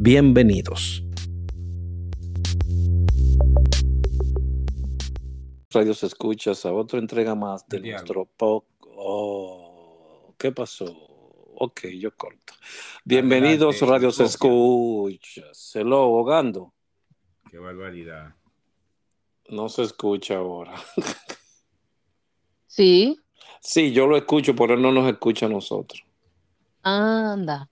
Bienvenidos. 0.00 1.02
Radios 5.70 6.04
escuchas 6.04 6.64
a 6.64 6.72
otra 6.72 7.00
entrega 7.00 7.34
más 7.34 7.66
de 7.66 7.80
nuestro 7.80 8.24
podcast. 8.24 8.80
Oh, 8.96 10.32
¿Qué 10.38 10.52
pasó? 10.52 10.84
Ok, 11.56 11.88
yo 11.98 12.14
corto. 12.14 12.54
Bienvenidos, 13.04 13.80
Radios 13.80 14.20
Escuchas. 14.20 15.72
lo 15.74 15.96
ahogando. 15.96 16.72
Qué 17.50 17.58
barbaridad. 17.58 18.36
No 19.48 19.68
se 19.68 19.82
escucha 19.82 20.36
ahora. 20.36 20.74
Sí. 22.68 23.18
Sí, 23.60 23.92
yo 23.92 24.06
lo 24.06 24.16
escucho, 24.16 24.54
pero 24.54 24.74
él 24.74 24.82
no 24.82 24.92
nos 24.92 25.10
escucha 25.10 25.46
a 25.46 25.48
nosotros. 25.48 26.04
Anda. 26.82 27.68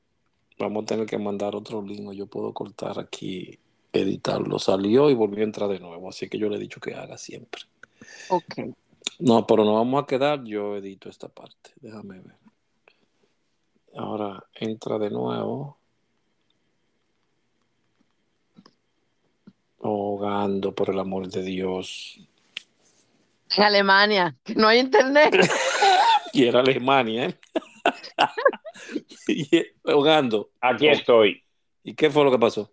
Vamos 0.59 0.84
a 0.84 0.87
tener 0.87 1.06
que 1.06 1.19
mandar 1.19 1.55
otro 1.55 1.83
link. 1.83 2.12
Yo 2.12 2.27
puedo 2.27 2.52
cortar 2.52 2.98
aquí, 2.98 3.59
editarlo. 3.93 4.59
Salió 4.59 5.10
y 5.10 5.15
volvió 5.15 5.40
a 5.40 5.45
entrar 5.45 5.68
de 5.68 5.80
nuevo. 5.80 6.09
Así 6.09 6.29
que 6.29 6.38
yo 6.38 6.49
le 6.49 6.57
he 6.57 6.60
dicho 6.60 6.80
que 6.80 6.95
haga 6.95 7.18
siempre. 7.18 7.62
Ok. 8.30 8.74
No, 9.18 9.46
pero 9.46 9.65
no 9.65 9.74
vamos 9.74 10.02
a 10.02 10.07
quedar. 10.07 10.45
Yo 10.45 10.77
edito 10.77 11.09
esta 11.09 11.29
parte. 11.29 11.71
Déjame 11.80 12.21
ver. 12.21 12.37
Ahora 13.96 14.45
entra 14.54 14.99
de 14.99 15.10
nuevo. 15.10 15.79
Ahogando, 19.82 20.74
por 20.74 20.90
el 20.90 20.99
amor 20.99 21.29
de 21.29 21.43
Dios. 21.43 22.18
En 23.57 23.62
Alemania, 23.62 24.37
que 24.43 24.54
no 24.54 24.68
hay 24.68 24.80
internet. 24.80 25.34
y 26.32 26.45
era 26.45 26.60
Alemania, 26.60 27.27
¿eh? 27.27 27.38
y, 29.29 29.65
ahogando. 29.85 30.51
Aquí 30.60 30.88
estoy. 30.88 31.43
¿Y 31.82 31.95
qué 31.95 32.10
fue 32.10 32.24
lo 32.24 32.30
que 32.30 32.38
pasó? 32.38 32.73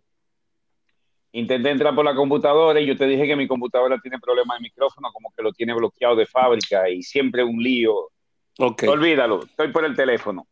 Intenté 1.31 1.71
entrar 1.71 1.95
por 1.95 2.05
la 2.05 2.15
computadora 2.15 2.79
y 2.79 2.85
yo 2.85 2.95
te 2.95 3.07
dije 3.07 3.25
que 3.25 3.35
mi 3.35 3.47
computadora 3.47 3.99
tiene 3.99 4.19
problemas 4.19 4.57
de 4.59 4.63
micrófono, 4.63 5.09
como 5.11 5.33
que 5.35 5.41
lo 5.41 5.51
tiene 5.51 5.73
bloqueado 5.73 6.15
de 6.15 6.27
fábrica 6.27 6.89
y 6.89 7.01
siempre 7.01 7.43
un 7.43 7.61
lío. 7.61 8.11
Ok. 8.59 8.83
Olvídalo, 8.87 9.43
estoy 9.43 9.71
por 9.71 9.83
el 9.83 9.95
teléfono. 9.95 10.47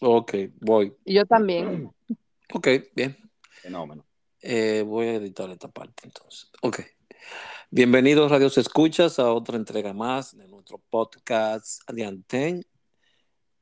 Ok, 0.00 0.34
voy. 0.60 0.94
Yo 1.04 1.24
también. 1.26 1.90
Ok, 2.52 2.66
bien. 2.96 3.16
Fenómeno. 3.62 4.04
Eh, 4.42 4.82
voy 4.84 5.06
a 5.06 5.14
editar 5.14 5.48
esta 5.50 5.68
parte 5.68 6.02
entonces. 6.02 6.50
Ok. 6.62 6.80
Bienvenidos, 7.70 8.28
Radios 8.28 8.58
Escuchas, 8.58 9.20
a 9.20 9.32
otra 9.32 9.56
entrega 9.56 9.92
más 9.92 10.36
de 10.36 10.48
nuestro 10.48 10.78
podcast 10.90 11.88
de 11.88 12.04
Anten, 12.04 12.66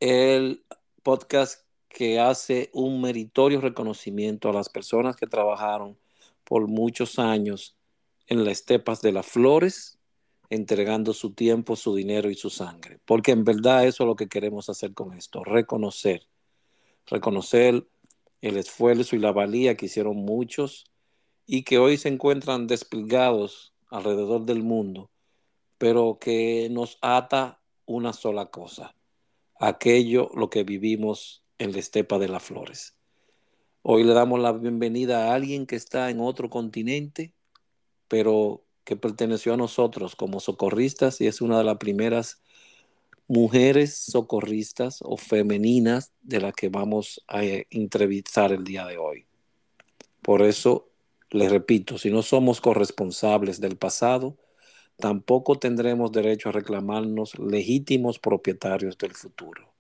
el 0.01 0.65
podcast 1.03 1.65
que 1.89 2.21
hace 2.21 2.71
un 2.73 3.01
meritorio 3.01 3.61
reconocimiento 3.61 4.49
a 4.49 4.53
las 4.53 4.69
personas 4.69 5.17
que 5.17 5.27
trabajaron 5.27 5.99
por 6.45 6.69
muchos 6.69 7.19
años 7.19 7.77
en 8.27 8.45
las 8.45 8.59
estepas 8.59 9.01
de 9.01 9.13
las 9.13 9.27
flores, 9.27 9.99
entregando 10.51 11.13
su 11.13 11.33
tiempo, 11.33 11.77
su 11.77 11.95
dinero 11.95 12.31
y 12.31 12.35
su 12.35 12.51
sangre. 12.51 12.99
Porque 13.05 13.33
en 13.33 13.45
verdad 13.45 13.87
eso 13.87 14.05
es 14.05 14.07
lo 14.07 14.17
que 14.17 14.29
queremos 14.29 14.69
hacer 14.69 14.95
con 14.95 15.15
esto, 15.15 15.45
reconocer, 15.45 16.27
reconocer 17.07 17.87
el 18.41 18.57
esfuerzo 18.57 19.17
y 19.17 19.19
la 19.19 19.33
valía 19.33 19.77
que 19.77 19.87
hicieron 19.87 20.17
muchos 20.17 20.85
y 21.47 21.63
que 21.63 21.79
hoy 21.79 21.97
se 21.97 22.09
encuentran 22.09 22.67
desplegados 22.67 23.73
alrededor 23.91 24.45
del 24.45 24.63
mundo, 24.63 25.11
pero 25.79 26.19
que 26.21 26.69
nos 26.71 26.99
ata 27.01 27.61
una 27.87 28.13
sola 28.13 28.47
cosa, 28.47 28.95
aquello 29.59 30.31
lo 30.35 30.51
que 30.51 30.63
vivimos 30.63 31.43
en 31.59 31.73
la 31.73 31.79
estepa 31.79 32.19
de 32.19 32.29
las 32.29 32.43
flores. 32.43 32.95
Hoy 33.83 34.05
le 34.05 34.13
damos 34.13 34.41
la 34.41 34.53
bienvenida 34.53 35.27
a 35.27 35.35
alguien 35.35 35.67
que 35.67 35.77
está 35.77 36.11
en 36.11 36.21
otro 36.21 36.51
continente, 36.51 37.33
pero 38.07 38.65
que 38.85 38.97
perteneció 38.97 39.55
a 39.55 39.57
nosotros 39.57 40.17
como 40.17 40.41
socorristas 40.41 41.21
y 41.21 41.27
es 41.27 41.41
una 41.41 41.59
de 41.59 41.65
las 41.65 41.77
primeras 41.79 42.41
mujeres 43.27 43.97
socorristas 43.97 45.01
o 45.03 45.17
femeninas 45.17 46.13
de 46.23 46.41
las 46.41 46.55
que 46.55 46.71
vamos 46.71 47.23
a 47.29 47.43
entrevistar 47.71 48.53
el 48.53 48.65
día 48.65 48.87
de 48.87 48.97
hoy. 48.97 49.27
Por 50.23 50.43
eso, 50.43 50.89
les 51.31 51.51
repito, 51.51 51.99
si 51.99 52.11
no 52.11 52.23
somos 52.23 52.61
corresponsables 52.61 53.61
del 53.61 53.77
pasado, 53.77 54.37
tampoco 54.99 55.59
tendremos 55.59 56.13
derecho 56.13 56.49
a 56.49 56.53
reclamarnos 56.53 57.39
legítimos 57.39 58.19
propietarios 58.19 58.99
del 58.99 59.13
futuro. 59.13 59.73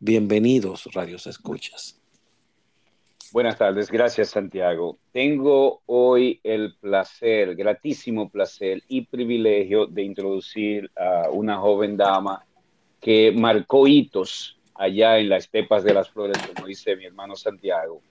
Bienvenidos, 0.00 0.88
Radios 0.92 1.26
Escuchas. 1.26 2.00
Buenas 3.32 3.56
tardes, 3.56 3.90
gracias 3.90 4.30
Santiago. 4.30 4.98
Tengo 5.12 5.82
hoy 5.86 6.40
el 6.44 6.74
placer, 6.76 7.56
gratísimo 7.56 8.28
placer 8.28 8.82
y 8.88 9.06
privilegio 9.06 9.86
de 9.86 10.02
introducir 10.02 10.90
a 10.96 11.30
una 11.30 11.58
joven 11.58 11.96
dama 11.96 12.44
que 13.00 13.32
marcó 13.32 13.88
hitos 13.88 14.58
allá 14.74 15.18
en 15.18 15.28
las 15.28 15.44
estepas 15.44 15.84
de 15.84 15.94
las 15.94 16.10
flores, 16.10 16.38
como 16.46 16.66
dice 16.66 16.96
mi 16.96 17.06
hermano 17.06 17.34
Santiago. 17.34 18.02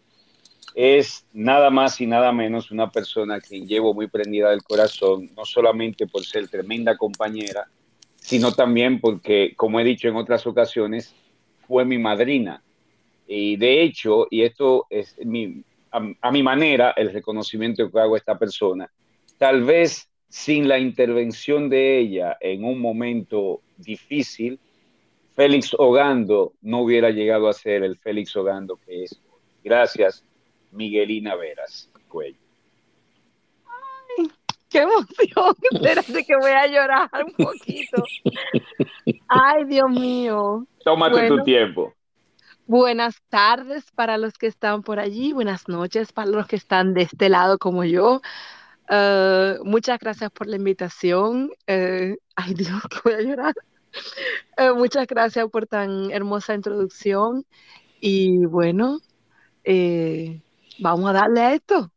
Es 0.75 1.25
nada 1.34 1.69
más 1.69 2.01
y 2.01 2.07
nada 2.07 2.31
menos 2.31 2.72
una 2.72 2.89
persona 2.89 3.39
que 3.39 3.61
llevo 3.61 3.94
muy 3.94 4.07
prendida 4.07 4.50
del 4.50 4.63
corazón, 4.63 5.29
no 5.35 5.45
solamente 5.45 6.07
por 6.07 6.25
ser 6.25 6.47
tremenda 6.47 6.97
compañera, 6.97 7.67
sino 8.16 8.53
también 8.53 9.00
porque, 9.00 9.53
como 9.56 9.79
he 9.79 9.84
dicho 9.84 10.07
en 10.07 10.16
otras 10.16 10.47
ocasiones, 10.47 11.13
fue 11.67 11.85
mi 11.85 11.97
madrina 11.97 12.63
y 13.28 13.56
de 13.56 13.81
hecho, 13.81 14.28
y 14.29 14.44
esto 14.44 14.85
es 14.89 15.16
a, 15.91 16.31
mi 16.31 16.44
manera, 16.44 16.94
el 16.95 17.11
reconocimiento 17.11 17.90
que 17.90 18.00
hago 18.00 18.16
a 18.16 18.17
esta 18.17 18.38
persona, 18.38 18.91
tal 19.38 19.63
vez 19.63 20.09
sin 20.29 20.67
la 20.67 20.79
intervención 20.79 21.69
de 21.69 22.00
ella 22.00 22.38
en 22.40 22.63
un 22.63 22.79
momento 22.79 23.61
difícil, 23.78 24.59
Félix 25.35 25.73
Ogando 25.78 26.53
no 26.61 26.81
hubiera 26.81 27.09
llegado 27.09 27.47
a 27.47 27.53
ser 27.53 27.84
el 27.84 27.97
Félix 27.97 28.35
Ogando 28.35 28.78
que 28.78 29.03
es. 29.03 29.19
Gracias, 29.63 30.23
Miguelina 30.73 31.35
Veras 31.35 31.89
Cuello. 32.07 32.38
Ay, 33.66 34.29
qué 34.69 34.79
emoción. 34.79 35.56
Espérate 35.72 36.25
que 36.25 36.35
voy 36.35 36.51
a 36.51 36.67
llorar 36.67 37.09
un 37.25 37.34
poquito. 37.45 38.03
Ay, 39.28 39.66
Dios 39.66 39.89
mío. 39.89 40.66
Tómate 40.84 41.28
tu 41.28 41.44
tiempo. 41.44 41.94
Buenas 42.66 43.22
tardes 43.29 43.91
para 43.91 44.17
los 44.17 44.38
que 44.38 44.47
están 44.47 44.84
por 44.84 44.97
allí, 44.97 45.34
buenas 45.34 45.67
noches 45.67 46.13
para 46.13 46.29
los 46.29 46.47
que 46.47 46.56
están 46.56 46.94
de 46.94 47.01
este 47.01 47.28
lado 47.28 47.57
como 47.57 47.84
yo. 47.84 48.22
Uh, 48.90 49.63
muchas 49.66 50.00
gracias 50.00 50.31
por 50.31 50.47
la 50.47 50.55
invitación. 50.55 51.51
Uh, 51.67 52.16
ay 52.35 52.53
Dios, 52.53 52.81
que 52.90 52.97
voy 53.03 53.13
a 53.13 53.22
llorar. 53.22 53.53
Uh, 54.57 54.75
muchas 54.75 55.07
gracias 55.07 55.50
por 55.50 55.67
tan 55.67 56.11
hermosa 56.11 56.53
introducción. 56.53 57.45
Y 58.00 58.45
bueno, 58.45 59.00
eh, 59.63 60.41
vamos 60.79 61.09
a 61.09 61.14
darle 61.14 61.41
a 61.41 61.53
esto. 61.53 61.91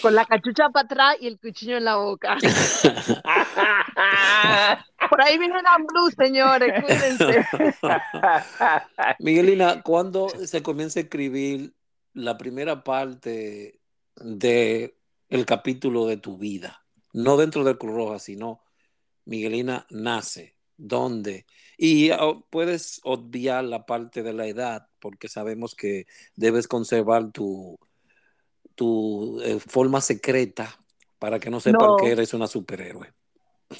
Con 0.00 0.14
la 0.14 0.24
cachucha 0.24 0.70
para 0.70 0.84
atrás 0.84 1.16
y 1.20 1.26
el 1.26 1.40
cuchillo 1.40 1.78
en 1.78 1.84
la 1.84 1.96
boca. 1.96 2.36
Por 5.10 5.22
ahí 5.22 5.36
viene 5.36 5.60
la 5.62 5.78
blue, 5.78 6.12
señores, 6.16 6.80
cuídense. 6.80 7.44
Miguelina, 9.18 9.82
¿cuándo 9.82 10.28
se 10.28 10.62
comienza 10.62 11.00
a 11.00 11.02
escribir 11.02 11.74
la 12.14 12.38
primera 12.38 12.84
parte 12.84 13.80
de 14.14 14.96
el 15.28 15.44
capítulo 15.44 16.06
de 16.06 16.18
tu 16.18 16.38
vida? 16.38 16.84
No 17.12 17.36
dentro 17.36 17.64
del 17.64 17.78
Cruz 17.78 17.96
Roja, 17.96 18.20
sino 18.20 18.62
Miguelina 19.24 19.88
nace, 19.90 20.54
¿dónde? 20.76 21.46
Y 21.76 22.12
oh, 22.12 22.46
puedes 22.48 23.00
obviar 23.02 23.64
la 23.64 23.86
parte 23.86 24.22
de 24.22 24.32
la 24.32 24.46
edad, 24.46 24.86
porque 25.00 25.26
sabemos 25.28 25.74
que 25.74 26.06
debes 26.36 26.68
conservar 26.68 27.32
tu, 27.32 27.76
tu 28.78 29.40
eh, 29.42 29.58
forma 29.58 30.00
secreta 30.00 30.78
para 31.18 31.38
que 31.40 31.50
no 31.50 31.60
sepan 31.60 31.96
que 32.00 32.12
eres 32.12 32.32
una 32.32 32.46
superhéroe. 32.46 33.12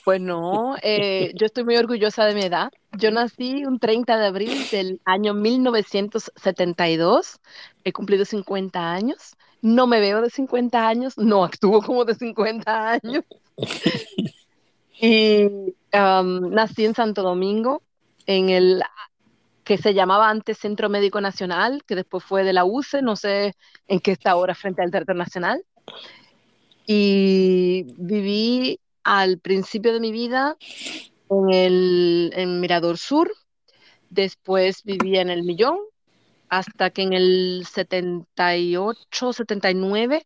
Pues 0.05 0.21
no, 0.21 0.77
eh, 0.83 1.33
yo 1.35 1.47
estoy 1.47 1.65
muy 1.65 1.77
orgullosa 1.77 2.27
de 2.27 2.35
mi 2.35 2.43
edad. 2.43 2.71
Yo 2.99 3.11
nací 3.11 3.65
un 3.65 3.79
30 3.79 4.19
de 4.19 4.27
abril 4.27 4.67
del 4.71 5.01
año 5.07 5.33
1972, 5.33 7.41
he 7.85 7.93
cumplido 7.93 8.27
50 8.27 8.93
años 8.93 9.39
no 9.61 9.87
me 9.87 10.01
veo 10.01 10.23
de 10.23 10.31
50 10.31 10.89
años, 10.89 11.19
no 11.19 11.45
actúo 11.45 11.83
como 11.83 12.05
de 12.05 12.15
50 12.15 12.91
años. 12.91 13.25
y 15.01 15.47
um, 15.47 16.51
nací 16.51 16.85
en 16.85 16.95
Santo 16.95 17.23
Domingo, 17.23 17.83
en 18.27 18.51
el 18.51 18.83
que 19.69 19.77
se 19.77 19.93
llamaba 19.93 20.31
antes 20.31 20.57
Centro 20.57 20.89
Médico 20.89 21.21
Nacional, 21.21 21.85
que 21.87 21.95
después 21.95 22.25
fue 22.25 22.43
de 22.43 22.55
la 22.55 22.65
UCE, 22.65 23.03
no 23.03 23.17
sé 23.17 23.55
en 23.87 24.01
qué 24.01 24.13
está 24.13 24.31
ahora 24.31 24.55
frente 24.55 24.81
al 24.81 24.91
Teatro 24.91 25.15
Nacional. 25.15 25.63
Y 26.87 27.85
viví 27.99 28.81
al 29.05 29.39
principio 29.41 29.93
de 29.93 30.01
mi 30.01 30.11
vida 30.11 30.57
en 31.29 31.53
el 31.53 32.33
en 32.35 32.61
Mirador 32.61 32.97
Sur, 32.97 33.31
después 34.09 34.85
viví 34.85 35.19
en 35.19 35.29
el 35.29 35.43
Millón, 35.43 35.77
hasta 36.49 36.89
que 36.89 37.03
en 37.03 37.13
el 37.13 37.67
78, 37.71 39.35
79 39.35 40.25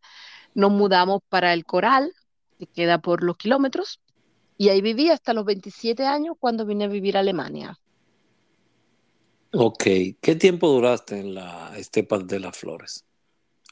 nos 0.55 0.71
mudamos 0.71 1.21
para 1.29 1.53
el 1.53 1.65
Coral, 1.65 2.13
que 2.61 2.69
queda 2.69 2.99
por 2.99 3.25
los 3.25 3.37
kilómetros, 3.37 3.99
y 4.57 4.69
ahí 4.69 4.81
viví 4.83 5.11
hasta 5.11 5.35
los 5.35 5.45
27 5.45 6.07
años 6.07 6.37
cuando 6.39 6.65
vine 6.65 6.85
a 6.85 6.89
vivir 6.89 7.17
a 7.17 7.21
Alemania. 7.21 7.77
Ok, 9.55 9.85
¿qué 10.21 10.35
tiempo 10.35 10.69
duraste 10.69 11.21
en 11.21 11.35
la 11.35 11.77
estepa 11.77 12.19
de 12.19 12.41
las 12.41 12.57
flores? 12.57 13.05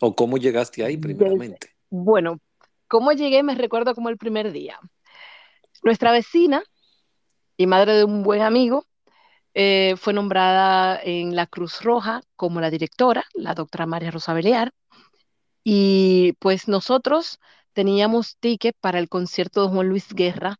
¿O 0.00 0.14
cómo 0.14 0.36
llegaste 0.36 0.84
ahí 0.84 0.98
primeramente? 0.98 1.74
bueno, 1.88 2.38
cómo 2.86 3.12
llegué 3.12 3.42
me 3.42 3.54
recuerdo 3.54 3.94
como 3.94 4.10
el 4.10 4.18
primer 4.18 4.52
día. 4.52 4.78
Nuestra 5.82 6.12
vecina 6.12 6.62
y 7.56 7.66
madre 7.66 7.94
de 7.94 8.04
un 8.04 8.22
buen 8.22 8.42
amigo 8.42 8.84
eh, 9.54 9.94
fue 9.96 10.12
nombrada 10.12 11.00
en 11.02 11.34
la 11.34 11.46
Cruz 11.46 11.82
Roja 11.82 12.20
como 12.36 12.60
la 12.60 12.70
directora, 12.70 13.24
la 13.32 13.54
doctora 13.54 13.86
María 13.86 14.10
Rosa 14.10 14.34
Belear, 14.34 14.72
y 15.64 16.34
pues 16.40 16.68
nosotros 16.68 17.38
teníamos 17.72 18.36
ticket 18.38 18.76
para 18.80 18.98
el 18.98 19.08
concierto 19.08 19.62
de 19.62 19.72
Juan 19.72 19.88
Luis 19.88 20.12
Guerra 20.12 20.56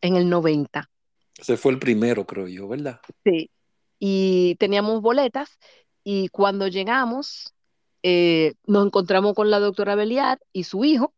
en 0.00 0.16
el 0.16 0.28
90. 0.28 0.90
Ese 1.38 1.56
fue 1.56 1.70
el 1.72 1.78
primero, 1.78 2.26
creo 2.26 2.48
yo, 2.48 2.66
¿verdad? 2.66 3.00
Sí, 3.24 3.50
y 3.98 4.56
teníamos 4.56 5.02
boletas 5.02 5.58
y 6.04 6.28
cuando 6.28 6.68
llegamos 6.68 7.54
eh, 8.02 8.54
nos 8.66 8.86
encontramos 8.86 9.34
con 9.34 9.50
la 9.50 9.58
doctora 9.60 9.94
Beliar 9.94 10.38
y 10.52 10.64
su 10.64 10.84
hijo 10.84 11.12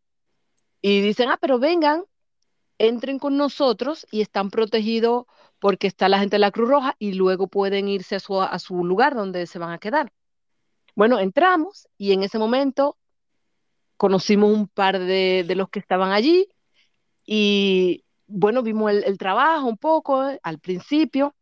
y 0.83 1.03
dicen, 1.03 1.29
ah, 1.31 1.39
pero 1.41 1.59
vengan, 1.59 2.05
entren 2.79 3.19
con 3.19 3.37
nosotros 3.37 4.07
y 4.11 4.23
están 4.23 4.51
protegidos 4.51 5.27
porque 5.59 5.87
está 5.87 6.09
la 6.09 6.19
gente 6.19 6.37
de 6.37 6.41
la 6.41 6.51
Cruz 6.51 6.71
Roja 6.71 6.97
y 6.99 7.13
luego 7.13 7.49
pueden 7.49 7.89
irse 7.89 8.17
a 8.17 8.59
su, 8.59 8.85
lugar 8.85 9.15
donde 9.15 9.47
se 9.47 9.59
van 9.59 9.73
a 9.73 9.79
quedar. 9.79 10.13
Bueno, 10.97 11.19
entramos 11.19 11.87
y 11.99 12.13
en 12.13 12.23
ese 12.23 12.39
momento 12.39 12.97
conocimos 13.99 14.51
un 14.51 14.69
par 14.69 14.99
de, 14.99 15.45
de 15.47 15.55
los 15.55 15.69
que 15.69 15.79
estaban 15.79 16.13
allí 16.13 16.49
y 17.27 18.05
bueno, 18.27 18.63
vimos 18.63 18.91
el, 18.91 19.05
el 19.05 19.19
trabajo 19.19 19.67
un 19.67 19.77
poco 19.77 20.27
eh, 20.29 20.41
al 20.43 20.59
principio 20.59 21.35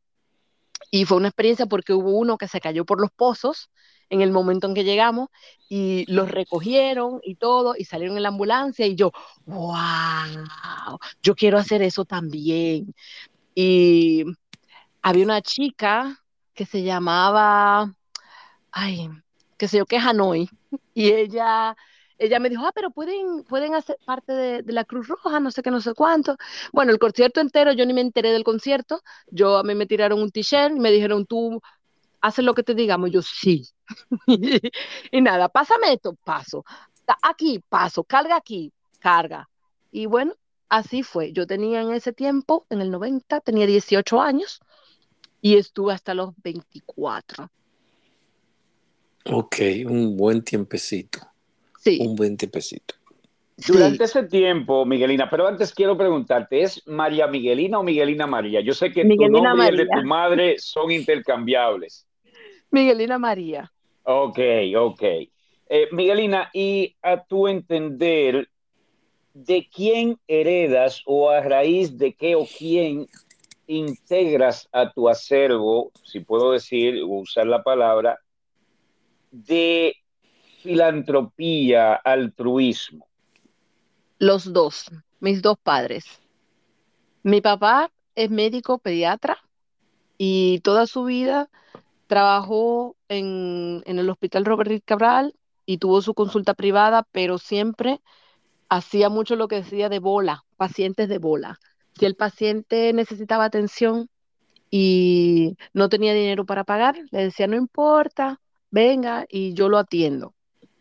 y 0.91 1.05
fue 1.05 1.17
una 1.19 1.29
experiencia 1.29 1.67
porque 1.67 1.93
hubo 1.93 2.11
uno 2.13 2.39
que 2.39 2.49
se 2.49 2.61
cayó 2.61 2.85
por 2.85 3.01
los 3.01 3.11
pozos 3.11 3.71
en 4.11 4.23
el 4.23 4.31
momento 4.31 4.67
en 4.67 4.75
que 4.75 4.85
llegamos 4.85 5.29
y 5.69 6.11
los 6.11 6.31
recogieron 6.31 7.21
y 7.23 7.35
todo 7.35 7.75
y 7.77 7.85
salieron 7.85 8.17
en 8.17 8.23
la 8.23 8.31
ambulancia 8.31 8.87
y 8.87 8.95
yo, 8.95 9.13
wow, 9.47 10.99
yo 11.23 11.35
quiero 11.35 11.59
hacer 11.59 11.83
eso 11.83 12.05
también. 12.05 12.95
Y 13.55 14.25
había 15.03 15.25
una 15.25 15.43
chica 15.43 16.23
que 16.55 16.65
se 16.65 16.83
llamaba, 16.83 17.95
ay, 18.73 19.11
qué 19.59 19.69
sé 19.69 19.79
yo, 19.79 19.87
que 19.87 19.97
es 19.97 20.05
Hanoi, 20.05 20.49
y 20.95 21.11
ella 21.13 21.77
ella 22.19 22.41
me 22.41 22.51
dijo, 22.51 22.67
ah, 22.67 22.73
pero 22.75 22.91
pueden, 22.91 23.45
pueden 23.45 23.75
hacer 23.75 23.97
parte 24.05 24.33
de, 24.33 24.73
la 24.73 24.85
Cruz 24.85 25.09
Roja, 25.09 25.41
no 25.41 25.51
sé 25.51 25.63
qué, 25.63 25.71
no 25.71 25.81
sé 25.81 25.95
cuánto. 25.95 26.37
Bueno, 26.73 26.93
el 26.93 26.99
concierto 26.99 27.41
entero, 27.41 27.73
yo 27.73 27.87
ni 27.87 27.95
me 27.95 28.01
enteré 28.01 28.33
del 28.33 28.45
concierto, 28.45 29.03
yo 29.29 29.59
a 29.59 29.63
mí 29.63 29.75
me 29.75 29.87
tiraron 29.87 30.21
un 30.21 30.31
t-shirt 30.31 30.77
y 30.77 30.81
me 30.81 30.91
dijeron, 30.91 31.27
tú 31.27 31.61
haces 32.21 32.45
lo 32.45 32.55
que 32.55 32.63
te 32.63 32.75
digamos, 32.75 33.11
yo 33.11 33.23
sí. 33.23 33.69
y 35.13 35.21
nada, 35.21 35.49
pásame 35.49 35.93
esto, 35.93 36.15
paso. 36.25 36.65
Aquí, 37.23 37.63
paso, 37.69 38.05
carga 38.05 38.37
aquí, 38.37 38.73
carga. 38.99 39.49
Y 39.91 40.07
bueno, 40.07 40.35
así 40.69 41.03
fue. 41.03 41.33
Yo 41.33 41.47
tenía 41.47 41.81
en 41.81 41.93
ese 41.93 42.13
tiempo, 42.13 42.67
en 42.69 42.81
el 42.81 42.91
90, 42.91 43.41
tenía 43.41 43.67
18 43.67 44.21
años 44.21 44.61
y 45.41 45.57
estuve 45.57 45.95
hasta 45.95 46.15
los 46.15 46.35
24. 46.43 47.49
Ok, 49.31 49.57
un 49.87 50.17
buen 50.17 50.43
tiempecito. 50.43 51.28
Un 52.01 52.17
buen 52.17 52.37
tipecito. 52.37 52.95
Durante 53.67 54.05
ese 54.05 54.23
tiempo, 54.25 54.85
Miguelina, 54.87 55.29
pero 55.29 55.49
antes 55.49 55.75
quiero 55.75 55.97
preguntarte, 55.97 56.63
¿es 56.63 56.87
María 56.87 57.27
Miguelina 57.27 57.81
o 57.81 57.83
Miguelina 57.83 58.27
María? 58.27 58.61
Yo 58.61 58.73
sé 58.73 58.93
que 58.93 59.05
tu 59.05 59.17
nombre 59.17 59.67
y 59.67 59.69
el 59.69 59.77
de 59.79 59.87
tu 59.87 60.07
madre 60.07 60.55
son 60.59 60.93
intercambiables. 60.93 62.07
Miguelina 62.71 63.19
María. 63.19 63.73
Ok, 64.05 64.39
ok. 64.77 65.03
Eh, 65.71 65.89
Miguelina, 65.91 66.51
y 66.55 66.95
a 67.03 67.25
tu 67.25 67.49
entender, 67.49 68.49
¿de 69.35 69.69
quién 69.75 70.19
heredas 70.29 71.03
o 71.05 71.29
a 71.29 71.41
raíz 71.41 71.99
de 71.99 72.15
qué 72.15 72.37
o 72.37 72.47
quién 72.47 73.07
integras 73.67 74.69
a 74.73 74.91
tu 74.93 75.09
acervo, 75.09 75.93
si 76.05 76.21
puedo 76.21 76.53
decir 76.53 77.03
o 77.03 77.21
usar 77.21 77.47
la 77.47 77.63
palabra, 77.63 78.19
de 79.31 79.95
filantropía, 80.69 81.95
altruismo? 81.95 83.07
Los 84.19 84.53
dos, 84.53 84.91
mis 85.19 85.41
dos 85.41 85.57
padres. 85.63 86.05
Mi 87.23 87.41
papá 87.41 87.91
es 88.15 88.31
médico 88.31 88.77
pediatra 88.77 89.39
y 90.19 90.61
toda 90.61 90.87
su 90.87 91.05
vida 91.05 91.49
trabajó 92.07 92.97
en, 93.09 93.83
el 93.87 94.11
Hospital 94.11 94.45
Robert 94.45 94.85
Cabral 94.85 95.35
y 95.65 95.79
tuvo 95.79 96.03
su 96.03 96.13
consulta 96.13 96.53
privada, 96.53 97.03
pero 97.13 97.39
siempre 97.39 98.03
hacía 98.69 99.09
mucho 99.09 99.37
lo 99.37 99.49
que 99.49 99.63
decía 99.63 99.89
de 99.89 100.01
bola, 100.01 100.45
pacientes 100.59 101.09
de 101.09 101.17
bola. 101.17 101.59
Si 101.99 102.05
el 102.05 102.15
paciente 102.15 102.93
necesitaba 102.93 103.47
atención 103.47 104.11
y 104.71 105.57
no 105.73 105.89
tenía 105.89 106.13
dinero 106.13 106.45
para 106.45 106.65
pagar, 106.65 106.99
le 107.11 107.21
decía, 107.21 107.47
no 107.47 107.57
importa, 107.57 108.39
venga 108.71 109.25
y 109.31 109.55
yo 109.55 109.71
lo 109.71 109.79
atiendo 109.79 110.35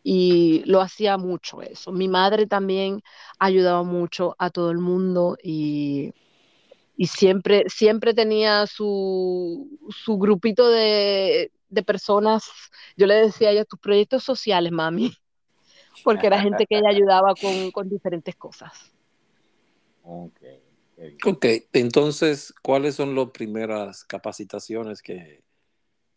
y 0.10 0.64
lo 0.64 0.80
hacía 0.80 1.18
mucho 1.18 1.62
eso. 1.62 1.92
Mi 1.92 2.08
madre 2.08 2.48
también 2.48 3.02
ayudaba 3.40 3.84
mucho 3.84 4.38
a 4.40 4.50
todo 4.50 4.72
el 4.72 4.78
mundo 4.78 5.38
y, 5.44 6.14
y 6.96 7.08
siempre, 7.08 7.66
siempre 7.68 8.14
tenía 8.14 8.68
su, 8.68 9.68
su 9.90 10.18
grupito 10.18 10.70
de, 10.70 11.52
de, 11.68 11.84
personas. 11.84 12.50
Yo 12.96 13.06
le 13.06 13.16
decía 13.16 13.50
a 13.50 13.52
ella, 13.52 13.66
tus 13.66 13.82
proyectos 13.82 14.24
sociales, 14.24 14.72
mami, 14.72 15.12
porque 16.06 16.28
era 16.28 16.40
gente 16.40 16.66
que 16.66 16.78
ella 16.78 16.88
ayudaba 16.88 17.36
con, 17.36 17.72
con 17.72 17.90
diferentes 17.90 18.34
cosas. 18.38 18.72
Ok, 20.04 20.40
ok, 21.26 21.46
entonces, 21.74 22.54
¿cuáles 22.64 22.96
son 22.96 23.14
las 23.14 23.32
primeras 23.32 24.06
capacitaciones 24.06 25.02
que 25.02 25.44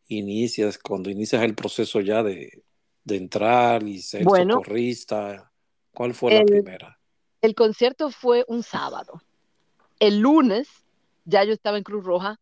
inicias 0.07 0.79
cuando 0.79 1.11
inicias 1.11 1.43
el 1.43 1.57
proceso 1.57 2.00
ya 2.00 2.23
de, 2.23 2.62
de 3.11 3.17
entrar 3.17 3.83
y 3.83 4.00
ser 4.00 4.25
socorrista? 4.25 5.52
¿Cuál 5.93 6.14
fue 6.14 6.33
la 6.35 6.45
primera? 6.45 6.99
El 7.43 7.55
concierto 7.55 8.11
fue 8.11 8.45
un 8.49 8.62
sábado. 8.62 9.21
El 9.99 10.21
lunes 10.21 10.69
ya 11.25 11.45
yo 11.45 11.52
estaba 11.52 11.79
en 11.79 11.85
Cruz 11.85 12.05
Roja 12.05 12.38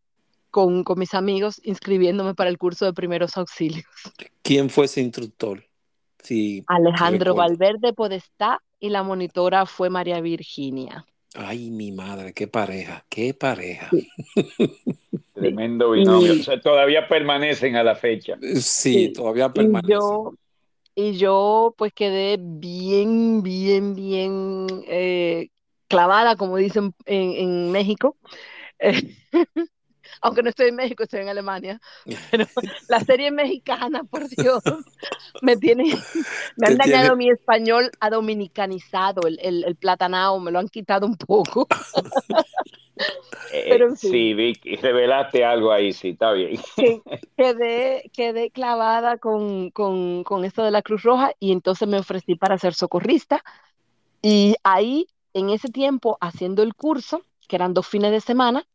con, 0.51 0.83
con 0.83 0.97
mis 0.97 1.13
amigos 1.13 1.61
inscribiéndome 1.63 2.35
para 2.35 2.49
el 2.49 2.57
curso 2.57 2.85
de 2.85 2.93
primeros 2.93 3.37
auxilios. 3.37 3.85
¿Quién 4.41 4.69
fue 4.69 4.85
ese 4.85 5.01
instructor? 5.01 5.63
Sí, 6.23 6.63
Alejandro 6.67 7.33
Valverde 7.33 7.93
Podestá 7.93 8.61
y 8.79 8.89
la 8.89 9.03
monitora 9.03 9.65
fue 9.65 9.89
María 9.89 10.19
Virginia. 10.21 11.05
Ay, 11.35 11.69
mi 11.69 11.91
madre, 11.91 12.33
qué 12.33 12.47
pareja, 12.47 13.05
qué 13.07 13.33
pareja. 13.33 13.89
Tremendo 15.33 15.91
binomio. 15.91 16.33
O 16.33 16.43
sea, 16.43 16.59
todavía 16.59 17.07
permanecen 17.07 17.75
a 17.75 17.83
la 17.83 17.95
fecha. 17.95 18.37
Sí, 18.59 19.13
todavía 19.13 19.53
permanecen 19.53 19.89
y 19.89 19.93
yo 19.93 20.33
pues 21.77 21.93
quedé 21.93 22.37
bien, 22.39 23.41
bien, 23.41 23.95
bien 23.95 24.67
eh, 24.87 25.49
clavada, 25.87 26.35
como 26.35 26.57
dicen 26.57 26.93
en, 27.05 27.71
México. 27.71 28.17
aunque 30.21 30.43
no 30.43 30.49
estoy 30.49 30.69
en 30.69 30.75
México, 30.75 31.03
estoy 31.03 31.21
en 31.21 31.29
Alemania, 31.29 31.79
pero 32.31 32.45
la 32.87 32.99
serie 33.01 33.31
mexicana, 33.31 34.03
por 34.03 34.27
Dios, 34.27 34.61
me 35.41 35.57
tiene, 35.57 35.93
me 36.57 36.67
han 36.67 36.77
dañado 36.77 37.15
mi 37.15 37.29
español 37.29 37.91
a 37.99 38.09
dominicanizado, 38.09 39.27
el, 39.27 39.39
el, 39.41 39.75
platanao, 39.75 40.39
me 40.39 40.51
lo 40.51 40.59
han 40.59 40.67
quitado 40.67 41.05
un 41.05 41.15
poco. 41.15 41.67
Eh, 43.51 43.79
sí, 43.95 44.33
Vicky, 44.33 44.75
revelaste 44.75 45.43
algo 45.43 45.71
ahí, 45.71 45.93
sí, 45.93 46.09
está 46.09 46.31
bien. 46.33 46.59
quedé, 47.37 48.09
quedé 48.13 48.51
clavada 48.51 49.17
con, 49.17 49.71
con, 49.71 50.23
con 50.23 50.45
esto 50.45 50.63
de 50.63 50.71
la 50.71 50.81
Cruz 50.81 51.03
Roja 51.03 51.31
y 51.39 51.51
entonces 51.51 51.87
me 51.87 51.97
ofrecí 51.97 52.35
para 52.35 52.57
ser 52.57 52.73
socorrista. 52.73 53.43
Y 54.21 54.55
ahí, 54.63 55.07
en 55.33 55.49
ese 55.49 55.69
tiempo, 55.69 56.17
haciendo 56.21 56.61
el 56.61 56.75
curso, 56.75 57.23
que 57.47 57.55
eran 57.55 57.73
dos 57.73 57.87
fines 57.87 58.11
de 58.11 58.21
semana, 58.21 58.67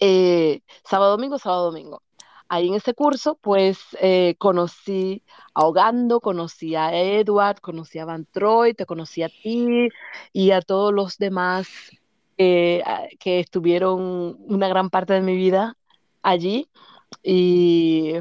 eh, 0.00 0.60
sábado, 0.84 1.12
domingo, 1.12 1.38
sábado, 1.38 1.66
domingo. 1.66 2.02
Ahí 2.48 2.68
en 2.68 2.74
ese 2.74 2.94
curso, 2.94 3.36
pues 3.40 3.78
eh, 4.00 4.34
conocí 4.38 5.22
a 5.52 5.66
Hogando, 5.66 6.20
conocí 6.20 6.74
a 6.74 6.94
Edward, 6.94 7.60
conocí 7.60 7.98
a 7.98 8.06
Van 8.06 8.24
Troy, 8.24 8.72
te 8.72 8.86
conocí 8.86 9.22
a 9.22 9.28
ti 9.28 9.88
y 10.32 10.50
a 10.52 10.62
todos 10.62 10.94
los 10.94 11.18
demás 11.18 11.68
eh, 12.38 12.82
que 13.18 13.40
estuvieron 13.40 14.36
una 14.46 14.68
gran 14.68 14.90
parte 14.90 15.12
de 15.12 15.20
mi 15.20 15.36
vida 15.36 15.76
allí. 16.22 16.68
Y 17.22 18.14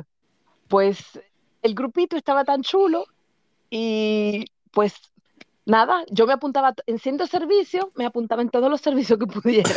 pues 0.67 1.19
el 1.61 1.75
grupito 1.75 2.17
estaba 2.17 2.43
tan 2.43 2.61
chulo 2.63 3.05
y 3.69 4.45
pues 4.71 4.95
nada, 5.65 6.03
yo 6.09 6.25
me 6.25 6.33
apuntaba 6.33 6.73
en 6.85 6.99
ciento 6.99 7.27
servicios, 7.27 7.85
me 7.95 8.05
apuntaba 8.05 8.41
en 8.41 8.49
todos 8.49 8.69
los 8.69 8.81
servicios 8.87 9.19
que 9.19 9.27
pudiera. 9.27 9.75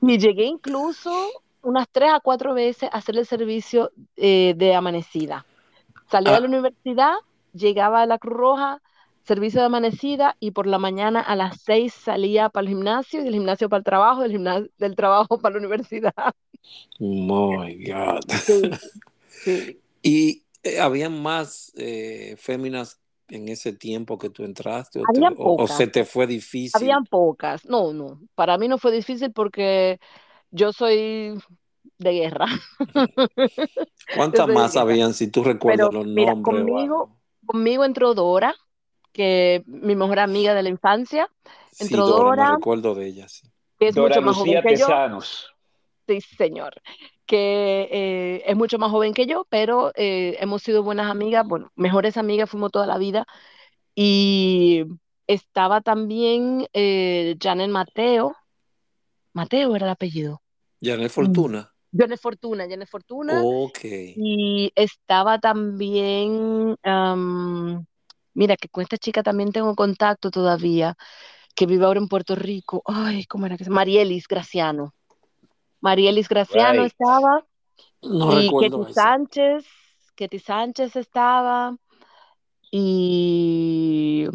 y 0.00 0.18
llegué 0.18 0.44
incluso 0.44 1.12
unas 1.62 1.88
tres 1.90 2.10
a 2.12 2.20
cuatro 2.20 2.54
veces 2.54 2.90
a 2.92 2.96
hacer 2.96 3.16
el 3.16 3.26
servicio 3.26 3.92
eh, 4.16 4.54
de 4.56 4.74
amanecida. 4.74 5.46
Salía 6.10 6.32
de 6.32 6.40
la 6.40 6.46
ah. 6.46 6.48
universidad, 6.48 7.14
llegaba 7.52 8.02
a 8.02 8.06
la 8.06 8.18
Cruz 8.18 8.36
Roja, 8.36 8.82
servicio 9.24 9.60
de 9.60 9.66
amanecida 9.66 10.36
y 10.40 10.50
por 10.50 10.66
la 10.66 10.78
mañana 10.78 11.20
a 11.20 11.36
las 11.36 11.60
seis 11.62 11.92
salía 11.94 12.48
para 12.48 12.62
el 12.62 12.68
gimnasio 12.68 13.20
y 13.20 13.24
del 13.24 13.34
gimnasio 13.34 13.68
para 13.68 13.78
el 13.78 13.84
trabajo, 13.84 14.22
del, 14.22 14.32
gimnasio, 14.32 14.68
del 14.78 14.96
trabajo 14.96 15.38
para 15.38 15.54
la 15.54 15.58
universidad. 15.60 16.34
My 16.98 17.84
God. 17.84 18.20
¿Y 20.02 20.42
eh, 20.62 20.80
habían 20.80 21.20
más 21.20 21.72
eh, 21.76 22.36
féminas 22.38 23.00
en 23.28 23.48
ese 23.48 23.72
tiempo 23.72 24.18
que 24.18 24.28
tú 24.28 24.44
entraste 24.44 25.00
o, 25.36 25.66
se 25.66 25.86
te 25.86 26.04
fue 26.04 26.26
difícil? 26.26 26.72
Habían 26.74 27.04
pocas. 27.04 27.64
No, 27.64 27.92
no. 27.92 28.20
Para 28.34 28.58
mí 28.58 28.68
no 28.68 28.78
fue 28.78 28.92
difícil 28.92 29.32
porque 29.32 29.98
yo 30.50 30.72
soy 30.72 31.38
de 31.98 32.12
guerra. 32.12 32.46
¿Cuántas 34.16 34.48
más 34.48 34.76
habían, 34.76 35.14
si 35.14 35.28
tú 35.28 35.42
recuerdas 35.42 35.92
los 35.92 36.06
nombres? 36.06 36.42
Conmigo, 36.42 37.16
conmigo 37.46 37.84
entró 37.84 38.14
Dora, 38.14 38.54
que 39.12 39.62
mi 39.66 39.94
mejor 39.94 40.18
amiga 40.18 40.54
de 40.54 40.62
la 40.62 40.68
infancia. 40.68 41.28
Entró 41.78 42.06
sí, 42.06 42.12
Dora, 42.12 42.50
me 42.50 42.56
recuerdo 42.56 42.94
de 42.94 43.06
ella, 43.06 43.28
sí. 43.28 43.48
Que 43.78 43.88
es 43.88 43.96
mucho 43.96 44.22
más 44.22 44.36
joven 44.36 44.62
que 44.62 44.76
yo. 44.76 44.86
Sí, 46.06 46.20
señor. 46.36 46.74
Que 47.26 47.88
eh, 47.90 48.42
es 48.46 48.56
mucho 48.56 48.78
más 48.78 48.90
joven 48.90 49.14
que 49.14 49.26
yo, 49.26 49.46
pero 49.48 49.92
eh, 49.94 50.36
hemos 50.40 50.62
sido 50.62 50.82
buenas 50.82 51.10
amigas, 51.10 51.46
bueno, 51.46 51.70
mejores 51.76 52.16
amigas 52.16 52.50
fuimos 52.50 52.72
toda 52.72 52.86
la 52.86 52.98
vida. 52.98 53.26
Y 53.94 54.84
estaba 55.26 55.80
también 55.80 56.66
eh, 56.72 57.36
Janet 57.40 57.70
Mateo. 57.70 58.36
Mateo 59.32 59.74
era 59.76 59.86
el 59.86 59.92
apellido. 59.92 60.42
Janet 60.80 61.10
Fortuna. 61.10 61.72
Janet 61.96 62.20
Fortuna, 62.20 62.66
Janet 62.68 62.88
Fortuna. 62.88 63.40
Ok. 63.42 63.80
Y 63.84 64.72
estaba 64.74 65.38
también 65.38 66.76
Mira, 68.34 68.56
que 68.56 68.68
con 68.68 68.82
esta 68.82 68.96
chica 68.96 69.22
también 69.22 69.52
tengo 69.52 69.74
contacto 69.74 70.30
todavía, 70.30 70.96
que 71.54 71.66
vive 71.66 71.84
ahora 71.84 72.00
en 72.00 72.08
Puerto 72.08 72.34
Rico. 72.34 72.82
Ay, 72.86 73.24
¿cómo 73.26 73.46
era 73.46 73.56
que 73.56 73.64
se 73.64 73.70
llama? 73.70 73.80
Marielis 73.80 74.26
Graciano. 74.26 74.94
Marielis 75.80 76.28
Graciano 76.28 76.84
estaba. 76.84 77.44
No 78.02 78.40
y 78.40 78.48
Ketty 78.48 78.92
Sánchez, 78.92 79.66
Ketty 80.14 80.38
Sánchez 80.38 80.96
estaba. 80.96 81.76
Y. 82.70 84.26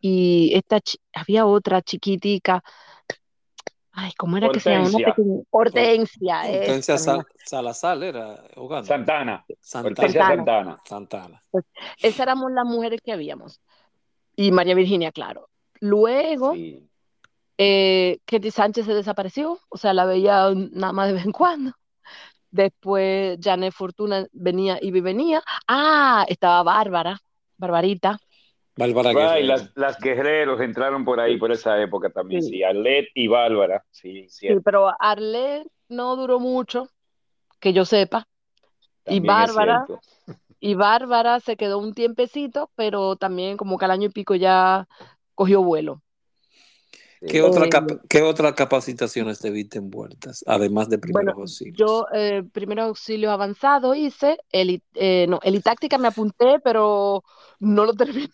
Y 0.00 0.54
esta 0.54 0.78
había 1.12 1.46
otra 1.46 1.82
chiquitica. 1.82 2.62
Ay, 3.94 4.12
¿cómo 4.16 4.38
era 4.38 4.48
que 4.48 4.60
se 4.60 4.70
llama? 4.70 4.90
Hortensia. 5.50 6.42
Hortensia 6.42 6.96
Salazar 7.44 8.02
era 8.02 8.42
Santana. 8.84 9.44
Santana. 9.60 10.80
Santana. 10.84 11.42
Pues, 11.50 11.64
esas 11.98 12.20
éramos 12.20 12.50
las 12.52 12.64
mujeres 12.64 13.00
que 13.02 13.12
habíamos. 13.12 13.60
Y 14.34 14.50
María 14.50 14.74
Virginia, 14.74 15.12
claro. 15.12 15.50
Luego, 15.80 16.54
eh, 17.58 18.18
Ketty 18.24 18.50
Sánchez 18.50 18.86
se 18.86 18.94
desapareció, 18.94 19.58
o 19.68 19.76
sea, 19.76 19.92
la 19.92 20.06
veía 20.06 20.50
nada 20.54 20.92
más 20.92 21.08
de 21.08 21.14
vez 21.14 21.26
en 21.26 21.32
cuando. 21.32 21.72
Después 22.50 23.38
Janet 23.42 23.72
Fortuna 23.72 24.26
venía 24.32 24.78
y 24.80 24.90
venía. 24.90 25.42
Ah, 25.66 26.24
estaba 26.28 26.62
Bárbara, 26.62 27.18
Barbarita. 27.56 28.18
Bárbara 28.76 29.38
las, 29.40 29.70
las, 29.74 29.98
guerreros 29.98 30.60
entraron 30.60 31.04
por 31.04 31.20
ahí, 31.20 31.36
por 31.36 31.52
esa 31.52 31.80
época 31.80 32.10
también, 32.10 32.42
sí, 32.42 32.62
Arlet 32.62 33.08
y 33.14 33.28
Bárbara, 33.28 33.84
sí, 33.90 34.26
sí. 34.28 34.48
pero 34.64 34.90
Arlet 34.98 35.66
no 35.88 36.16
duró 36.16 36.40
mucho, 36.40 36.88
que 37.60 37.72
yo 37.72 37.84
sepa, 37.84 38.26
y 39.06 39.20
Bárbara, 39.20 39.84
y 40.58 40.74
Bárbara 40.74 41.40
se 41.40 41.56
quedó 41.56 41.78
un 41.78 41.92
tiempecito, 41.92 42.70
pero 42.74 43.16
también 43.16 43.56
como 43.56 43.76
que 43.78 43.84
al 43.84 43.90
año 43.90 44.08
y 44.08 44.12
pico 44.12 44.34
ya 44.34 44.86
cogió 45.34 45.62
vuelo. 45.62 46.02
¿Qué, 47.28 47.42
otra 47.42 47.66
eh, 47.66 47.98
¿Qué 48.08 48.22
otras 48.22 48.52
capacitaciones 48.54 49.38
te 49.38 49.50
viste 49.50 49.78
envueltas, 49.78 50.44
además 50.46 50.88
de 50.88 50.98
primeros 50.98 51.34
auxilios? 51.36 51.76
Yo, 51.78 52.06
eh, 52.12 52.42
primeros 52.52 52.86
auxilios 52.86 53.32
avanzados 53.32 53.96
hice, 53.96 54.38
el, 54.50 54.82
eh, 54.94 55.26
no, 55.28 55.38
el 55.42 55.62
táctica 55.62 55.98
me 55.98 56.08
apunté, 56.08 56.58
pero 56.64 57.22
no 57.60 57.84
lo 57.84 57.94
terminé. 57.94 58.28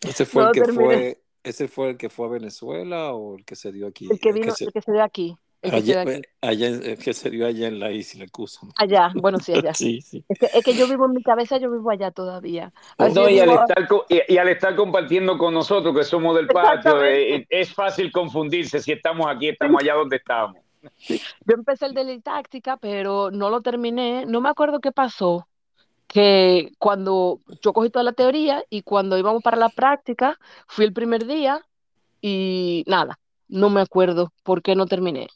¿Ese 0.00 0.24
fue, 0.26 0.44
el 0.44 0.50
que 0.52 0.64
fue, 0.72 1.22
¿Ese 1.42 1.68
fue 1.68 1.90
el 1.90 1.96
que 1.96 2.08
fue 2.08 2.26
a 2.26 2.30
Venezuela 2.30 3.12
o 3.12 3.36
el 3.36 3.44
que 3.44 3.54
se 3.54 3.70
dio 3.70 3.86
aquí? 3.86 4.08
El 4.10 4.18
que, 4.18 4.32
vino, 4.32 4.52
el 4.58 4.72
que 4.72 4.82
se 4.82 4.92
dio 4.92 5.02
aquí. 5.02 5.36
Allá, 5.62 6.04
allá, 6.40 6.96
que 6.96 7.12
se 7.12 7.28
dio 7.28 7.46
allá 7.46 7.68
en 7.68 7.78
la 7.78 7.90
isla 7.90 8.24
Cuso. 8.32 8.68
Allá, 8.76 9.12
bueno, 9.14 9.38
sí, 9.38 9.52
allá. 9.52 9.74
sí, 9.74 10.00
sí. 10.00 10.24
Es, 10.26 10.38
que, 10.38 10.46
es, 10.46 10.64
que, 10.64 10.72
yo 10.72 10.88
vivo 10.88 11.04
en 11.04 11.12
mi 11.12 11.22
cabeza, 11.22 11.58
yo 11.58 11.70
vivo 11.70 11.90
allá 11.90 12.10
todavía. 12.10 12.72
y, 12.98 13.38
al 13.38 13.50
estar, 13.50 13.88
y, 14.08 14.38
al 14.38 14.48
estar, 14.48 14.74
compartiendo 14.74 15.36
con 15.36 15.52
nosotros, 15.52 15.94
que 15.94 16.04
somos 16.04 16.34
del 16.36 16.46
patio, 16.46 17.04
eh, 17.04 17.46
es 17.50 17.74
fácil 17.74 18.10
confundirse 18.10 18.80
si 18.80 18.92
estamos 18.92 19.26
aquí, 19.28 19.50
estamos 19.50 19.82
allá 19.82 19.94
donde 19.94 20.16
estamos. 20.16 20.56
Yo 21.08 21.54
empecé 21.54 21.86
el 21.86 21.94
de 21.94 22.20
táctica, 22.20 22.78
pero 22.78 23.30
no 23.30 23.50
lo 23.50 23.60
terminé. 23.60 24.24
No 24.24 24.40
me 24.40 24.48
acuerdo 24.48 24.80
qué 24.80 24.92
pasó. 24.92 25.46
Que 26.06 26.72
cuando 26.78 27.40
yo 27.62 27.72
cogí 27.72 27.90
toda 27.90 28.02
la 28.02 28.14
teoría 28.14 28.64
y 28.70 28.82
cuando 28.82 29.18
íbamos 29.18 29.42
para 29.42 29.58
la 29.58 29.68
práctica, 29.68 30.38
fui 30.66 30.86
el 30.86 30.92
primer 30.92 31.26
día 31.26 31.64
y 32.20 32.82
nada, 32.88 33.20
no 33.46 33.70
me 33.70 33.80
acuerdo 33.80 34.32
por 34.42 34.62
qué 34.62 34.74
no 34.74 34.86
terminé 34.86 35.28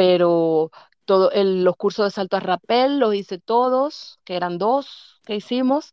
pero 0.00 0.70
todo 1.04 1.30
los 1.34 1.76
cursos 1.76 2.06
de 2.06 2.10
salto 2.10 2.38
a 2.38 2.40
rappel 2.40 2.98
los 2.98 3.14
hice 3.14 3.38
todos, 3.38 4.18
que 4.24 4.34
eran 4.34 4.56
dos 4.56 5.20
que 5.26 5.36
hicimos. 5.36 5.92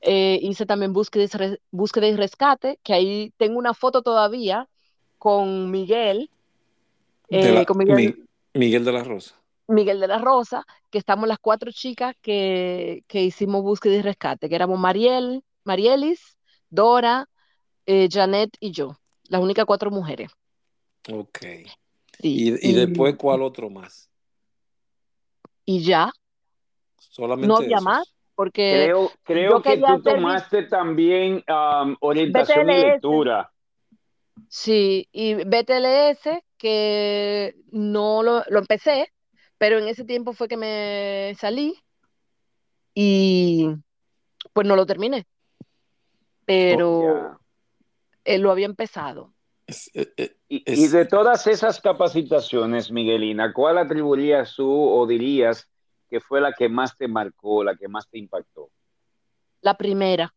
Eh, 0.00 0.40
hice 0.42 0.66
también 0.66 0.92
búsqueda 0.92 1.22
y, 1.22 1.56
búsqueda 1.70 2.08
y 2.08 2.16
rescate, 2.16 2.80
que 2.82 2.94
ahí 2.94 3.32
tengo 3.36 3.56
una 3.56 3.72
foto 3.72 4.02
todavía 4.02 4.68
con 5.18 5.70
Miguel. 5.70 6.30
Eh, 7.28 7.64
Miguel, 8.54 8.84
de 8.84 8.92
la 8.92 9.04
Rosa. 9.04 9.36
Miguel 9.68 10.00
de 10.00 10.08
la 10.08 10.18
Rosa, 10.18 10.66
que 10.90 10.98
estamos 10.98 11.28
las 11.28 11.38
cuatro 11.38 11.70
chicas 11.70 12.16
que, 12.20 13.04
que 13.06 13.22
hicimos 13.22 13.62
búsqueda 13.62 13.94
y 13.94 14.02
rescate, 14.02 14.48
que 14.48 14.56
éramos 14.56 14.80
Mariel, 14.80 15.44
Marielis, 15.62 16.36
Dora, 16.70 17.28
eh, 17.86 18.08
Janet 18.10 18.50
y 18.58 18.72
yo, 18.72 18.98
las 19.28 19.40
únicas 19.40 19.64
cuatro 19.64 19.92
mujeres. 19.92 20.32
Ok 21.12 21.38
y, 22.28 22.72
después, 22.72 23.16
¿cuál 23.16 23.42
otro 23.42 23.68
más? 23.68 24.10
Y 25.64 25.82
ya. 25.82 26.10
Solamente 26.96 27.48
no 27.48 27.56
había 27.56 27.80
más, 27.80 28.14
porque 28.34 28.72
creo, 28.72 29.10
creo 29.22 29.62
que 29.62 29.76
tú 29.76 30.02
tomaste 30.02 30.64
también 30.64 31.44
um, 31.48 31.96
orientación 32.00 32.70
y 32.70 32.80
lectura. 32.80 33.52
Sí, 34.48 35.08
y 35.12 35.34
BTLS, 35.34 36.42
que 36.56 37.54
no 37.70 38.22
lo, 38.22 38.42
lo, 38.48 38.58
empecé, 38.58 39.12
pero 39.58 39.78
en 39.78 39.86
ese 39.86 40.04
tiempo 40.04 40.32
fue 40.32 40.48
que 40.48 40.56
me 40.56 41.34
salí 41.38 41.76
y 42.94 43.68
pues 44.52 44.66
no 44.66 44.76
lo 44.76 44.86
terminé. 44.86 45.26
Pero 46.46 46.98
oh, 46.98 47.38
él 48.24 48.42
lo 48.42 48.50
había 48.50 48.66
empezado. 48.66 49.33
Eh, 49.66 50.12
eh, 50.16 50.36
y, 50.48 50.88
de 50.88 51.06
todas 51.06 51.46
esas 51.46 51.80
capacitaciones, 51.80 52.90
Miguelina, 52.90 53.52
¿cuál 53.52 53.78
atribuirías 53.78 54.54
tú 54.56 54.70
o 54.70 55.06
dirías 55.06 55.70
que 56.10 56.20
fue 56.20 56.40
la 56.40 56.52
que 56.52 56.68
más 56.68 56.96
te 56.96 57.08
marcó, 57.08 57.64
la 57.64 57.74
que 57.74 57.88
más 57.88 58.08
te 58.08 58.18
impactó? 58.18 58.70
La 59.62 59.74
primera. 59.76 60.34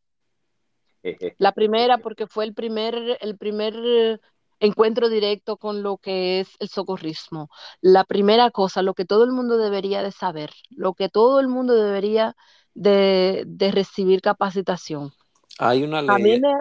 la 1.38 1.52
primera 1.52 1.98
porque 1.98 2.28
fue 2.28 2.46
el 2.46 2.54
primer, 2.54 3.18
el 3.20 3.38
primer 3.38 4.20
encuentro 4.60 5.10
directo 5.10 5.58
con 5.58 5.84
lo 5.84 5.98
que 5.98 6.40
es 6.40 6.56
el 6.60 6.70
socorrismo. 6.70 7.50
La 7.82 8.06
primera 8.06 8.50
cosa, 8.52 8.82
lo 8.82 8.94
que 8.94 9.06
todo 9.06 9.26
el 9.26 9.32
mundo 9.32 9.58
debería 9.58 10.04
de 10.04 10.12
saber, 10.12 10.52
lo 10.70 10.94
que 10.94 11.10
todo 11.10 11.40
el 11.42 11.50
mundo 11.50 11.74
debería 11.74 12.36
de, 12.74 13.46
recibir 13.74 14.22
capacitación. 14.22 15.12
Hay 15.60 15.84
una 15.84 16.02
ley. 16.02 16.10
A 16.10 16.18
mí 16.18 16.40
me, 16.40 16.54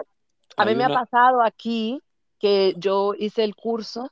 a 0.57 0.65
mí 0.65 0.75
me 0.75 0.83
ha 0.83 0.89
pasado 0.89 1.41
aquí 1.41 2.01
que 2.39 2.73
yo 2.77 3.13
hice 3.17 3.43
el 3.43 3.55
curso 3.55 4.11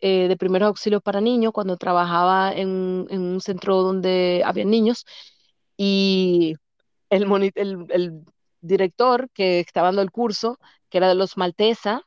eh, 0.00 0.26
de 0.28 0.36
primeros 0.36 0.66
auxilios 0.66 1.00
para 1.00 1.20
niños 1.20 1.52
cuando 1.52 1.76
trabajaba 1.76 2.52
en, 2.52 3.06
un 3.08 3.40
centro 3.40 3.82
donde 3.82 4.42
había 4.44 4.64
niños 4.64 5.06
y 5.76 6.56
el, 7.10 7.24
el, 7.54 7.86
el, 7.88 8.24
director 8.60 9.28
que 9.30 9.60
estaba 9.60 9.88
dando 9.88 10.02
el 10.02 10.12
curso, 10.12 10.58
que 10.88 10.98
era 10.98 11.08
de 11.08 11.14
los 11.16 11.36
Maltesa, 11.36 12.02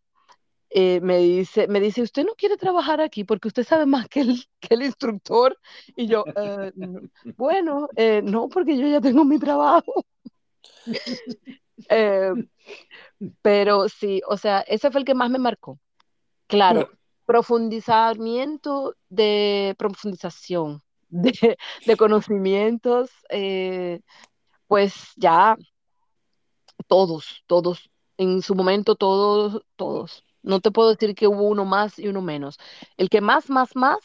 eh, 0.70 1.00
me, 1.02 1.18
dice, 1.18 1.68
me 1.68 1.80
dice, 1.80 2.02
usted 2.02 2.26
no 2.26 2.34
quiere 2.36 2.58
trabajar 2.58 3.02
aquí 3.02 3.24
porque 3.24 3.50
usted 3.50 3.66
sabe 3.66 3.86
más 3.86 4.08
que 4.08 4.22
el, 4.22 4.46
que 4.60 4.76
el 4.76 4.84
instructor. 4.84 5.58
Y 5.96 6.08
yo, 6.08 6.24
eh, 6.36 6.72
bueno, 7.38 7.90
no, 8.24 8.50
porque 8.50 8.78
yo 8.78 8.88
ya 8.88 9.02
tengo 9.02 9.26
mi 9.26 9.40
trabajo. 9.40 10.06
pero 13.42 13.90
sí, 13.90 14.22
o 14.28 14.38
sea, 14.38 14.62
ese 14.62 14.92
fue 14.92 15.00
el 15.02 15.06
que 15.06 15.16
más 15.16 15.30
me 15.30 15.40
marcó. 15.40 15.80
Claro, 16.48 16.90
profundizamiento 17.26 18.96
de 19.10 19.76
profundización 19.78 20.82
de, 21.10 21.58
conocimientos, 21.98 23.10
eh, 23.30 24.02
pues 24.68 24.94
ya 25.16 25.58
todos, 26.88 27.44
todos, 27.48 27.90
en 28.18 28.42
su 28.42 28.56
momento 28.56 28.96
todos, 28.96 29.62
todos. 29.76 30.24
No 30.44 30.60
te 30.60 30.72
puedo 30.72 30.90
decir 30.90 31.16
que 31.16 31.28
hubo 31.28 31.44
uno 31.44 31.66
más 31.66 31.98
y 31.98 32.08
uno 32.08 32.22
menos. 32.22 32.60
El 32.98 33.10
que 33.10 33.22
más, 33.22 33.50
más, 33.50 33.76
más 33.76 33.98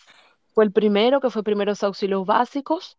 fue 0.55 0.65
el 0.65 0.73
primero, 0.73 1.21
que 1.21 1.31
fue 1.31 1.43
primeros 1.43 1.83
auxilios 1.83 2.25
básicos, 2.25 2.97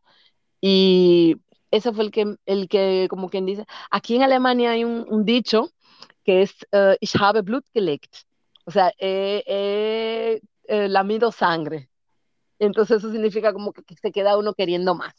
y 0.61 1.37
ese 1.71 1.93
fue 1.93 2.03
el 2.03 2.11
que, 2.11 2.35
el 2.45 2.67
que 2.67 3.07
como 3.09 3.29
quien 3.29 3.45
dice, 3.45 3.65
aquí 3.89 4.15
en 4.15 4.23
Alemania 4.23 4.71
hay 4.71 4.83
un, 4.83 5.25
dicho 5.25 5.71
que 6.23 6.43
es, 6.43 6.53
uh, 6.73 6.95
ich 6.99 7.15
habe 7.19 7.41
Blut 7.41 7.65
gelegt. 7.73 8.13
O 8.65 8.71
sea, 8.71 8.93
he, 8.99 10.39
lamido 10.67 11.31
sangre. 11.31 11.89
Entonces 12.59 12.97
eso 12.97 13.11
significa 13.11 13.51
como 13.51 13.73
que 13.73 13.95
se 13.95 14.11
queda 14.11 14.37
uno 14.37 14.53
queriendo 14.53 14.93
más. 14.93 15.13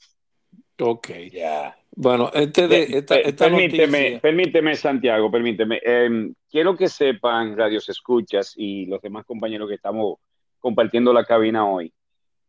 Ok. 0.79 1.09
Ya. 1.33 1.77
Bueno, 1.95 2.31
este 2.33 2.69
de, 2.69 3.03
permíteme, 3.37 4.19
permíteme, 4.21 4.75
Santiago, 4.77 5.31
permíteme. 5.31 5.81
Em, 5.85 6.35
quiero 6.51 6.75
que 6.75 6.89
sepan, 6.89 7.57
radios 7.57 7.89
escuchas 7.89 8.55
y 8.57 8.87
los 8.87 9.03
demás 9.03 9.27
compañeros 9.27 9.69
que 9.69 9.75
estamos 9.75 10.17
compartiendo 10.59 11.13
la 11.13 11.25
cabina 11.25 11.67
hoy. 11.67 11.93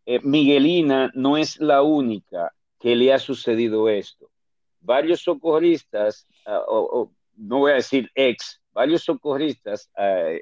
Eh, 0.05 0.19
Miguelina 0.23 1.11
no 1.13 1.35
es 1.37 1.59
la 1.59 1.81
única 1.81 2.53
que 2.83 2.97
le 2.97 3.13
ha 3.13 3.17
sucedido 3.17 3.87
esto. 3.87 4.29
Varios 4.81 5.21
socorristas, 5.21 6.27
ah, 6.45 6.65
no 7.37 7.59
voy 7.59 7.71
a 7.71 7.75
decir 7.75 8.11
ex, 8.13 8.61
varios 8.73 9.05
socorristas 9.05 9.89
eh, 9.97 10.41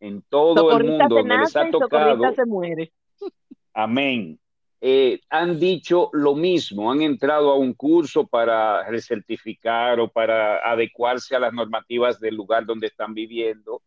en 0.00 0.20
todo 0.22 0.76
el 0.76 0.84
mundo 0.84 1.06
donde 1.08 1.38
les 1.38 1.54
ha 1.54 1.70
tocado. 1.70 2.34
Se 2.34 2.44
muere. 2.44 2.92
Amén. 3.72 4.36
Eh, 4.80 5.20
han 5.30 5.60
dicho 5.60 6.10
lo 6.12 6.34
mismo, 6.34 6.90
han 6.90 7.02
entrado 7.02 7.52
a 7.52 7.56
un 7.56 7.72
curso 7.72 8.26
para 8.26 8.82
recertificar 8.90 10.00
o 10.00 10.08
para 10.08 10.68
adecuarse 10.68 11.36
a 11.36 11.38
las 11.38 11.52
normativas 11.52 12.18
del 12.18 12.34
lugar 12.34 12.66
donde 12.66 12.88
están 12.88 13.14
viviendo 13.14 13.80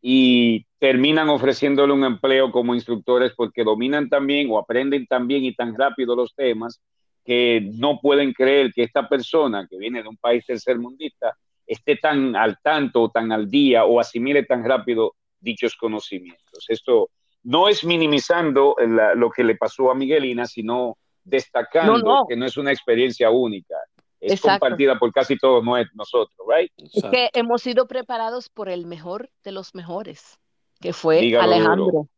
y 0.00 0.64
terminan 0.78 1.28
ofreciéndole 1.28 1.92
un 1.92 2.04
empleo 2.04 2.50
como 2.50 2.74
instructores 2.74 3.34
porque 3.36 3.62
dominan 3.62 4.08
también 4.08 4.48
o 4.50 4.58
aprenden 4.58 5.06
también 5.06 5.44
y 5.44 5.54
tan 5.54 5.76
rápido 5.76 6.16
los 6.16 6.34
temas 6.34 6.80
que 7.24 7.68
no 7.74 8.00
pueden 8.00 8.32
creer 8.32 8.72
que 8.72 8.82
esta 8.82 9.08
persona 9.08 9.66
que 9.70 9.78
viene 9.78 10.02
de 10.02 10.08
un 10.08 10.16
país 10.16 10.44
tercermundista 10.44 11.36
esté 11.66 11.96
tan 11.96 12.34
al 12.36 12.58
tanto 12.60 13.02
o 13.02 13.10
tan 13.10 13.30
al 13.32 13.48
día 13.48 13.84
o 13.84 14.00
asimile 14.00 14.44
tan 14.44 14.64
rápido 14.64 15.14
dichos 15.40 15.76
conocimientos. 15.76 16.66
Esto 16.68 17.10
no 17.44 17.68
es 17.68 17.84
minimizando 17.84 18.76
lo 19.14 19.30
que 19.30 19.44
le 19.44 19.56
pasó 19.56 19.90
a 19.90 19.94
Miguelina, 19.94 20.46
sino 20.46 20.98
destacando 21.24 22.26
que 22.28 22.36
no 22.36 22.46
es 22.46 22.56
una 22.56 22.72
experiencia 22.72 23.30
única. 23.30 23.76
Es 24.20 24.40
compartida 24.40 24.98
por 24.98 25.12
casi 25.12 25.36
todos 25.36 25.64
nosotros, 25.94 26.46
¿right? 26.48 26.70
Es 26.76 27.02
que 27.10 27.30
hemos 27.32 27.62
sido 27.62 27.88
preparados 27.88 28.48
por 28.48 28.68
el 28.68 28.86
mejor 28.86 29.30
de 29.42 29.50
los 29.50 29.74
mejores, 29.74 30.38
que 30.80 30.92
fue 30.92 31.36
Alejandro. 31.36 32.08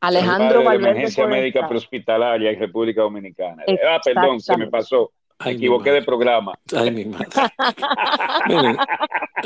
Alejandro 0.00 0.62
Valverde. 0.62 0.90
Emergencia 0.90 1.26
médica 1.26 1.66
prehospitalaria 1.66 2.50
en 2.50 2.60
República 2.60 3.02
Dominicana. 3.02 3.64
Ah, 3.88 4.00
perdón, 4.04 4.40
se 4.40 4.56
me 4.56 4.68
pasó. 4.68 5.12
Me 5.44 5.52
equivoqué 5.52 5.90
de 5.90 6.02
programa. 6.02 6.54
Ay, 6.74 6.90
mi 6.90 7.04
madre. 7.04 7.28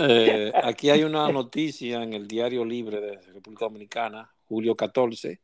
Eh, 0.01 0.53
aquí 0.63 0.91
hay 0.91 1.03
una 1.03 1.29
noticia 1.33 2.05
en 2.05 2.13
el 2.13 2.29
Diario 2.29 2.65
Libre 2.65 3.01
de 3.01 3.19
República 3.33 3.65
Dominicana, 3.65 4.33
julio 4.45 4.77
14. 4.77 5.41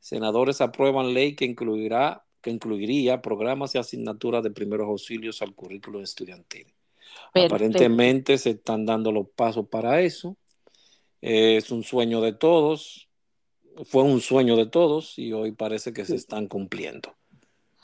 Senadores 0.00 0.62
aprueban 0.62 1.12
ley 1.12 1.36
que 1.36 1.44
incluirá 1.44 2.24
que 2.40 2.50
incluiría 2.50 3.20
programas 3.20 3.74
y 3.74 3.78
asignaturas 3.78 4.42
de 4.42 4.50
primeros 4.50 4.88
auxilios 4.88 5.42
al 5.42 5.54
currículo 5.54 6.00
estudiantil. 6.00 6.72
Aparentemente 7.34 8.38
se 8.38 8.50
están 8.50 8.86
dando 8.86 9.12
los 9.12 9.28
pasos 9.30 9.68
para 9.68 10.00
eso. 10.00 10.36
es 11.20 11.70
un 11.70 11.82
sueño 11.82 12.20
de 12.20 12.32
todos. 12.32 13.07
Fue 13.84 14.02
un 14.02 14.20
sueño 14.20 14.56
de 14.56 14.66
todos 14.66 15.18
y 15.18 15.32
hoy 15.32 15.52
parece 15.52 15.92
que 15.92 16.04
se 16.04 16.16
están 16.16 16.48
cumpliendo 16.48 17.18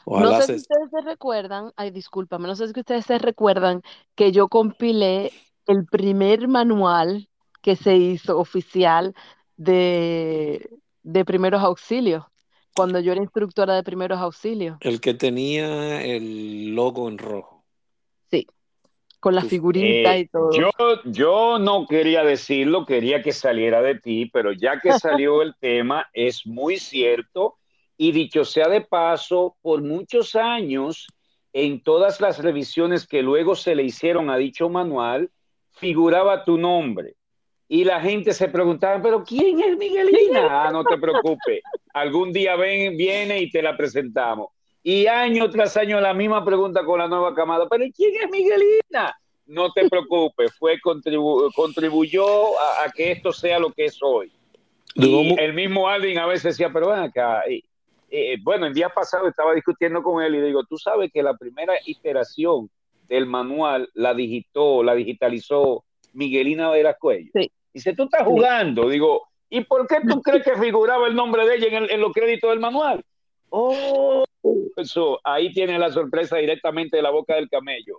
no 0.07 0.41
sé 0.41 0.47
si 0.47 0.55
ustedes 0.55 0.91
se 0.91 1.01
recuerdan, 1.03 1.73
ay, 1.77 1.91
discúlpame, 1.91 2.47
no 2.47 2.57
sé 2.57 2.69
si 2.69 2.79
ustedes 2.79 3.07
se 3.07 3.19
recuerdan 3.19 3.83
que 4.15 4.33
yo 4.33 4.49
compilé 4.49 5.33
el 5.67 5.87
primer 5.87 6.49
manual 6.49 7.29
que 7.63 7.77
se 7.77 7.97
hizo 7.97 8.39
oficial 8.39 9.15
de, 9.57 10.69
de 11.03 11.25
primeros 11.25 11.63
auxilios, 11.63 12.25
cuando 12.75 13.01
yo 13.01 13.13
era 13.13 13.23
instructora 13.23 13.75
de 13.75 13.83
primeros 13.83 14.19
auxilios. 14.21 14.77
El 14.81 15.01
que 15.01 15.15
tenía 15.15 16.03
el 16.05 16.75
logo 16.75 17.09
en 17.09 17.19
rojo. 17.19 17.54
Con 19.25 19.35
la 19.35 19.41
figurita 19.41 20.15
eh, 20.15 20.19
y 20.19 20.29
todo. 20.29 20.51
Yo, 20.53 20.71
yo 21.07 21.59
no 21.59 21.87
quería 21.87 22.23
decirlo, 22.23 22.85
quería 22.85 23.23
que 23.23 23.33
saliera 23.33 23.81
de 23.81 23.95
ti, 23.95 24.27
pero 24.31 24.53
ya 24.53 24.81
que 24.81 24.93
salió 25.01 25.41
el 25.41 25.55
tema, 25.59 26.11
es 26.13 26.47
muy 26.47 26.77
cierto 26.77 27.57
y 27.97 28.13
dicho 28.13 28.45
sea 28.45 28.69
de 28.69 28.83
paso, 28.83 29.57
por 29.63 29.81
muchos 29.81 30.35
años, 30.35 31.07
en 31.55 31.83
todas 31.83 32.21
las 32.21 32.39
revisiones 32.43 33.07
que 33.07 33.23
luego 33.23 33.55
se 33.55 33.75
le 33.75 33.85
hicieron 33.85 34.29
a 34.29 34.37
dicho 34.37 34.69
manual, 34.69 35.31
figuraba 35.71 36.45
tu 36.45 36.59
nombre. 36.59 37.15
Y 37.67 37.85
la 37.85 38.03
gente 38.03 38.35
se 38.35 38.49
preguntaba, 38.49 39.01
pero 39.01 39.25
¿quién 39.25 39.59
es 39.59 39.75
Miguelina? 39.79 40.49
Ah, 40.67 40.71
no 40.71 40.85
te 40.85 40.99
preocupes, 40.99 41.63
algún 41.95 42.31
día 42.31 42.57
ven, 42.57 42.95
viene 42.95 43.41
y 43.41 43.51
te 43.51 43.63
la 43.63 43.75
presentamos. 43.75 44.49
Y 44.85 45.07
año 45.07 45.51
tras 45.51 45.77
año 45.77 46.01
la 46.01 46.15
misma 46.15 46.45
pregunta 46.45 46.85
con 46.85 47.01
la 47.01 47.09
nueva 47.09 47.35
camada, 47.35 47.67
pero 47.69 47.85
¿quién 47.97 48.13
es 48.23 48.31
Miguelina? 48.31 49.19
No 49.47 49.73
te 49.73 49.89
preocupes, 49.89 50.53
fue 50.59 50.79
contribuyó 50.81 52.25
a, 52.59 52.91
que 52.95 53.11
esto 53.11 53.33
sea 53.33 53.59
lo 53.59 53.73
que 53.73 53.87
es 53.87 53.99
hoy. 54.03 54.31
Y 54.95 55.35
el 55.41 55.55
mismo 55.55 55.89
Alvin 55.89 56.19
a 56.19 56.27
veces 56.27 56.57
decía, 56.57 56.71
pero 56.73 56.91
ven 56.91 57.01
acá, 57.01 57.43
eh, 57.49 58.37
bueno, 58.43 58.67
el 58.67 58.75
día 58.75 58.91
pasado 58.91 59.27
estaba 59.27 59.55
discutiendo 59.55 60.03
con 60.03 60.23
él 60.23 60.37
y 60.37 60.41
digo, 60.41 60.63
tú 60.65 60.79
sabes 60.79 61.11
que 61.13 61.23
la 61.23 61.37
primera 61.37 61.75
iteración 61.87 62.71
del 63.09 63.27
manual 63.27 63.89
la 63.95 64.15
digitó, 64.15 64.83
la 64.83 64.95
digitalizó 64.95 65.85
Miguelina 66.13 66.71
Veras 66.71 66.97
Cuello. 67.01 67.31
Sí. 67.35 67.51
Dice, 67.73 67.95
tú 67.95 68.05
estás 68.05 68.23
jugando. 68.23 68.89
Digo, 68.89 69.29
¿y 69.51 69.65
por 69.65 69.87
qué 69.87 69.97
tú 70.09 70.23
crees 70.23 70.45
que 70.45 70.57
figuraba 70.57 71.09
el 71.09 71.17
nombre 71.17 71.47
de 71.47 71.57
ella 71.57 71.87
en, 71.91 72.01
los 72.01 72.13
créditos 72.13 72.51
del 72.51 72.61
manual? 72.61 73.05
Oh, 73.51 74.25
eso, 74.77 75.21
ahí 75.25 75.53
tiene 75.53 75.79
la 75.79 75.91
sorpresa 75.91 76.37
directamente 76.37 76.97
de 76.97 77.03
la 77.03 77.11
boca 77.11 77.35
del 77.35 77.49
camello, 77.49 77.97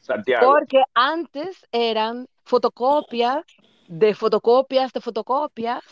Santiago. 0.00 0.52
Porque 0.52 0.82
antes 0.94 1.66
eran 1.72 2.26
fotocopias 2.44 3.44
de 3.88 4.14
fotocopias 4.14 4.92
de 4.92 5.00
fotocopias 5.00 5.84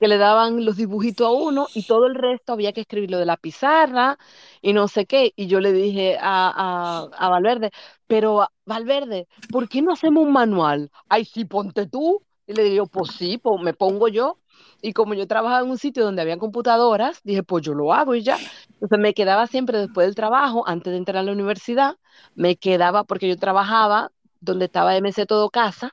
que 0.00 0.08
le 0.08 0.18
daban 0.18 0.64
los 0.64 0.76
dibujitos 0.76 1.26
a 1.26 1.30
uno 1.30 1.68
y 1.72 1.86
todo 1.86 2.06
el 2.06 2.14
resto 2.14 2.52
había 2.52 2.72
que 2.72 2.80
escribirlo 2.80 3.18
de 3.18 3.26
la 3.26 3.36
pizarra 3.36 4.18
y 4.60 4.72
no 4.72 4.88
sé 4.88 5.06
qué. 5.06 5.32
Y 5.36 5.46
yo 5.46 5.60
le 5.60 5.72
dije 5.72 6.18
a, 6.20 7.08
a, 7.16 7.28
Valverde, 7.28 7.70
pero 8.06 8.48
Valverde, 8.66 9.28
¿por 9.50 9.68
qué 9.68 9.82
no 9.82 9.92
hacemos 9.92 10.24
un 10.24 10.32
manual? 10.32 10.90
Ay, 11.08 11.24
sí, 11.24 11.44
ponte 11.44 11.86
tú. 11.86 12.22
Y 12.46 12.52
le 12.52 12.64
digo, 12.64 12.86
pues 12.86 13.12
sí, 13.12 13.40
me 13.62 13.72
pongo 13.72 14.08
yo. 14.08 14.38
Y 14.82 14.92
como 14.92 15.14
yo 15.14 15.26
trabajaba 15.26 15.64
en 15.64 15.70
un 15.70 15.78
sitio 15.78 16.04
donde 16.04 16.22
había 16.22 16.38
computadoras, 16.38 17.20
dije, 17.24 17.42
pues 17.42 17.64
yo 17.64 17.74
lo 17.74 17.92
hago 17.92 18.14
y 18.14 18.22
ya. 18.22 18.42
Entonces 18.74 18.98
me 18.98 19.14
quedaba 19.14 19.46
siempre 19.46 19.78
después 19.78 20.06
del 20.06 20.14
trabajo, 20.14 20.66
antes 20.68 20.92
de 20.92 20.98
entrar 20.98 21.18
a 21.18 21.22
la 21.22 21.32
universidad, 21.32 21.96
me 22.34 22.56
quedaba 22.56 23.04
porque 23.04 23.28
yo 23.28 23.36
trabajaba 23.38 24.10
donde 24.40 24.66
estaba 24.66 24.96
MC 24.96 25.26
Todo 25.26 25.50
Casa 25.50 25.92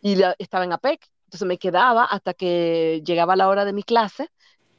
y 0.00 0.20
estaba 0.38 0.64
en 0.64 0.72
APEC 0.72 1.10
Entonces 1.26 1.48
me 1.48 1.58
quedaba 1.58 2.04
hasta 2.04 2.34
que 2.34 3.02
llegaba 3.04 3.36
la 3.36 3.48
hora 3.48 3.64
de 3.64 3.72
mi 3.72 3.82
clase 3.82 4.28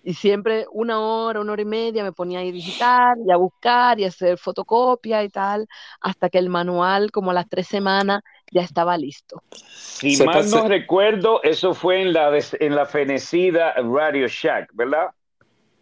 y 0.04 0.16
siempre 0.16 0.66
una 0.72 1.00
hora, 1.00 1.42
una 1.42 1.54
hora 1.54 1.62
y 1.62 1.66
media 1.66 2.04
me 2.04 2.12
ponía 2.12 2.40
a 2.40 2.44
ir 2.44 2.54
a 2.54 2.56
digitar 2.56 3.16
y 3.26 3.32
a 3.32 3.38
buscar 3.38 4.00
y 4.00 4.06
a 4.06 4.08
hacer 4.08 4.38
fotocopia 4.40 5.24
y 5.24 5.30
tal, 5.30 5.68
hasta 6.02 6.30
que 6.30 6.40
el 6.40 6.50
manual, 6.50 7.12
como 7.12 7.32
a 7.32 7.34
las 7.36 7.48
tres 7.50 7.68
semanas, 7.68 8.22
ya 8.52 8.62
estaba 8.62 8.98
listo. 8.98 9.42
Si 9.52 10.24
mal 10.24 10.50
no 10.50 10.68
recuerdo, 10.68 11.42
eso 11.44 11.74
fue 11.74 12.02
en 12.02 12.14
la, 12.14 12.38
en 12.60 12.76
la 12.76 12.86
fenecida 12.86 13.74
Radio 13.74 14.28
Shack, 14.28 14.70
¿verdad? 14.74 15.08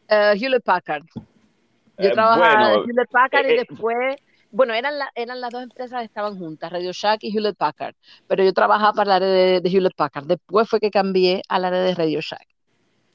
Uh, 0.10 0.36
Hewlett 0.36 0.64
Packard. 0.64 1.04
Yo 1.16 2.10
eh, 2.10 2.12
trabajaba 2.12 2.74
en 2.76 2.90
Hewlett 2.90 3.10
Packard 3.12 3.46
y 3.48 3.52
eh, 3.52 3.66
después, 3.68 4.16
bueno, 4.52 4.74
eran, 4.74 4.94
eran 5.16 5.42
las 5.42 5.52
dos 5.52 5.64
empresas 5.64 6.00
que 6.00 6.06
estaban 6.06 6.38
juntas, 6.38 6.72
Radio 6.72 6.92
Shack 6.94 7.24
y 7.24 7.36
Hewlett 7.36 7.58
Packard, 7.58 7.96
pero 8.28 8.44
yo 8.44 8.54
trabajaba 8.54 8.94
para 8.94 9.18
el 9.18 9.24
área 9.24 9.30
de, 9.30 9.62
de 9.62 9.70
Hewlett 9.70 9.96
Packard. 9.96 10.26
Después 10.26 10.70
fue 10.70 10.80
que 10.80 10.92
cambié 10.92 11.42
al 11.50 11.66
área 11.66 11.82
de 11.82 11.96
Radio 11.96 12.22
Shack. 12.22 12.48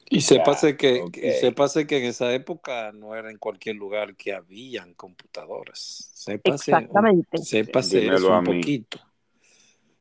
Y 0.07 0.21
se 0.21 0.39
pase 0.39 0.77
que, 0.77 1.03
pase 1.55 1.87
que 1.87 1.97
en 1.97 2.05
esa 2.05 2.31
época 2.33 2.91
no 2.91 3.15
era 3.15 3.31
en 3.31 3.39
cualquier 3.39 3.75
lugar 3.75 4.15
que 4.15 4.33
habían 4.33 4.93
computadoras. 4.93 6.13
Exactamente. 6.43 7.39
Sépase 7.39 8.05
eso 8.05 8.37
un 8.37 8.43
poquito. 8.43 8.99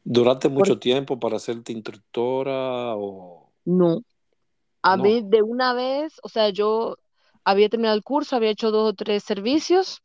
¿Duraste 0.04 0.48
mucho 0.48 0.78
tiempo 0.78 1.20
para 1.20 1.36
hacerte 1.36 1.72
instructora 1.72 2.94
o...? 2.96 3.50
No. 3.64 4.00
A 4.82 4.96
mí 4.96 5.22
de 5.24 5.42
una 5.42 5.74
vez, 5.74 6.14
o 6.22 6.28
sea, 6.28 6.48
yo 6.50 6.96
había 7.44 7.68
terminado 7.68 7.96
el 7.96 8.04
curso, 8.04 8.36
había 8.36 8.50
hecho 8.50 8.70
dos 8.70 8.92
o 8.92 8.94
tres 8.94 9.22
servicios 9.24 10.00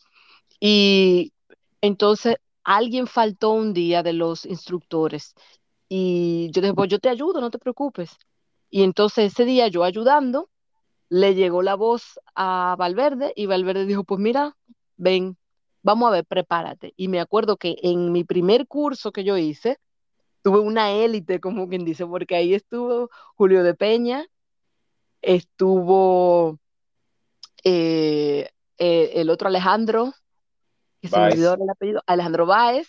y 0.59 1.31
entonces 1.79 2.35
alguien 2.63 3.07
faltó 3.07 3.51
un 3.51 3.73
día 3.73 4.03
de 4.03 4.13
los 4.13 4.45
instructores 4.45 5.35
y 5.87 6.49
yo 6.51 6.61
dije, 6.61 6.73
pues 6.73 6.89
yo 6.89 6.99
te 6.99 7.09
ayudo, 7.09 7.39
no 7.39 7.51
te 7.51 7.59
preocupes. 7.59 8.17
Y 8.69 8.83
entonces 8.83 9.31
ese 9.31 9.45
día 9.45 9.67
yo 9.67 9.83
ayudando, 9.83 10.49
le 11.13 11.35
llegó 11.35 11.61
la 11.61 11.75
voz 11.75 12.19
a 12.33 12.75
Valverde 12.79 13.33
y 13.35 13.45
Valverde 13.45 13.85
dijo, 13.85 14.03
pues 14.03 14.19
mira, 14.19 14.57
ven, 14.97 15.37
vamos 15.83 16.07
a 16.07 16.11
ver, 16.11 16.25
prepárate. 16.25 16.95
Y 16.97 17.07
me 17.07 17.19
acuerdo 17.19 17.57
que 17.57 17.75
en 17.83 18.11
mi 18.11 18.23
primer 18.23 18.65
curso 18.65 19.11
que 19.11 19.23
yo 19.23 19.37
hice, 19.37 19.77
tuve 20.41 20.59
una 20.59 20.91
élite, 20.91 21.39
como 21.39 21.69
quien 21.69 21.85
dice, 21.85 22.07
porque 22.07 22.35
ahí 22.35 22.55
estuvo 22.55 23.11
Julio 23.35 23.61
de 23.63 23.75
Peña, 23.75 24.25
estuvo 25.21 26.57
eh, 27.63 28.49
eh, 28.79 29.11
el 29.13 29.29
otro 29.29 29.49
Alejandro, 29.49 30.13
que 30.99 31.09
se 31.09 31.19
me 31.19 31.25
olvidó 31.27 31.53
el 31.53 31.69
apellido, 31.69 32.01
Alejandro 32.07 32.47
Báez, 32.47 32.87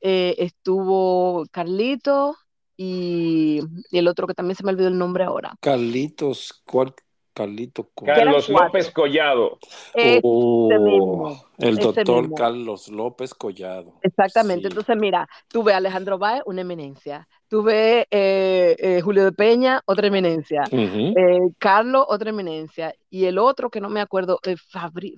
eh, 0.00 0.36
estuvo 0.38 1.44
Carlito 1.50 2.34
y, 2.78 3.60
el 3.90 4.08
otro 4.08 4.26
que 4.26 4.32
también 4.32 4.56
se 4.56 4.64
me 4.64 4.70
olvidó 4.70 4.88
el 4.88 4.96
nombre 4.96 5.24
ahora. 5.24 5.54
Carlitos, 5.60 6.62
¿cuál? 6.64 6.94
Carlito 7.32 7.90
Carlos 8.04 8.48
López 8.48 8.90
Collado. 8.90 9.58
Oh, 10.22 11.36
el 11.58 11.76
doctor 11.76 12.34
Carlos 12.34 12.88
López 12.88 13.34
Collado. 13.34 13.94
Exactamente. 14.02 14.68
Entonces, 14.68 14.96
mira, 14.96 15.28
tuve 15.48 15.72
a 15.72 15.78
Alejandro 15.78 16.18
Báez, 16.18 16.42
una 16.46 16.60
eminencia. 16.60 17.26
Tuve 17.48 18.06
eh, 18.10 18.76
eh, 18.78 19.00
Julio 19.02 19.24
de 19.24 19.32
Peña, 19.32 19.82
otra 19.86 20.06
eminencia. 20.06 20.64
Eh, 20.70 21.14
Carlos, 21.58 22.06
otra 22.08 22.30
eminencia. 22.30 22.94
Y 23.10 23.24
el 23.24 23.38
otro 23.38 23.70
que 23.70 23.80
no 23.80 23.88
me 23.88 24.00
acuerdo, 24.00 24.40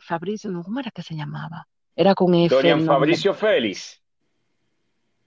Fabricio, 0.00 0.50
¿cómo 0.64 0.80
era 0.80 0.90
que 0.90 1.02
se 1.02 1.14
llamaba? 1.14 1.66
Era 1.96 2.14
con 2.14 2.34
F. 2.34 2.54
Dorian 2.54 2.84
Fabricio 2.84 3.34
Félix. 3.34 4.00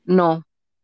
No, 0.03 0.43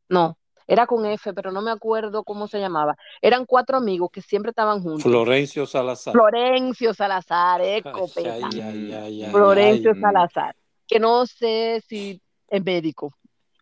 no. 0.10 0.38
Era 0.67 0.88
con 0.88 1.06
F, 1.06 1.34
pero 1.34 1.52
no 1.52 1.62
me 1.62 1.71
acuerdo 1.71 2.23
cómo 2.23 2.47
se 2.47 2.60
llamaba. 2.60 2.95
Eran 3.21 3.45
cuatro 3.45 3.78
amigos 3.78 4.10
que 4.12 4.21
siempre 4.21 4.49
estaban 4.49 4.82
juntos. 4.82 5.04
Florencio 5.04 5.65
Salazar. 5.65 6.13
Florencio 6.13 6.93
Salazar, 6.93 7.62
escopeta. 7.62 8.49
Florencio 9.32 9.93
Salazar, 9.99 10.56
que 10.88 10.99
no 10.99 11.26
sé 11.26 11.84
si 11.88 12.21
es 12.47 12.63
médico. 12.63 13.13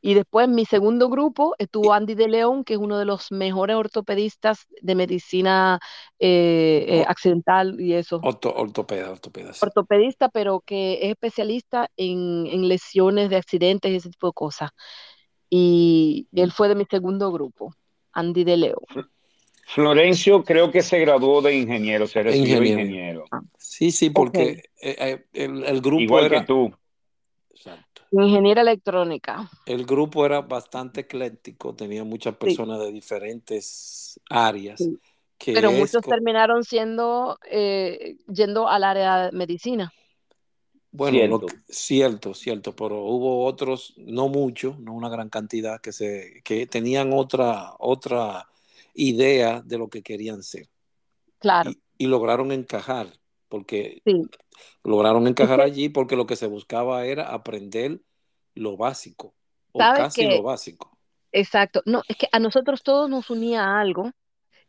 Y 0.04 0.16
después 0.16 0.48
en 0.48 0.56
mi 0.56 0.66
segundo 0.66 1.10
grupo 1.10 1.54
estuvo 1.60 1.94
Andy 1.94 2.16
de 2.16 2.28
León, 2.28 2.64
que 2.64 2.74
es 2.74 2.80
uno 2.80 2.98
de 2.98 3.06
los 3.06 3.32
mejores 3.32 3.76
ortopedistas 3.76 4.66
de 4.82 4.96
medicina 4.96 5.80
eh, 6.18 6.86
eh, 6.88 7.06
accidental 7.08 7.80
y 7.80 7.94
eso. 7.94 8.20
ortopeda, 8.24 9.12
ortopeda. 9.12 9.52
Ortopedista, 9.62 10.30
pero 10.30 10.62
que 10.66 10.94
es 11.04 11.12
especialista 11.12 11.88
en, 11.98 12.48
en 12.48 12.68
lesiones 12.68 13.30
de 13.30 13.36
accidentes 13.36 13.92
y 13.92 13.96
ese 13.98 14.10
tipo 14.10 14.28
de 14.28 14.34
cosas 14.34 14.72
y 15.54 16.28
él 16.34 16.52
fue 16.54 16.70
de 16.70 16.76
mi 16.76 16.86
segundo 16.86 17.30
grupo, 17.32 17.76
Andy 18.14 18.46
de 18.46 18.58
Leo. 18.58 18.82
Florencio 19.66 20.44
creo 20.44 20.72
que 20.72 20.82
se 20.82 20.98
graduó 21.00 21.42
de 21.42 21.56
ingeniero, 21.58 22.08
se 22.08 22.24
recibió 22.24 22.64
ingeniero. 22.64 23.26
Ah. 23.32 23.42
Sí, 23.58 23.92
sí, 23.92 24.10
porque 24.10 24.64
eh, 24.82 24.96
eh, 25.00 25.26
el, 25.34 25.82
grupo 25.82 26.02
Igual 26.02 26.30
que 26.30 26.42
tú. 26.42 26.74
Exacto. 27.52 28.02
Ingeniera 28.12 28.62
electrónica. 28.62 29.50
El 29.66 29.86
grupo 29.86 30.26
era 30.26 30.42
bastante 30.42 31.02
ecléctico, 31.02 31.76
tenía 31.76 32.06
muchas 32.06 32.36
personas 32.38 32.80
de 32.80 32.92
diferentes 32.94 34.20
áreas. 34.30 34.82
Pero 35.46 35.72
muchos 35.72 36.02
terminaron 36.04 36.64
siendo, 36.64 37.40
eh, 37.50 38.18
yendo 38.28 38.70
al 38.70 38.86
área 38.86 39.26
de 39.26 39.32
medicina. 39.34 39.92
Bueno, 40.92 41.40
cierto. 41.70 42.34
cierto, 42.34 42.76
pero 42.76 43.04
hubo 43.04 43.46
otros, 43.46 43.94
no 43.98 44.28
muchos, 44.28 44.78
no 44.80 44.94
una 44.94 45.10
gran 45.10 45.30
cantidad, 45.30 45.80
que, 45.80 45.94
se, 45.94 46.42
que 46.44 46.68
tenían 46.68 47.14
otra, 47.14 47.74
otra 47.80 48.50
idea 48.94 49.62
de 49.62 49.78
lo 49.78 49.90
que 49.90 50.04
querían 50.04 50.44
ser. 50.44 50.68
Claro. 51.40 51.72
Y, 51.98 52.08
lograron 52.08 52.52
encajar, 52.52 53.08
porque 53.48 54.02
lograron 54.84 55.28
encajar 55.28 55.62
allí 55.62 55.88
porque 55.88 56.16
lo 56.16 56.26
que 56.26 56.36
se 56.36 56.48
buscaba 56.48 57.06
era 57.06 57.32
aprender 57.32 58.02
lo 58.54 58.76
básico, 58.76 59.34
o 59.72 59.80
casi 59.80 60.26
lo 60.28 60.44
básico. 60.44 60.98
Exacto. 61.32 61.82
No, 61.86 62.02
es 62.08 62.18
que 62.18 62.28
a 62.32 62.40
nosotros 62.40 62.84
todos 62.84 63.10
nos 63.10 63.30
unía 63.30 63.80
algo 63.80 64.12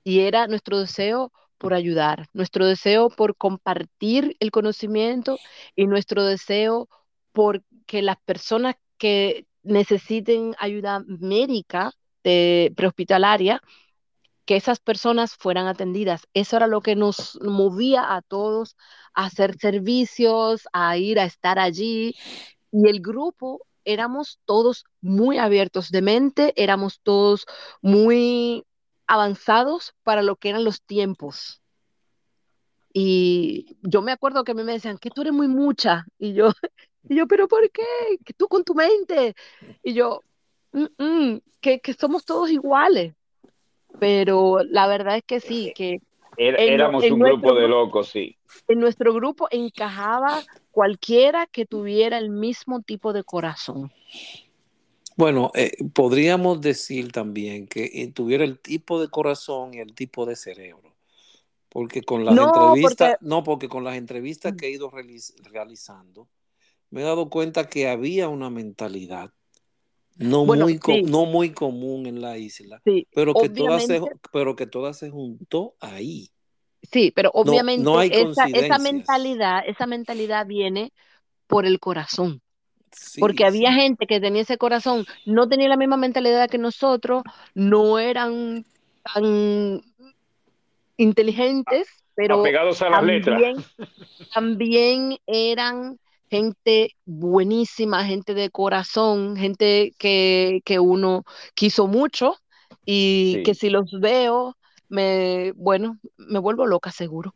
y 0.04 0.20
era 0.20 0.46
nuestro 0.46 0.78
deseo 0.78 1.32
por 1.62 1.74
ayudar, 1.74 2.26
nuestro 2.32 2.66
deseo 2.66 3.08
por 3.08 3.36
compartir 3.36 4.36
el 4.40 4.50
conocimiento 4.50 5.38
y 5.76 5.86
nuestro 5.86 6.24
deseo 6.24 6.88
por 7.30 7.62
que 7.86 8.02
las 8.02 8.16
personas 8.24 8.74
que 8.98 9.46
necesiten 9.62 10.56
ayuda 10.58 11.04
médica 11.06 11.92
de 12.24 12.72
prehospitalaria, 12.76 13.62
que 14.44 14.56
esas 14.56 14.80
personas 14.80 15.36
fueran 15.36 15.68
atendidas. 15.68 16.26
Eso 16.34 16.56
era 16.56 16.66
lo 16.66 16.80
que 16.80 16.96
nos 16.96 17.38
movía 17.40 18.16
a 18.16 18.22
todos 18.22 18.76
a 19.14 19.26
hacer 19.26 19.56
servicios, 19.56 20.66
a 20.72 20.96
ir 20.96 21.20
a 21.20 21.24
estar 21.26 21.60
allí. 21.60 22.16
Y 22.72 22.88
el 22.88 23.00
grupo 23.00 23.64
éramos 23.84 24.40
todos 24.46 24.84
muy 25.00 25.38
abiertos 25.38 25.90
de 25.90 26.02
mente, 26.02 26.54
éramos 26.56 26.98
todos 27.04 27.46
muy 27.82 28.64
avanzados 29.06 29.94
para 30.02 30.22
lo 30.22 30.36
que 30.36 30.50
eran 30.50 30.64
los 30.64 30.82
tiempos. 30.82 31.62
Y 32.92 33.76
yo 33.82 34.02
me 34.02 34.12
acuerdo 34.12 34.44
que 34.44 34.52
a 34.52 34.54
mí 34.54 34.64
me 34.64 34.72
decían 34.72 34.98
que 34.98 35.10
tú 35.10 35.22
eres 35.22 35.32
muy 35.32 35.48
mucha. 35.48 36.06
Y 36.18 36.34
yo, 36.34 36.48
y 37.08 37.16
yo 37.16 37.26
pero 37.26 37.48
¿por 37.48 37.70
qué? 37.70 37.82
Que 38.24 38.32
tú 38.34 38.48
con 38.48 38.64
tu 38.64 38.74
mente. 38.74 39.34
Y 39.82 39.94
yo, 39.94 40.20
mm, 40.72 41.02
mm, 41.02 41.40
que, 41.60 41.80
que, 41.80 41.94
somos 41.94 42.24
todos 42.24 42.50
iguales. 42.50 43.14
Pero 43.98 44.60
la 44.64 44.86
verdad 44.86 45.16
es 45.16 45.24
que 45.24 45.40
sí, 45.40 45.72
que... 45.74 46.00
éramos 46.36 47.04
un 47.04 47.18
grupo 47.18 47.54
de 47.54 47.68
locos, 47.68 48.08
sí. 48.08 48.36
En 48.68 48.80
nuestro 48.80 49.12
grupo 49.12 49.48
encajaba 49.50 50.42
cualquiera 50.70 51.46
que 51.46 51.66
tuviera 51.66 52.16
el 52.18 52.30
mismo 52.30 52.80
tipo 52.80 53.12
de 53.12 53.22
corazón. 53.22 53.92
Bueno, 55.16 55.50
eh, 55.54 55.72
podríamos 55.92 56.60
decir 56.60 57.12
también 57.12 57.66
que 57.66 57.90
eh, 57.92 58.12
tuviera 58.12 58.44
el 58.44 58.58
tipo 58.58 59.00
de 59.00 59.08
corazón 59.08 59.74
y 59.74 59.78
el 59.78 59.94
tipo 59.94 60.26
de 60.26 60.36
cerebro. 60.36 60.94
Porque 61.68 62.02
con 62.02 62.24
las 62.24 62.36
entrevistas, 62.36 63.16
no, 63.20 63.42
porque 63.42 63.68
con 63.68 63.84
las 63.84 63.96
entrevistas 63.96 64.52
mm. 64.52 64.56
que 64.56 64.66
he 64.66 64.70
ido 64.70 64.90
realizando, 65.50 66.28
me 66.90 67.00
he 67.00 67.04
dado 67.04 67.30
cuenta 67.30 67.68
que 67.68 67.88
había 67.88 68.28
una 68.28 68.50
mentalidad 68.50 69.32
no, 70.16 70.44
Bueno, 70.44 70.66
muy, 70.66 70.78
sí. 70.84 71.02
no 71.02 71.24
muy 71.26 71.50
común 71.50 72.06
en 72.06 72.20
la 72.20 72.36
isla, 72.36 72.80
Sí, 72.84 73.06
pero 73.14 73.34
que, 73.34 73.48
toda 73.48 73.80
se, 73.80 74.00
pero 74.32 74.56
que 74.56 74.66
toda 74.66 74.92
se 74.92 75.10
juntó 75.10 75.74
ahí. 75.80 76.30
sí, 76.82 77.12
pero 77.14 77.30
No, 77.34 77.40
obviamente 77.40 77.82
no 77.82 77.98
hay 77.98 78.10
esa, 78.12 78.46
esa 78.46 78.78
mentalidad, 78.78 79.62
esa 79.66 79.86
mentalidad 79.86 80.46
viene 80.46 80.92
por 81.46 81.64
el 81.66 81.80
corazón. 81.80 82.42
Sí, 82.92 83.20
porque 83.20 83.44
había 83.44 83.70
sí. 83.70 83.76
gente 83.80 84.06
que 84.06 84.20
tenía 84.20 84.42
ese 84.42 84.58
corazón, 84.58 85.04
no 85.26 85.48
tenía 85.48 85.68
la 85.68 85.76
misma 85.76 85.96
mentalidad 85.96 86.48
que 86.48 86.58
nosotros, 86.58 87.22
no 87.54 87.98
eran 87.98 88.64
tan 89.14 89.82
inteligentes, 90.96 91.88
pero 92.14 92.40
Apegados 92.40 92.82
a 92.82 92.90
las 92.90 93.02
letras. 93.02 93.40
también, 93.42 93.64
también 94.34 95.16
eran 95.26 95.98
gente 96.30 96.90
buenísima, 97.04 98.04
gente 98.04 98.34
de 98.34 98.50
corazón, 98.50 99.36
gente 99.36 99.92
que, 99.98 100.60
que 100.64 100.78
uno 100.78 101.24
quiso 101.54 101.86
mucho 101.86 102.36
y 102.86 103.34
Sí. 103.36 103.42
que 103.44 103.54
si 103.54 103.70
los 103.70 103.90
veo, 104.00 104.56
me, 104.92 105.52
bueno, 105.56 105.98
me 106.18 106.38
vuelvo 106.38 106.66
loca 106.66 106.92
seguro. 106.92 107.34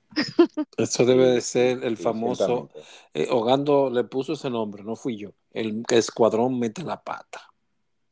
Eso 0.77 1.07
debe 1.07 1.25
de 1.29 1.40
ser 1.40 1.83
el 1.85 1.97
sí, 1.97 2.03
famoso, 2.03 2.69
eh, 3.14 3.29
Ogando 3.31 3.88
le 3.88 4.05
puso 4.05 4.35
ese 4.35 4.51
nombre, 4.51 4.85
no 4.85 4.95
fui 4.95 5.16
yo, 5.16 5.31
el 5.53 5.83
escuadrón 5.88 6.59
mete 6.59 6.85
la 6.85 7.03
pata. 7.03 7.40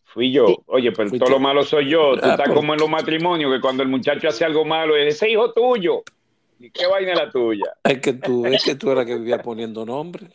Fui 0.05 0.33
yo. 0.33 0.47
Oye, 0.67 0.93
pero 0.93 1.11
todo 1.11 1.29
lo 1.29 1.41
malo 1.41 1.63
soy 1.63 1.91
yo. 1.91 2.15
Tú 2.15 2.21
Ah, 2.23 2.31
estás 2.31 2.47
pero- 2.47 2.55
como 2.55 2.73
en 2.73 2.81
los 2.81 2.89
matrimonios, 2.89 3.53
que 3.53 3.61
cuando 3.61 3.83
el 3.83 3.91
muchacho 3.91 4.29
hace 4.29 4.47
algo 4.47 4.65
malo, 4.65 4.97
es 4.97 5.15
ese 5.17 5.29
hijo 5.31 5.53
tuyo. 5.53 6.03
¿Y 6.59 6.71
qué 6.71 6.87
vaina 6.87 7.13
es 7.13 7.19
la 7.19 7.31
tuya? 7.31 7.67
Es 7.83 8.01
que 8.01 8.15
tú, 8.15 8.47
es 8.47 8.65
que 8.65 8.77
tú 8.77 8.93
eras 8.93 9.05
que 9.05 9.19
vivía 9.19 9.43
poniendo 9.43 9.85
nombre. 9.85 10.31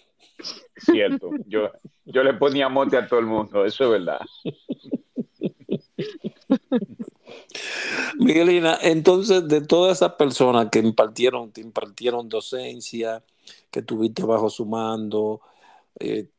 Cierto. 0.76 1.32
Yo, 1.48 1.72
yo 2.06 2.24
le 2.24 2.34
ponía 2.36 2.69
mote 2.69 2.95
a 2.98 3.08
todo 3.08 3.22
el 3.22 3.26
mundo. 3.26 3.65
Eso 3.65 3.86
es 3.86 3.89
verdad. 3.89 4.19
Miguelina, 8.17 8.78
entonces 8.82 9.48
de 9.48 9.62
todas 9.62 9.98
esas 9.98 10.13
personas 10.13 10.69
que 10.72 10.80
impartieron, 10.80 11.52
te 11.52 11.62
impartieron 11.62 12.30
docencia, 12.30 13.24
que 13.72 13.82
tuviste 13.82 14.24
bajo 14.24 14.50
su 14.50 14.65
mando, 14.65 15.41
eh, 16.00 16.30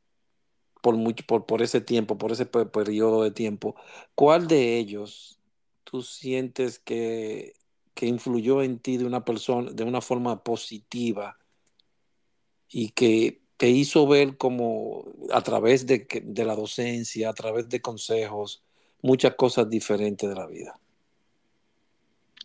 por, 0.82 0.96
mucho, 0.96 1.24
por, 1.26 1.46
por 1.46 1.62
ese 1.62 1.80
tiempo, 1.80 2.18
por 2.18 2.32
ese 2.32 2.46
pe- 2.46 2.66
periodo 2.66 3.22
de 3.22 3.30
tiempo, 3.32 3.76
¿cuál 4.14 4.48
de 4.48 4.78
ellos 4.78 5.40
tú 5.84 6.02
sientes 6.02 6.78
que, 6.78 7.54
que 7.94 8.06
influyó 8.06 8.62
en 8.62 8.78
ti 8.78 8.96
de 8.96 9.06
una 9.06 9.24
persona, 9.24 9.70
de 9.72 9.84
una 9.84 10.00
forma 10.00 10.42
positiva 10.44 11.38
y 12.68 12.90
que 12.90 13.42
te 13.56 13.68
hizo 13.68 14.06
ver 14.06 14.36
como 14.36 15.04
a 15.32 15.42
través 15.42 15.86
de, 15.86 16.06
de 16.24 16.44
la 16.44 16.54
docencia, 16.56 17.28
a 17.30 17.34
través 17.34 17.68
de 17.68 17.82
consejos, 17.82 18.62
muchas 19.02 19.34
cosas 19.34 19.68
diferentes 19.68 20.28
de 20.28 20.34
la 20.34 20.46
vida? 20.46 20.78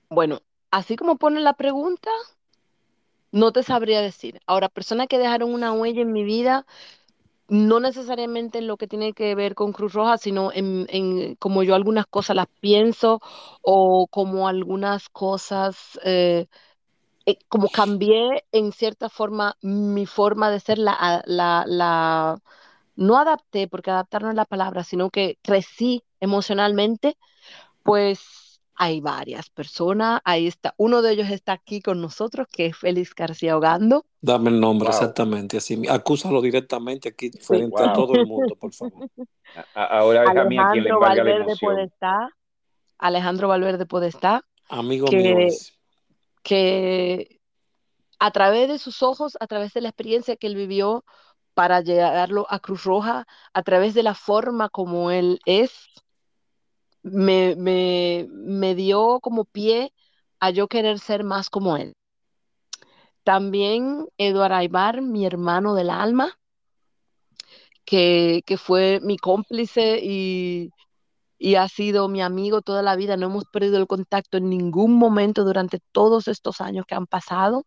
Bueno, 0.10 0.42
así 0.72 0.96
como 0.96 1.18
pone 1.18 1.40
la 1.42 1.54
pregunta, 1.54 2.10
no 3.32 3.52
te 3.52 3.64
sabría 3.64 4.02
decir. 4.02 4.40
Ahora, 4.48 4.70
personas 4.70 5.08
que 5.08 5.18
dejaron 5.18 5.54
una 5.54 5.74
huella 5.74 6.02
en 6.02 6.14
mi 6.14 6.24
vida, 6.24 6.66
no 7.50 7.80
necesariamente 7.82 8.60
en 8.60 8.68
lo 8.68 8.78
que 8.78 8.88
tiene 8.88 9.14
que 9.14 9.36
ver 9.36 9.56
con 9.56 9.74
Cruz 9.74 9.94
Roja, 9.94 10.18
sino 10.18 10.52
en, 10.54 10.88
en 10.90 11.36
como 11.38 11.64
yo 11.64 11.76
algunas 11.76 12.08
cosas 12.08 12.36
las 12.38 12.48
pienso 12.62 13.22
o 13.62 14.08
como 14.10 14.48
algunas 14.50 15.10
cosas, 15.10 16.00
eh, 16.06 16.48
eh, 17.26 17.38
como 17.50 17.70
cambié 17.70 18.46
en 18.52 18.72
cierta 18.74 19.10
forma 19.10 19.58
mi 19.62 20.06
forma 20.06 20.52
de 20.52 20.60
ser, 20.62 20.80
la, 20.80 21.24
la, 21.28 21.66
la, 21.68 22.40
no 22.96 23.18
adapté, 23.18 23.68
porque 23.68 23.92
adaptar 23.92 24.24
no 24.24 24.30
es 24.32 24.36
la 24.36 24.46
palabra, 24.46 24.84
sino 24.84 25.10
que 25.12 25.40
crecí 25.44 26.04
emocionalmente, 26.22 27.18
pues 27.84 28.20
hay 28.76 29.00
varias 29.02 29.50
personas. 29.50 30.22
Ahí 30.26 30.48
está, 30.48 30.74
uno 30.78 31.02
de 31.02 31.14
ellos 31.14 31.30
está 31.30 31.54
aquí 31.54 31.82
con 31.82 32.02
nosotros, 32.02 32.48
que 32.52 32.68
es 32.68 32.78
Félix 32.78 33.14
García 33.16 33.58
Ogando. 33.58 34.06
Dame 34.22 34.50
el 34.50 34.60
nombre 34.60 34.88
Wow. 34.90 34.96
exactamente, 34.98 35.58
así. 35.58 35.82
Acúsalo 35.90 36.42
directamente 36.42 37.10
aquí 37.10 37.32
frente 37.32 37.82
a 37.82 37.94
todo 37.94 38.14
el 38.16 38.26
mundo, 38.28 38.56
por 38.56 38.74
favor. 38.74 39.10
Ahora 39.74 40.24
es 40.24 40.30
a 40.38 40.44
mí 40.44 40.58
a 40.58 40.72
quien 40.72 40.84
le 40.84 40.90
Alejandro 40.90 40.96
embarga 40.96 41.16
la 41.16 41.24
Valverde 41.24 41.44
emoción. 41.44 41.74
Podestá, 41.76 42.30
Alejandro 42.98 43.48
Valverde 43.48 43.86
Podestá, 43.86 44.42
Amigo 44.70 45.08
Que- 45.08 45.18
mío 45.18 45.48
que 46.44 47.40
a 48.20 48.32
través 48.32 48.68
de 48.68 48.78
sus 48.80 49.02
ojos, 49.04 49.38
a 49.40 49.48
través 49.48 49.74
de 49.74 49.82
la 49.82 49.90
experiencia 49.90 50.36
que 50.36 50.48
él 50.48 50.56
vivió 50.56 51.04
para 51.54 51.82
llegarlo 51.82 52.46
a 52.50 52.60
Cruz 52.60 52.84
Roja, 52.84 53.26
a 53.54 53.64
través 53.64 53.94
de 53.94 54.04
la 54.04 54.14
forma 54.14 54.70
como 54.70 55.12
él 55.12 55.40
es, 55.46 55.72
me, 57.06 57.56
me, 57.56 58.28
me 58.32 58.74
dio 58.76 59.20
como 59.22 59.46
pie 59.46 59.94
a 60.40 60.50
yo 60.50 60.68
querer 60.68 61.00
ser 61.00 61.24
más 61.24 61.50
como 61.50 61.78
él. 61.78 61.94
También 63.24 64.08
Eduardo 64.18 64.56
Aybar, 64.56 65.02
mi 65.02 65.26
hermano 65.26 65.76
del 65.76 65.90
alma, 65.90 66.38
que, 67.86 68.42
que 68.46 68.58
fue 68.58 69.00
mi 69.04 69.18
cómplice 69.18 70.00
y, 70.02 70.72
y 71.38 71.56
ha 71.56 71.68
sido 71.68 72.08
mi 72.08 72.22
amigo 72.22 72.62
toda 72.62 72.82
la 72.82 72.96
vida. 72.96 73.18
No 73.18 73.28
hemos 73.28 73.46
perdido 73.46 73.78
el 73.78 73.88
contacto 73.88 74.38
en 74.38 74.50
ningún 74.50 74.94
momento 74.94 75.44
durante 75.44 75.80
todos 75.92 76.28
estos 76.28 76.62
años 76.62 76.86
que 76.88 76.96
han 76.96 77.06
pasado. 77.08 77.66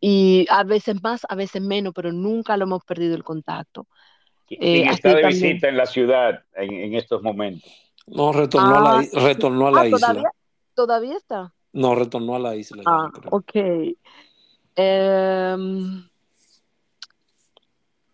Y 0.00 0.46
a 0.50 0.64
veces 0.64 1.02
más, 1.02 1.22
a 1.28 1.34
veces 1.34 1.62
menos, 1.62 1.92
pero 1.94 2.12
nunca 2.12 2.56
lo 2.56 2.64
hemos 2.64 2.84
perdido 2.84 3.14
el 3.14 3.22
contacto. 3.24 3.86
¿Qui- 4.48 4.58
Eh, 4.60 4.72
¿Quién 4.72 4.88
está 4.90 5.08
de 5.14 5.22
también. 5.22 5.42
visita 5.42 5.68
en 5.68 5.76
la 5.76 5.86
ciudad 5.86 6.44
en, 6.54 6.72
en 6.72 6.94
estos 6.94 7.22
momentos? 7.22 7.81
No, 8.06 8.32
retornó 8.32 8.76
a 8.76 8.80
la, 8.80 8.98
Ah, 8.98 9.02
retornó 9.20 9.68
a 9.68 9.70
la 9.70 9.80
Ah, 9.82 9.86
isla. 9.86 9.98
todavía, 10.08 10.30
todavía 10.74 11.16
está. 11.16 11.54
No, 11.72 11.94
retornó 11.94 12.34
a 12.34 12.38
la 12.38 12.56
isla. 12.56 12.82
Ah, 12.86 13.08
ok. 13.30 13.52
Em, 14.74 16.08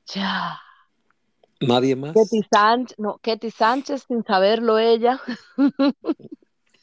ya. 0.06 0.60
Nadie 1.60 1.96
más. 1.96 2.12
Ketty 2.14 2.46
Sánchez, 2.52 2.98
no, 2.98 3.18
Ketty 3.18 3.50
Sánchez, 3.50 4.04
sin 4.06 4.22
saberlo 4.24 4.78
ella, 4.78 5.20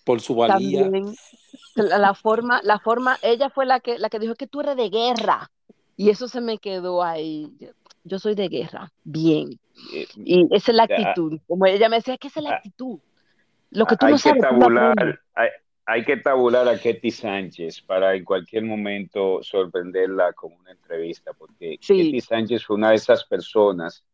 Por 0.05 0.21
su 0.21 0.35
valía. 0.35 0.83
también. 0.83 1.15
La 1.75 2.13
forma, 2.13 2.61
la 2.63 2.79
forma, 2.79 3.17
ella 3.21 3.49
fue 3.49 3.65
la 3.65 3.79
que, 3.79 3.97
la 3.99 4.09
que 4.09 4.19
dijo 4.19 4.35
que 4.35 4.47
tú 4.47 4.61
eres 4.61 4.75
de 4.77 4.89
guerra. 4.89 5.51
Y 5.97 6.09
eso 6.09 6.27
se 6.27 6.41
me 6.41 6.57
quedó 6.57 7.03
ahí. 7.03 7.51
Yo, 8.07 8.19
soy 8.19 8.35
de 8.35 8.47
guerra, 8.47 8.91
bien. 9.03 9.59
Y 10.15 10.47
esa 10.55 10.71
es 10.71 10.77
la 10.77 10.83
actitud. 10.83 11.39
Como 11.47 11.65
ella 11.65 11.89
me 11.89 11.97
decía, 11.97 12.17
¿qué 12.17 12.27
es 12.27 12.35
la 12.37 12.51
Ah, 12.51 12.55
actitud? 12.55 12.99
Lo 13.71 13.85
que 13.85 13.97
tú 13.97 14.05
hay 14.05 14.11
no 14.13 14.17
que 14.17 14.21
sabes, 14.21 14.43
lo 14.43 14.49
tabular, 14.49 15.19
hay 15.87 16.05
que 16.05 16.17
tabular 16.17 16.67
a 16.67 16.79
Ketty 16.79 17.11
Sánchez 17.11 17.81
para 17.81 18.15
en 18.15 18.23
cualquier 18.23 18.63
momento 18.63 19.41
sorprenderla 19.43 20.33
con 20.33 20.53
una 20.53 20.71
entrevista, 20.71 21.31
porque 21.33 21.77
Sí. 21.81 21.97
Ketty 21.97 22.21
Sánchez 22.21 22.63
fue 22.63 22.75
una 22.77 22.91
de 22.91 22.95
esas 22.95 23.25
personas 23.25 24.05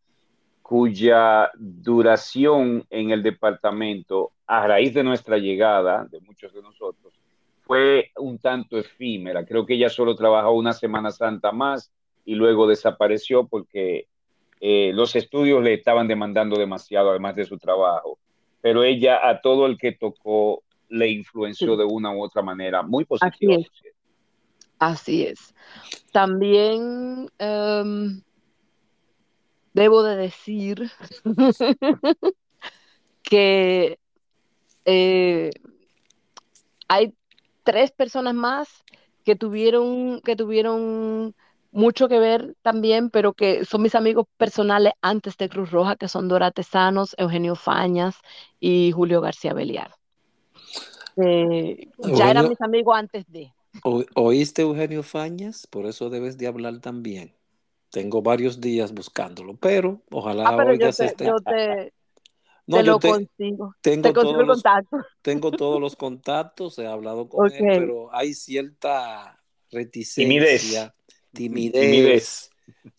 cuya 0.61 1.51
duración 1.55 2.85
en 2.89 3.11
el 3.11 3.21
departamento, 3.21 4.31
a 4.47 4.65
raíz 4.67 4.93
de 4.93 5.03
nuestra 5.03 5.37
llegada, 5.37 6.05
de 6.09 6.21
muchos 6.21 6.53
de 6.53 6.61
nosotros, 6.61 7.13
fue 7.61 8.11
un 8.17 8.39
tanto 8.39 8.77
efímera. 8.77 9.45
Creo 9.45 9.65
que 9.65 9.73
ella 9.73 9.89
solo 9.89 10.15
trabajó 10.15 10.51
una 10.53 10.71
Semana 10.73 11.11
Santa 11.11 11.51
más 11.51 11.91
y 12.25 12.35
luego 12.35 12.67
desapareció 12.67 13.47
porque 13.47 14.07
eh, 14.59 14.91
los 14.93 15.15
estudios 15.15 15.63
le 15.63 15.73
estaban 15.73 16.07
demandando 16.07 16.57
demasiado, 16.59 17.09
además 17.09 17.35
de 17.35 17.45
su 17.45 17.57
trabajo. 17.57 18.17
Pero 18.61 18.83
ella 18.83 19.27
a 19.27 19.41
todo 19.41 19.65
el 19.65 19.77
que 19.77 19.91
tocó 19.93 20.63
le 20.89 21.09
influenció 21.09 21.73
Sí. 21.73 21.77
de 21.79 21.85
una 21.85 22.11
u 22.13 22.21
otra 22.23 22.41
manera, 22.41 22.83
muy 22.83 23.03
Así 23.03 23.07
positiva. 23.47 23.55
es. 23.55 23.67
Así 24.77 25.25
es. 25.25 25.55
También 26.11 27.29
em, 27.39 28.21
debo 29.73 30.03
de 30.03 30.15
decir 30.17 30.91
que 33.23 33.97
eh, 34.85 35.51
hay 36.87 37.13
tres 37.63 37.91
personas 37.91 38.33
más 38.33 38.83
que 39.23 39.35
tuvieron, 39.35 40.21
que 40.21 40.35
tuvieron 40.35 41.35
mucho 41.71 42.07
que 42.09 42.19
ver 42.19 42.55
también, 42.61 43.09
pero 43.09 43.33
que 43.33 43.65
son 43.65 43.81
mis 43.81 43.95
amigos 43.95 44.27
personales 44.37 44.93
antes 45.01 45.37
de 45.37 45.49
Cruz 45.49 45.71
Roja, 45.71 45.95
que 45.95 46.07
son 46.07 46.27
Dora 46.27 46.51
Tesanos, 46.51 47.15
Eugenio 47.17 47.55
Fañas 47.55 48.15
y 48.59 48.91
Julio 48.91 49.21
García 49.21 49.53
Beliar. 49.53 49.91
Eh, 51.17 51.87
ya 51.97 52.29
eran 52.31 52.45
Eugenio- 52.45 52.49
mis 52.49 52.61
amigos 52.61 52.95
antes 52.97 53.25
de. 53.27 53.53
O- 53.83 54.03
¿Oíste 54.15 54.61
Eugenio 54.63 55.01
Fañas? 55.03 55.65
Por 55.67 55.85
eso 55.85 56.09
debes 56.09 56.37
de 56.37 56.47
hablar 56.47 56.79
también. 56.79 57.33
Tengo 57.89 58.21
varios 58.21 58.61
días 58.61 58.93
buscándolo, 58.93 59.55
pero 59.57 60.01
ojalá 60.11 60.49
Ah, 60.49 60.53
pero 60.57 60.69
yo 60.69 60.73
oigas 60.73 60.97
te, 60.97 61.05
este. 61.05 61.25
yo 61.25 61.35
te, 61.39 61.93
No, 62.67 62.77
te 62.77 62.83
yo 62.83 62.91
lo 62.93 62.99
te- 62.99 63.09
consigo. 63.09 63.75
tengo 63.81 64.01
Te 64.09 64.13
consigo 64.13 64.31
todos 64.31 64.41
el 64.41 64.47
los, 64.47 64.63
contacto. 64.63 64.97
tengo 65.21 65.51
todos 65.51 65.81
los 65.81 65.95
contactos, 65.97 66.79
he 66.79 66.87
hablado 66.87 67.27
con 67.27 67.51
él, 67.51 67.63
pero 67.67 68.13
hay 68.15 68.33
cierta 68.33 69.37
reticencia, 69.71 70.23
timidez, 70.23 70.93
Timidez. 71.31 72.49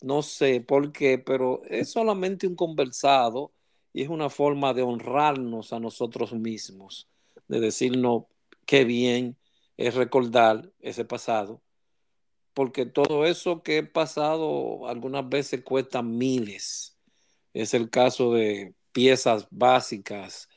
No 0.01 0.21
sé 0.21 0.61
por 0.61 0.91
qué, 0.91 1.17
pero 1.17 1.61
es 1.65 1.91
solamente 1.91 2.47
un 2.47 2.55
conversado 2.55 3.51
y 3.91 4.01
es 4.01 4.09
una 4.09 4.29
forma 4.29 4.73
de 4.73 4.81
honrarnos 4.81 5.73
a 5.73 5.79
nosotros 5.79 6.33
mismos, 6.33 7.07
de 7.47 7.59
decirnos 7.59 8.23
qué 8.65 8.85
bien 8.85 9.37
es 9.77 9.95
recordar 9.95 10.71
ese 10.79 11.05
pasado, 11.05 11.61
porque 12.53 12.85
todo 12.85 13.25
eso 13.25 13.63
que 13.63 13.79
he 13.79 13.83
pasado 13.83 14.87
algunas 14.87 15.27
veces 15.27 15.63
cuesta 15.63 16.01
miles. 16.01 16.97
Es 17.53 17.73
el 17.73 17.89
caso 17.89 18.33
de 18.33 18.73
piezas 18.91 19.47
básicas 19.49 20.49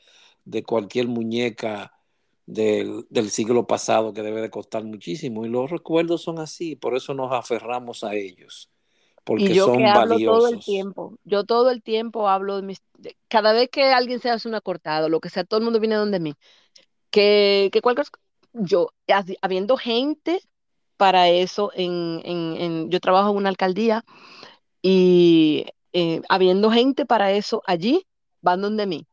de 0.45 0.63
cualquier 0.63 1.07
muñeca 1.07 1.96
del, 2.47 3.05
del, 3.11 3.29
siglo 3.29 3.67
pasado 3.67 4.13
que 4.13 4.23
debe 4.23 4.41
de 4.41 4.49
costar 4.49 4.83
muchísimo. 4.85 5.45
Y 5.45 5.49
los 5.49 5.69
recuerdos 5.69 6.23
son 6.23 6.39
así, 6.39 6.75
por 6.75 6.95
eso 6.95 7.13
nos 7.13 7.31
aferramos 7.33 8.03
a 8.03 8.15
ellos. 8.15 8.71
Porque 9.25 9.53
y 9.53 9.55
yo 9.55 9.65
son 9.65 9.79
que 9.79 9.85
hablo 9.85 10.15
valiosos. 10.15 10.43
todo 10.43 10.47
el 10.47 10.63
tiempo, 10.63 11.17
yo 11.25 11.43
todo 11.45 11.69
el 11.71 11.83
tiempo 11.83 12.29
hablo 12.29 12.55
de 12.57 12.63
mis, 12.63 12.81
de- 12.97 13.17
cada 13.27 13.53
vez 13.53 13.69
que 13.69 13.83
alguien 13.93 14.19
se 14.21 14.29
hace 14.31 14.47
una 14.47 14.61
cortada, 14.61 15.09
lo 15.09 15.19
que 15.19 15.29
sea, 15.29 15.43
todo 15.43 15.59
el 15.59 15.65
mundo 15.65 15.79
viene 15.81 15.95
donde 15.95 16.19
mí, 16.21 16.33
que, 17.11 17.69
que 17.73 17.81
cualquier 17.81 18.07
yo, 18.53 18.89
habi- 19.07 19.37
habiendo 19.41 19.77
gente 19.77 20.41
para 20.97 21.29
eso, 21.29 21.71
en, 21.75 22.21
en, 22.25 22.57
en- 22.61 22.89
yo 22.91 22.99
trabajo 23.01 23.31
en 23.31 23.37
una 23.37 23.49
alcaldía 23.49 24.05
y 24.81 25.65
eh, 25.93 26.21
habiendo 26.29 26.71
gente 26.71 27.05
para 27.05 27.31
eso 27.33 27.61
allí, 27.65 28.05
van 28.41 28.61
donde 28.61 28.85
mí. 28.87 29.07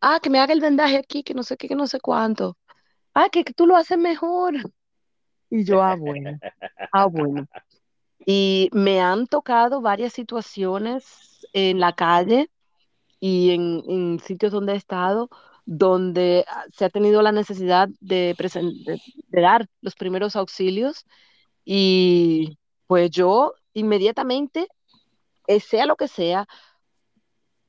Ah, 0.00 0.20
que 0.22 0.30
me 0.30 0.40
haga 0.40 0.52
el 0.54 0.60
vendaje 0.60 0.96
aquí, 0.98 1.22
que 1.22 1.34
no 1.34 1.42
sé 1.44 1.56
qué, 1.56 1.68
que 1.68 1.76
no 1.76 1.86
sé 1.86 2.00
cuánto. 2.00 2.56
Ah, 3.14 3.28
que, 3.30 3.44
que 3.44 3.52
tú 3.52 3.66
lo 3.66 3.76
haces 3.76 3.98
mejor. 3.98 4.54
Y 5.50 5.64
yo, 5.64 5.82
ah, 5.82 5.96
bueno, 5.96 6.38
ah, 6.92 7.06
bueno. 7.06 7.46
Y 8.24 8.70
me 8.72 9.00
han 9.00 9.26
tocado 9.26 9.80
varias 9.80 10.12
situaciones 10.12 11.46
en 11.52 11.80
la 11.80 11.92
calle 11.92 12.50
y 13.20 13.50
en, 13.50 13.82
en 13.88 14.20
sitios 14.20 14.52
donde 14.52 14.72
he 14.72 14.76
estado, 14.76 15.28
donde 15.64 16.44
ah, 16.48 16.64
se 16.72 16.84
ha 16.84 16.90
tenido 16.90 17.22
la 17.22 17.32
necesidad 17.32 17.88
de, 18.00 18.34
de, 18.38 19.00
de 19.28 19.40
dar 19.40 19.68
los 19.80 19.94
primeros 19.94 20.36
auxilios 20.36 21.04
y 21.64 22.58
pues 22.86 23.10
yo 23.10 23.54
inmediatamente, 23.74 24.68
eh, 25.46 25.60
sea 25.60 25.86
lo 25.86 25.96
que 25.96 26.08
sea, 26.08 26.46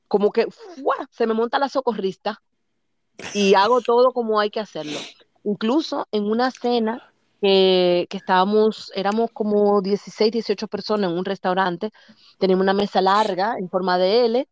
como 0.08 0.30
que 0.32 0.46
¡fua! 0.50 1.08
se 1.10 1.26
me 1.26 1.34
monta 1.34 1.58
la 1.58 1.68
socorrista 1.68 2.42
y 3.32 3.54
hago 3.54 3.80
todo 3.80 4.12
como 4.12 4.40
hay 4.40 4.50
que 4.50 4.60
hacerlo. 4.60 4.98
Incluso 5.44 6.06
en 6.10 6.24
una 6.24 6.50
cena 6.50 7.12
que, 7.40 8.06
que 8.08 8.16
estábamos, 8.16 8.90
éramos 8.94 9.30
como 9.32 9.82
16, 9.82 10.32
18 10.32 10.68
personas 10.68 11.10
en 11.10 11.16
un 11.18 11.24
restaurante, 11.24 11.90
teníamos 12.38 12.62
una 12.64 12.74
mesa 12.74 13.00
larga 13.00 13.56
en 13.58 13.68
forma 13.68 13.98
de 13.98 14.26
L 14.26 14.48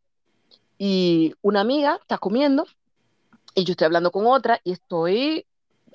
y 0.79 1.35
una 1.43 1.61
amiga 1.61 1.99
está 2.01 2.19
comiendo 2.19 2.67
y 3.55 3.65
yo 3.65 3.73
estoy 3.73 3.87
hablando 3.87 4.11
con 4.11 4.27
otra 4.27 4.61
y 4.65 4.73
estoy 4.73 5.47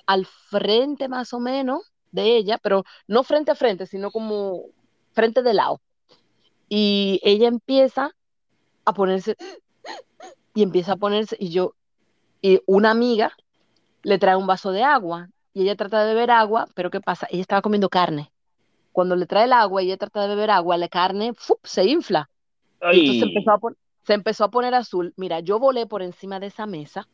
al 0.06 0.26
frente 0.26 1.08
más 1.08 1.32
o 1.32 1.40
menos 1.40 1.92
de 2.12 2.36
ella, 2.36 2.58
pero 2.58 2.84
no 3.06 3.22
frente 3.22 3.50
a 3.50 3.54
frente, 3.54 3.86
sino 3.86 4.10
como 4.10 4.62
frente 5.12 5.42
de 5.42 5.54
lado. 5.54 5.80
Y 6.68 7.20
ella 7.22 7.48
empieza 7.48 8.14
a 8.84 8.92
ponerse 8.92 9.36
y 10.54 10.62
empieza 10.62 10.92
a 10.92 10.96
ponerse 10.96 11.36
y 11.38 11.50
yo 11.50 11.74
y 12.40 12.60
una 12.66 12.90
amiga 12.90 13.36
le 14.02 14.18
trae 14.18 14.36
un 14.36 14.46
vaso 14.46 14.72
de 14.72 14.82
agua 14.82 15.28
y 15.54 15.62
ella 15.62 15.76
trata 15.76 16.04
de 16.04 16.14
beber 16.14 16.30
agua, 16.30 16.66
pero 16.74 16.90
¿qué 16.90 17.00
pasa? 17.00 17.26
Ella 17.30 17.42
estaba 17.42 17.62
comiendo 17.62 17.88
carne. 17.88 18.30
Cuando 18.92 19.16
le 19.16 19.26
trae 19.26 19.44
el 19.44 19.52
agua 19.52 19.82
y 19.82 19.86
ella 19.86 19.96
trata 19.96 20.22
de 20.22 20.28
beber 20.28 20.50
agua, 20.50 20.76
la 20.76 20.88
carne 20.88 21.32
¡fup! 21.34 21.58
se 21.64 21.84
infla. 21.84 22.28
Y 22.92 23.00
entonces 23.00 23.20
se 23.20 23.26
empezó, 23.28 23.50
a 23.52 23.58
pon- 23.58 23.76
se 24.04 24.14
empezó 24.14 24.44
a 24.44 24.50
poner 24.50 24.74
azul. 24.74 25.12
Mira, 25.16 25.40
yo 25.40 25.58
volé 25.58 25.86
por 25.86 26.02
encima 26.02 26.38
de 26.40 26.46
esa 26.46 26.66
mesa 26.66 27.06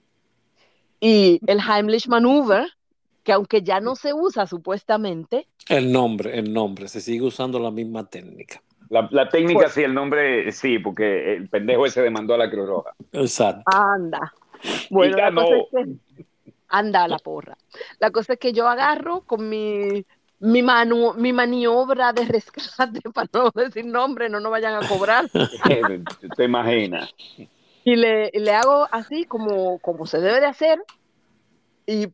y 1.00 1.40
el 1.46 1.58
Heimlich 1.60 2.06
Maneuver, 2.08 2.66
que 3.22 3.32
aunque 3.32 3.62
ya 3.62 3.80
no 3.80 3.96
se 3.96 4.12
usa 4.14 4.46
supuestamente, 4.46 5.46
El 5.68 5.90
nombre, 5.92 6.38
el 6.38 6.52
nombre, 6.52 6.88
se 6.88 7.00
sigue 7.00 7.22
usando 7.22 7.58
la 7.58 7.70
misma 7.70 8.04
técnica. 8.06 8.62
La, 8.90 9.08
la 9.10 9.28
técnica 9.30 9.60
Pues- 9.62 9.72
sí, 9.72 9.82
el 9.82 9.94
nombre 9.94 10.52
sí, 10.52 10.78
porque 10.78 11.34
el 11.34 11.48
pendejo 11.48 11.86
ese 11.86 12.02
demandó 12.02 12.34
a 12.34 12.38
la 12.38 12.50
Cruz 12.50 12.68
Roja. 12.68 12.90
Exacto. 13.12 13.62
anda. 13.66 14.32
Bueno, 14.90 15.16
la 15.16 15.22
ganó. 15.24 15.42
cosa 15.42 15.56
es 15.56 15.64
que 15.86 16.24
anda 16.78 17.04
a 17.04 17.08
la 17.08 17.18
porra. 17.18 17.56
La 17.98 18.10
cosa 18.10 18.34
es 18.34 18.38
que 18.38 18.52
yo 18.52 18.68
agarro 18.68 19.22
con 19.22 19.48
mi, 19.48 20.04
mi, 20.40 20.62
manu- 20.62 21.14
mi 21.14 21.32
maniobra 21.32 22.12
de 22.12 22.24
rescate, 22.24 23.00
para 23.14 23.28
no 23.32 23.50
decir 23.54 23.84
nombre, 23.86 24.28
no 24.28 24.40
nos 24.40 24.50
vayan 24.52 24.82
a 24.82 24.88
cobrar. 24.88 25.26
Te 26.36 26.44
imaginas. 26.44 27.14
Y 27.84 27.96
le, 27.96 28.30
y 28.32 28.38
le 28.38 28.52
hago 28.52 28.88
así 28.90 29.24
como, 29.24 29.78
como 29.78 30.06
se 30.06 30.18
debe 30.20 30.40
de 30.40 30.46
hacer 30.46 30.82
y 31.86 32.08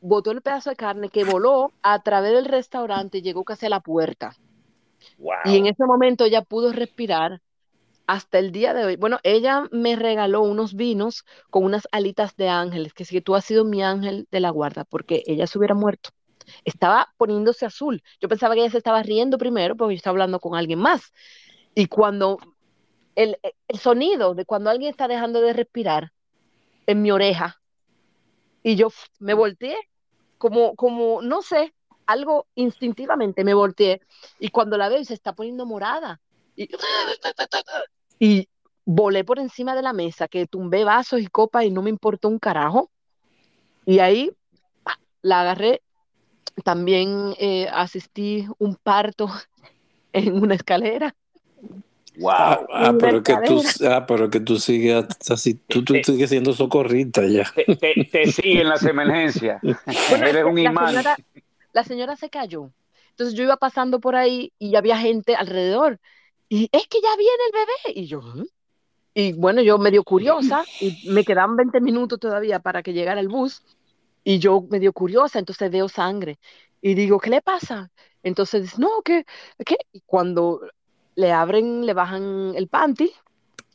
botó 0.00 0.32
el 0.32 0.42
pedazo 0.42 0.70
de 0.70 0.76
carne 0.76 1.08
que 1.08 1.24
voló 1.24 1.72
a 1.82 2.00
través 2.02 2.32
del 2.32 2.44
restaurante 2.44 3.18
y 3.18 3.22
llegó 3.22 3.44
casi 3.44 3.66
a 3.66 3.70
la 3.70 3.80
puerta. 3.80 4.34
Wow. 5.18 5.34
Y 5.44 5.56
en 5.56 5.66
ese 5.66 5.84
momento 5.84 6.24
ella 6.24 6.42
pudo 6.42 6.72
respirar 6.72 7.40
hasta 8.08 8.38
el 8.38 8.52
día 8.52 8.72
de 8.72 8.86
hoy. 8.86 8.96
Bueno, 8.96 9.18
ella 9.22 9.68
me 9.70 9.94
regaló 9.94 10.40
unos 10.40 10.74
vinos 10.74 11.26
con 11.50 11.62
unas 11.64 11.86
alitas 11.92 12.34
de 12.36 12.48
ángeles, 12.48 12.94
que 12.94 13.04
si 13.04 13.20
tú 13.20 13.36
has 13.36 13.44
sido 13.44 13.66
mi 13.66 13.82
ángel 13.82 14.26
de 14.30 14.40
la 14.40 14.48
guarda, 14.48 14.84
porque 14.84 15.22
ella 15.26 15.46
se 15.46 15.58
hubiera 15.58 15.74
muerto. 15.74 16.08
Estaba 16.64 17.12
poniéndose 17.18 17.66
azul. 17.66 18.02
Yo 18.18 18.28
pensaba 18.30 18.54
que 18.54 18.62
ella 18.62 18.70
se 18.70 18.78
estaba 18.78 19.02
riendo 19.02 19.36
primero 19.36 19.76
porque 19.76 19.94
yo 19.94 19.98
estaba 19.98 20.14
hablando 20.14 20.40
con 20.40 20.56
alguien 20.56 20.78
más. 20.78 21.12
Y 21.74 21.86
cuando 21.86 22.38
el, 23.14 23.36
el 23.42 23.78
sonido 23.78 24.34
de 24.34 24.46
cuando 24.46 24.70
alguien 24.70 24.90
está 24.90 25.06
dejando 25.06 25.42
de 25.42 25.52
respirar 25.52 26.12
en 26.86 27.02
mi 27.02 27.10
oreja, 27.10 27.60
y 28.62 28.76
yo 28.76 28.88
me 29.18 29.34
volteé, 29.34 29.76
como, 30.38 30.74
como, 30.76 31.20
no 31.20 31.42
sé, 31.42 31.74
algo 32.06 32.46
instintivamente 32.54 33.44
me 33.44 33.52
volteé, 33.52 34.00
y 34.40 34.48
cuando 34.48 34.78
la 34.78 34.88
veo 34.88 35.04
se 35.04 35.12
está 35.12 35.34
poniendo 35.34 35.66
morada, 35.66 36.22
y 38.18 38.48
volé 38.84 39.24
por 39.24 39.38
encima 39.38 39.74
de 39.74 39.82
la 39.82 39.92
mesa, 39.92 40.28
que 40.28 40.46
tumbé 40.46 40.84
vasos 40.84 41.20
y 41.20 41.26
copas 41.26 41.64
y 41.64 41.70
no 41.70 41.82
me 41.82 41.90
importó 41.90 42.28
un 42.28 42.38
carajo, 42.38 42.90
y 43.84 43.98
ahí 44.00 44.32
pa, 44.82 44.98
la 45.22 45.42
agarré, 45.42 45.82
también 46.64 47.34
eh, 47.38 47.68
asistí 47.72 48.46
un 48.58 48.76
parto 48.76 49.28
en 50.12 50.42
una 50.42 50.54
escalera. 50.54 51.14
Wow. 52.18 52.30
Ah, 52.32 52.66
ah, 52.72 52.90
Un 52.90 52.98
pero 52.98 53.22
que 53.22 53.36
tú, 53.46 53.62
ah, 53.88 54.04
pero 54.06 54.28
que 54.28 54.40
tú 54.40 54.58
sigues 54.58 55.06
así, 55.30 55.54
tú, 55.54 55.84
tú 55.84 55.94
sigues 56.02 56.30
siendo 56.30 56.52
socorrista 56.52 57.24
ya. 57.26 57.44
Te, 57.54 57.76
te, 57.76 58.04
te 58.10 58.32
siguen 58.32 58.68
las 58.68 58.82
emergencias. 58.84 59.62
Eres 60.10 60.44
un 60.44 60.56
la 60.56 60.62
imán. 60.62 60.88
señora, 60.88 61.16
la 61.72 61.84
señora 61.84 62.16
se 62.16 62.28
cayó. 62.28 62.72
Entonces 63.10 63.36
yo 63.36 63.44
iba 63.44 63.56
pasando 63.56 64.00
por 64.00 64.16
ahí 64.16 64.52
y 64.58 64.74
había 64.74 64.98
gente 64.98 65.36
alrededor. 65.36 66.00
Y 66.48 66.68
es 66.72 66.86
que 66.88 67.00
ya 67.02 67.16
viene 67.16 67.42
el 67.46 67.52
bebé. 67.52 68.00
Y 68.00 68.06
yo, 68.06 68.20
"¿Eh?". 68.20 68.46
y 69.14 69.32
bueno, 69.32 69.60
yo 69.62 69.78
medio 69.78 70.04
curiosa, 70.04 70.64
y 70.80 71.08
me 71.08 71.24
quedaban 71.24 71.56
20 71.56 71.80
minutos 71.80 72.20
todavía 72.20 72.60
para 72.60 72.82
que 72.82 72.92
llegara 72.92 73.20
el 73.20 73.28
bus. 73.28 73.62
Y 74.24 74.38
yo 74.38 74.62
medio 74.70 74.92
curiosa, 74.92 75.38
entonces 75.38 75.70
veo 75.70 75.88
sangre. 75.88 76.38
Y 76.80 76.94
digo, 76.94 77.18
¿qué 77.18 77.30
le 77.30 77.40
pasa? 77.42 77.90
Entonces, 78.22 78.78
no. 78.78 79.02
¿Qué? 79.02 79.24
Y 79.92 80.00
cuando 80.06 80.60
le 81.16 81.32
abren, 81.32 81.84
le 81.84 81.94
bajan 81.94 82.52
el 82.54 82.68
panty 82.68 83.12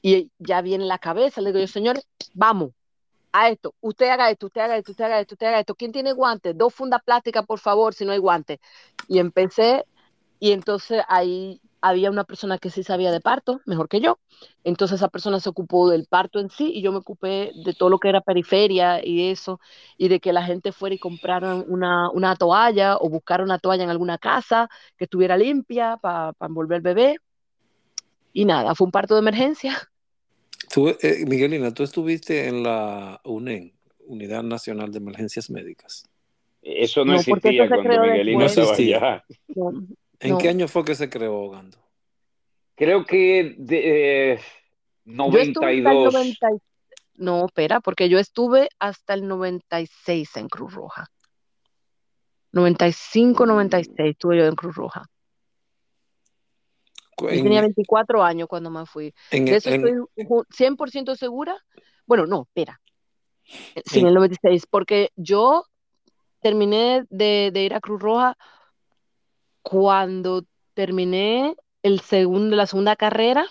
y 0.01 0.29
ya 0.39 0.61
viene 0.61 0.85
la 0.85 0.97
cabeza, 0.99 1.41
le 1.41 1.51
digo 1.51 1.59
yo, 1.59 1.67
señores, 1.67 2.05
vamos 2.33 2.71
a 3.31 3.49
esto, 3.49 3.73
usted 3.81 4.09
haga 4.09 4.29
esto, 4.29 4.45
usted 4.45 4.61
haga 4.61 4.77
esto, 4.77 4.91
usted 4.91 5.05
haga 5.05 5.19
esto, 5.19 5.35
usted 5.35 5.47
haga 5.47 5.59
esto. 5.59 5.75
¿Quién 5.75 5.91
tiene 5.91 6.13
guantes? 6.13 6.57
Dos 6.57 6.73
fundas 6.73 7.01
plásticas, 7.03 7.45
por 7.45 7.59
favor, 7.59 7.93
si 7.93 8.05
no 8.05 8.11
hay 8.11 8.19
guantes. 8.19 8.59
Y 9.07 9.19
empecé, 9.19 9.85
y 10.39 10.51
entonces 10.51 11.01
ahí 11.07 11.59
había 11.85 12.09
una 12.09 12.23
persona 12.23 12.57
que 12.57 12.69
sí 12.69 12.81
sabía 12.81 13.11
de 13.11 13.19
parto, 13.19 13.59
mejor 13.65 13.89
que 13.89 13.99
yo. 13.99 14.17
Entonces 14.63 14.95
esa 14.95 15.09
persona 15.09 15.41
se 15.41 15.49
ocupó 15.49 15.89
del 15.89 16.05
parto 16.05 16.39
en 16.39 16.49
sí 16.49 16.71
y 16.73 16.81
yo 16.81 16.93
me 16.93 16.99
ocupé 16.99 17.51
de 17.65 17.73
todo 17.73 17.89
lo 17.89 17.99
que 17.99 18.07
era 18.07 18.21
periferia 18.21 19.05
y 19.05 19.29
eso, 19.31 19.59
y 19.97 20.07
de 20.07 20.21
que 20.21 20.31
la 20.31 20.43
gente 20.43 20.71
fuera 20.71 20.95
y 20.95 20.97
comprara 20.99 21.55
una, 21.55 22.09
una 22.11 22.37
toalla 22.37 22.95
o 22.97 23.09
buscara 23.09 23.43
una 23.43 23.59
toalla 23.59 23.83
en 23.83 23.89
alguna 23.89 24.17
casa 24.17 24.69
que 24.97 25.03
estuviera 25.03 25.35
limpia 25.35 25.97
para 26.01 26.33
envolver 26.39 26.77
el 26.77 26.81
bebé. 26.83 27.17
Y 28.31 28.45
nada, 28.45 28.73
fue 28.75 28.85
un 28.85 28.91
parto 28.91 29.13
de 29.15 29.19
emergencia. 29.19 29.75
Tú, 30.73 30.87
eh, 30.87 31.25
Miguelina, 31.27 31.73
tú 31.73 31.83
estuviste 31.83 32.47
en 32.47 32.63
la 32.63 33.19
UNEM, 33.25 33.73
Unidad 34.07 34.41
Nacional 34.43 34.91
de 34.91 34.99
Emergencias 34.99 35.49
Médicas. 35.49 36.05
Eso 36.61 37.03
no, 37.03 37.13
No, 37.13 37.19
porque 37.27 37.49
existía 37.49 37.67
cuando 37.67 37.89
después. 37.89 37.97
estaba 37.99 38.37
No 38.39 38.45
existía. 38.45 38.97
allá. 38.97 39.25
No, 39.49 39.71
¿En 40.23 40.31
No. 40.31 40.37
qué 40.37 40.47
año 40.49 40.67
fue 40.67 40.85
que 40.85 40.95
se 40.95 41.09
creó 41.09 41.49
Gando? 41.49 41.77
Creo 42.75 43.05
que 43.05 43.55
de, 43.57 44.33
eh, 44.33 44.39
Yo 45.05 45.37
estuve 45.37 45.41
hasta 45.41 45.69
el 45.69 45.83
92. 45.83 46.13
90 46.13 46.47
y- 46.51 46.59
No, 47.15 47.45
espera, 47.45 47.79
porque 47.81 48.09
yo 48.09 48.17
estuve 48.17 48.69
hasta 48.79 49.13
el 49.13 49.27
96 49.27 50.35
en 50.37 50.47
Cruz 50.47 50.73
Roja. 50.73 51.07
95, 52.53 53.45
96 53.45 54.11
estuve 54.11 54.37
yo 54.37 54.45
en 54.45 54.55
Cruz 54.55 54.75
Roja. 54.75 55.05
tenía 57.17 57.61
24 57.61 58.23
años 58.23 58.47
cuando 58.47 58.69
me 58.69 58.85
fui. 58.85 59.13
de 59.31 59.55
eso 59.55 59.69
estoy 59.69 59.93
100% 60.49 61.15
segura. 61.15 61.55
Bueno, 62.05 62.25
no, 62.25 62.43
espera. 62.47 62.81
Sí, 63.85 63.99
en 63.99 64.07
el 64.07 64.13
96, 64.13 64.65
porque 64.69 65.09
yo 65.15 65.65
terminé 66.41 67.05
de, 67.09 67.51
ir 67.55 67.73
a 67.73 67.79
Cruz 67.79 68.01
Roja 68.01 68.37
cuando 69.63 70.45
terminé 70.75 71.55
el 71.81 72.01
segundo, 72.01 72.55
la 72.55 72.67
segunda 72.67 72.95
carrera 72.95 73.47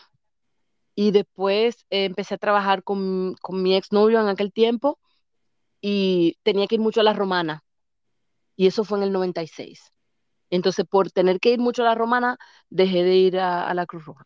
y 0.94 1.10
después 1.10 1.86
empecé 1.90 2.34
a 2.34 2.38
trabajar 2.38 2.84
con, 2.84 3.34
con 3.40 3.62
mi 3.62 3.74
exnovio 3.74 4.20
en 4.20 4.28
aquel 4.28 4.52
tiempo 4.52 4.98
y 5.80 6.36
tenía 6.44 6.66
que 6.66 6.76
ir 6.76 6.80
mucho 6.80 7.00
a 7.00 7.04
la 7.04 7.12
romana 7.12 7.64
y 8.56 8.66
eso 8.66 8.84
fue 8.84 8.98
en 8.98 9.04
el 9.04 9.12
96. 9.12 9.92
Entonces, 10.50 10.86
por 10.86 11.10
tener 11.10 11.40
que 11.40 11.50
ir 11.50 11.58
mucho 11.58 11.82
a 11.82 11.86
la 11.86 11.94
romana, 11.94 12.38
dejé 12.68 13.02
de 13.02 13.16
ir 13.16 13.38
a, 13.38 13.72
la 13.74 13.86
Cruz 13.86 14.04
Roja. 14.04 14.24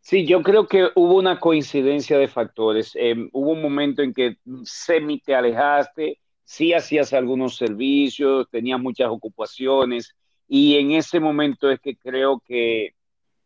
Sí, 0.00 0.26
yo 0.26 0.42
creo 0.42 0.66
que 0.66 0.88
hubo 0.94 1.16
una 1.16 1.38
coincidencia 1.38 2.16
de 2.16 2.28
factores. 2.28 2.92
Em, 2.94 3.28
hubo 3.32 3.50
un 3.50 3.60
momento 3.60 4.02
en 4.02 4.14
que 4.14 4.38
semi 4.64 5.20
te 5.20 5.34
alejaste, 5.34 6.21
sí 6.44 6.72
hacías 6.72 7.12
algunos 7.12 7.56
servicios, 7.56 8.48
tenías 8.50 8.80
muchas 8.80 9.08
ocupaciones, 9.08 10.14
y 10.48 10.76
en 10.76 10.92
ese 10.92 11.20
momento 11.20 11.70
es 11.70 11.80
que 11.80 11.96
creo 11.96 12.42
que 12.44 12.94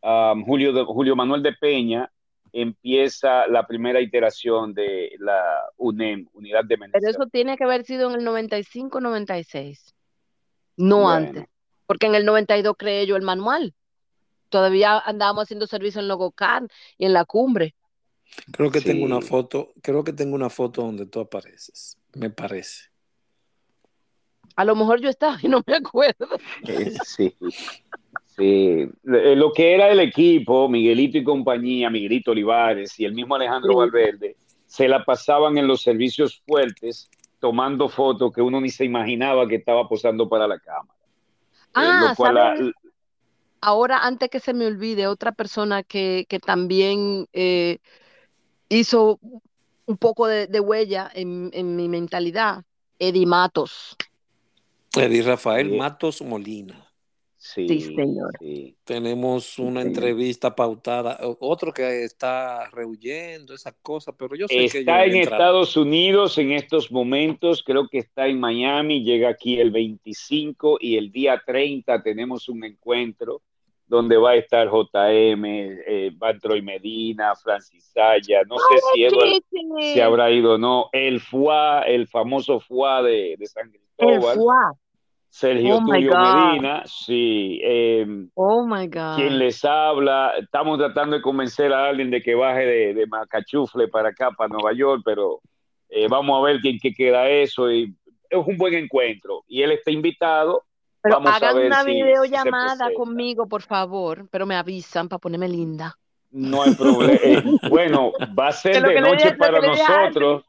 Julio, 0.00 0.86
Julio 0.86 1.16
Manuel 1.16 1.42
de 1.42 1.52
Peña 1.52 2.10
empieza 2.52 3.46
la 3.48 3.66
primera 3.66 4.00
iteración 4.00 4.72
de 4.72 5.14
la 5.18 5.42
UNEM, 5.76 6.28
Unidad 6.32 6.64
de 6.64 6.74
Emergencia. 6.74 7.00
Pero 7.00 7.10
eso 7.10 7.30
tiene 7.30 7.56
que 7.56 7.64
haber 7.64 7.84
sido 7.84 8.10
en 8.10 8.20
el 8.20 8.26
95-96, 8.26 9.92
no 10.76 11.10
antes, 11.10 11.44
porque 11.86 12.06
en 12.06 12.14
el 12.14 12.24
92 12.24 12.76
creé 12.78 13.06
yo 13.06 13.16
el 13.16 13.22
manual. 13.22 13.74
Todavía 14.48 14.98
andábamos 14.98 15.42
haciendo 15.42 15.66
servicio 15.66 16.00
en 16.00 16.08
Logocan 16.08 16.68
y 16.96 17.04
en 17.04 17.12
la 17.12 17.24
cumbre. 17.24 17.74
Creo 18.52 18.70
que 18.70 18.80
tengo 18.80 19.04
una 19.04 19.20
foto, 19.20 19.72
creo 19.82 20.02
que 20.02 20.12
tengo 20.12 20.34
una 20.34 20.50
foto 20.50 20.82
donde 20.82 21.06
tú 21.06 21.20
apareces, 21.20 21.98
me 22.16 22.30
parece. 22.30 22.90
A 24.56 24.64
lo 24.64 24.74
mejor 24.74 25.00
yo 25.00 25.08
estaba 25.08 25.38
y 25.42 25.48
no 25.48 25.62
me 25.66 25.76
acuerdo. 25.76 26.28
Sí. 27.04 27.34
Sí, 28.36 28.86
eh, 29.14 29.34
lo 29.34 29.50
que 29.50 29.74
era 29.74 29.88
el 29.88 29.98
equipo, 29.98 30.68
Miguelito 30.68 31.16
y 31.16 31.24
compañía, 31.24 31.88
Miguelito 31.88 32.32
Olivares 32.32 33.00
y 33.00 33.06
el 33.06 33.14
mismo 33.14 33.34
Alejandro 33.34 33.76
Valverde, 33.76 34.36
se 34.66 34.88
la 34.88 35.02
pasaban 35.06 35.56
en 35.56 35.66
los 35.66 35.80
servicios 35.80 36.42
fuertes 36.46 37.08
tomando 37.40 37.88
fotos 37.88 38.32
que 38.34 38.42
uno 38.42 38.60
ni 38.60 38.68
se 38.68 38.84
imaginaba 38.84 39.48
que 39.48 39.54
estaba 39.54 39.88
posando 39.88 40.28
para 40.28 40.46
la 40.46 40.58
cámara. 40.58 40.98
Eh, 41.76 42.12
ah, 42.18 42.54
ahora 43.62 44.06
antes 44.06 44.28
que 44.28 44.40
se 44.40 44.52
me 44.52 44.66
olvide, 44.66 45.06
otra 45.06 45.32
persona 45.32 45.82
que, 45.82 46.26
también 46.44 47.26
eh, 47.32 47.78
hizo 48.68 49.18
un 49.86 49.96
poco 49.96 50.26
de, 50.26 50.60
huella 50.60 51.10
en, 51.14 51.76
mi 51.76 51.88
mentalidad, 51.88 52.64
Eddie 52.98 53.26
Matos. 53.26 53.96
Eddie 54.96 55.22
Rafael 55.22 55.72
Matos 55.72 56.22
Molina. 56.22 56.82
Sí, 57.36 57.80
señor. 57.80 58.32
Tenemos 58.82 59.58
una 59.60 59.82
entrevista 59.82 60.56
pautada, 60.56 61.20
otro 61.38 61.72
que 61.72 62.02
está 62.02 62.68
rehuyendo 62.70 63.54
esa 63.54 63.70
cosa, 63.70 64.16
pero 64.16 64.34
yo 64.34 64.48
sé 64.48 64.68
que 64.68 64.78
está 64.80 65.04
en 65.04 65.16
Estados 65.16 65.76
Unidos 65.76 66.38
en 66.38 66.50
estos 66.50 66.90
momentos, 66.90 67.62
creo 67.64 67.88
que 67.88 67.98
está 67.98 68.26
en 68.26 68.40
Miami, 68.40 69.04
llega 69.04 69.28
aquí 69.28 69.60
el 69.60 69.70
25 69.70 70.78
y 70.80 70.96
el 70.96 71.12
día 71.12 71.40
30 71.46 72.02
tenemos 72.02 72.48
un 72.48 72.64
encuentro 72.64 73.42
donde 73.86 74.16
va 74.16 74.30
a 74.30 74.34
estar 74.34 74.68
JM, 74.68 75.44
eh, 75.44 76.12
Troy 76.40 76.60
Medina, 76.62 77.34
Francis 77.36 77.92
Saya, 77.92 78.42
no 78.48 78.56
sé 78.58 78.78
si 78.92 79.92
se 79.94 80.02
habrá 80.02 80.30
ido 80.30 80.54
o 80.54 80.58
no, 80.58 80.88
el 80.92 81.20
FUA, 81.20 81.82
el 81.82 82.08
famoso 82.08 82.58
FUA 82.60 83.02
de, 83.02 83.36
de 83.38 83.46
San 83.46 83.70
Cristóbal. 83.70 84.38
El 84.38 84.76
Sergio 85.36 85.76
oh 85.76 85.80
Medina, 85.82 86.82
sí. 86.86 87.60
Em, 87.62 88.30
oh 88.34 88.64
my 88.66 88.86
God. 88.86 89.16
Quien 89.16 89.38
les 89.38 89.62
habla, 89.66 90.32
estamos 90.38 90.78
tratando 90.78 91.16
de 91.16 91.20
convencer 91.20 91.74
a 91.74 91.88
alguien 91.88 92.10
de 92.10 92.22
que 92.22 92.34
baje 92.34 92.94
de, 92.94 93.06
Macachufle 93.06 93.88
para 93.88 94.08
acá, 94.08 94.30
para 94.30 94.48
Nueva 94.48 94.72
York, 94.72 95.02
pero 95.04 95.42
eh, 95.90 96.08
vamos 96.08 96.38
a 96.38 96.42
ver 96.42 96.58
quién 96.60 96.78
qué 96.80 96.94
queda 96.94 97.28
eso. 97.28 97.70
Y 97.70 97.94
es 98.30 98.46
un 98.46 98.56
buen 98.56 98.72
encuentro. 98.74 99.44
Y 99.46 99.60
él 99.60 99.72
está 99.72 99.90
invitado. 99.90 100.64
Pero 101.06 101.28
hagan 101.28 101.58
una 101.58 101.84
videollamada 101.84 102.92
conmigo, 102.94 103.46
por 103.46 103.62
favor, 103.62 104.26
pero 104.30 104.46
me 104.46 104.56
avisan 104.56 105.08
para 105.08 105.18
ponerme 105.18 105.48
linda. 105.48 105.96
No 106.30 106.62
hay 106.62 106.74
problema. 106.74 107.14
Eh, 107.22 107.42
bueno, 107.70 108.12
va 108.38 108.48
a 108.48 108.52
ser 108.52 108.82
de 108.82 109.00
noche 109.00 109.34
para 109.36 109.60
nosotros. 109.60 110.44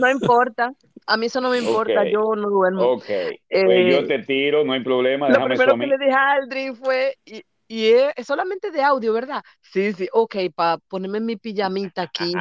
No 0.00 0.10
importa. 0.10 0.72
A 1.06 1.16
mí 1.16 1.26
eso 1.26 1.40
no 1.40 1.50
me 1.50 1.58
importa, 1.58 2.04
yo 2.04 2.34
no 2.36 2.50
duermo. 2.50 2.82
Ok, 2.82 3.06
pues 3.06 3.38
yo 3.48 3.98
eh, 4.00 4.04
te 4.06 4.18
tiro, 4.20 4.64
no 4.64 4.74
hay 4.74 4.82
problema. 4.82 5.28
Lo 5.30 5.44
primero 5.46 5.76
que 5.78 5.86
le 5.86 5.98
dije 5.98 6.12
a 6.12 6.32
Aldrin 6.32 6.76
fue, 6.76 7.16
y, 7.24 7.42
es, 7.86 8.26
solamente 8.26 8.70
de 8.70 8.82
audio, 8.82 9.14
¿verdad? 9.14 9.42
Sí, 9.62 9.92
sí, 9.94 10.06
ok, 10.12 10.36
para 10.54 10.76
ponerme 10.76 11.20
mi 11.20 11.36
pijamita 11.36 12.02
aquí. 12.02 12.32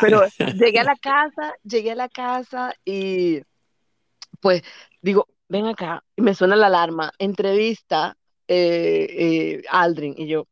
Pero 0.00 0.22
llegué 0.54 0.80
a 0.80 0.84
la 0.84 0.96
casa, 1.00 1.54
llegué 1.62 1.92
a 1.92 1.96
la 1.96 2.08
casa 2.08 2.74
y 2.84 3.42
pues 4.40 4.62
digo, 5.02 5.28
ven 5.48 5.66
acá, 5.66 6.02
y 6.16 6.22
me 6.22 6.34
suena 6.34 6.56
la 6.56 6.66
alarma, 6.66 7.12
entrevista 7.18 8.16
eh, 8.48 9.06
eh, 9.10 9.62
Aldrin, 9.70 10.14
y 10.16 10.26
yo, 10.26 10.46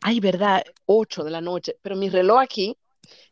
ay, 0.00 0.20
¿verdad? 0.20 0.64
8 0.86 1.24
de 1.24 1.30
la 1.30 1.40
noche, 1.40 1.76
pero 1.82 1.96
mi 1.96 2.08
reloj 2.08 2.40
aquí, 2.40 2.76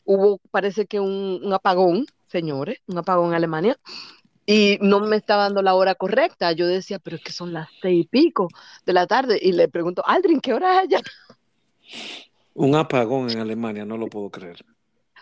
hubo, 0.05 0.41
parece 0.51 0.87
que 0.87 1.01
un 1.01 1.53
apagón, 1.53 2.07
señores, 2.27 2.79
un 2.87 2.99
apagón 2.99 3.29
en 3.29 3.35
Alemania, 3.35 3.79
y 4.51 4.79
no 4.81 5.01
me 5.01 5.17
estaba 5.17 5.43
dando 5.43 5.61
la 5.61 5.75
hora 5.75 5.95
correcta. 5.95 6.53
Yo 6.53 6.67
decía, 6.67 6.99
pero 6.99 7.17
es 7.17 7.23
que 7.23 7.33
son 7.33 7.53
las 7.53 7.69
seis 7.83 8.07
y 8.07 8.09
pico 8.09 8.49
de 8.87 8.95
la 8.95 9.07
tarde. 9.07 9.39
Y 9.43 9.53
le 9.53 9.69
pregunto, 9.69 10.03
Aldrin, 10.07 10.41
¿qué 10.41 10.55
hora 10.55 10.73
es 10.73 10.85
allá? 10.85 11.03
Un 12.55 12.75
apagón 12.75 13.29
en 13.29 13.41
Alemania, 13.41 13.85
no 13.85 13.99
lo 13.99 14.07
puedo 14.07 14.31
creer. 14.31 14.65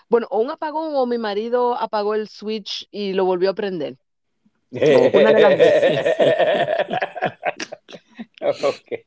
Bueno, 0.09 0.29
o 0.31 0.39
un 0.39 0.53
apagón 0.53 0.95
o 0.95 1.07
mi 1.07 1.19
marido 1.19 1.75
apagó 1.75 2.15
el 2.15 2.29
switch 2.29 2.87
y 2.93 3.15
lo 3.15 3.25
volvió 3.25 3.51
a 3.51 3.55
prender. 3.55 3.99
una 4.71 5.33
de 5.33 5.41
las 5.41 5.53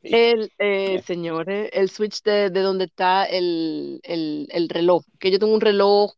El, 0.04 0.52
eh, 0.58 1.02
señores, 1.06 1.70
el 1.74 1.90
switch 1.90 2.24
de, 2.24 2.50
donde 2.50 2.86
está 2.86 3.26
el, 3.26 4.00
el, 4.04 4.70
reloj, 4.70 5.04
que 5.20 5.32
yo 5.32 5.40
tengo 5.40 5.54
un 5.54 5.62
reloj 5.62 6.14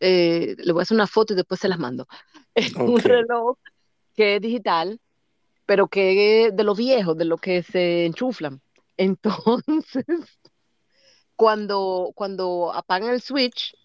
eh, 0.00 0.56
le 0.58 0.72
voy 0.72 0.80
a 0.80 0.82
hacer 0.82 0.94
una 0.94 1.06
foto 1.06 1.32
y 1.32 1.36
después 1.36 1.60
se 1.60 1.68
las 1.68 1.78
mando. 1.78 2.06
Es 2.54 2.74
un 2.74 2.98
reloj 2.98 3.58
que 4.14 4.36
es 4.36 4.40
digital, 4.40 4.98
pero 5.66 5.88
que 5.88 6.46
es 6.46 6.56
de 6.56 6.64
los 6.64 6.78
viejos, 6.78 7.16
de 7.18 7.26
los 7.26 7.40
que 7.40 7.62
se 7.62 8.06
enchuflan. 8.06 8.62
Entonces, 8.96 10.06
cuando, 11.36 12.12
cuando 12.14 12.72
apagan 12.72 13.10
el 13.10 13.20
switch, 13.20 13.76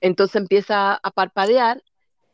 entonces 0.00 0.36
empieza 0.36 0.94
a 0.94 1.10
parpadear 1.12 1.82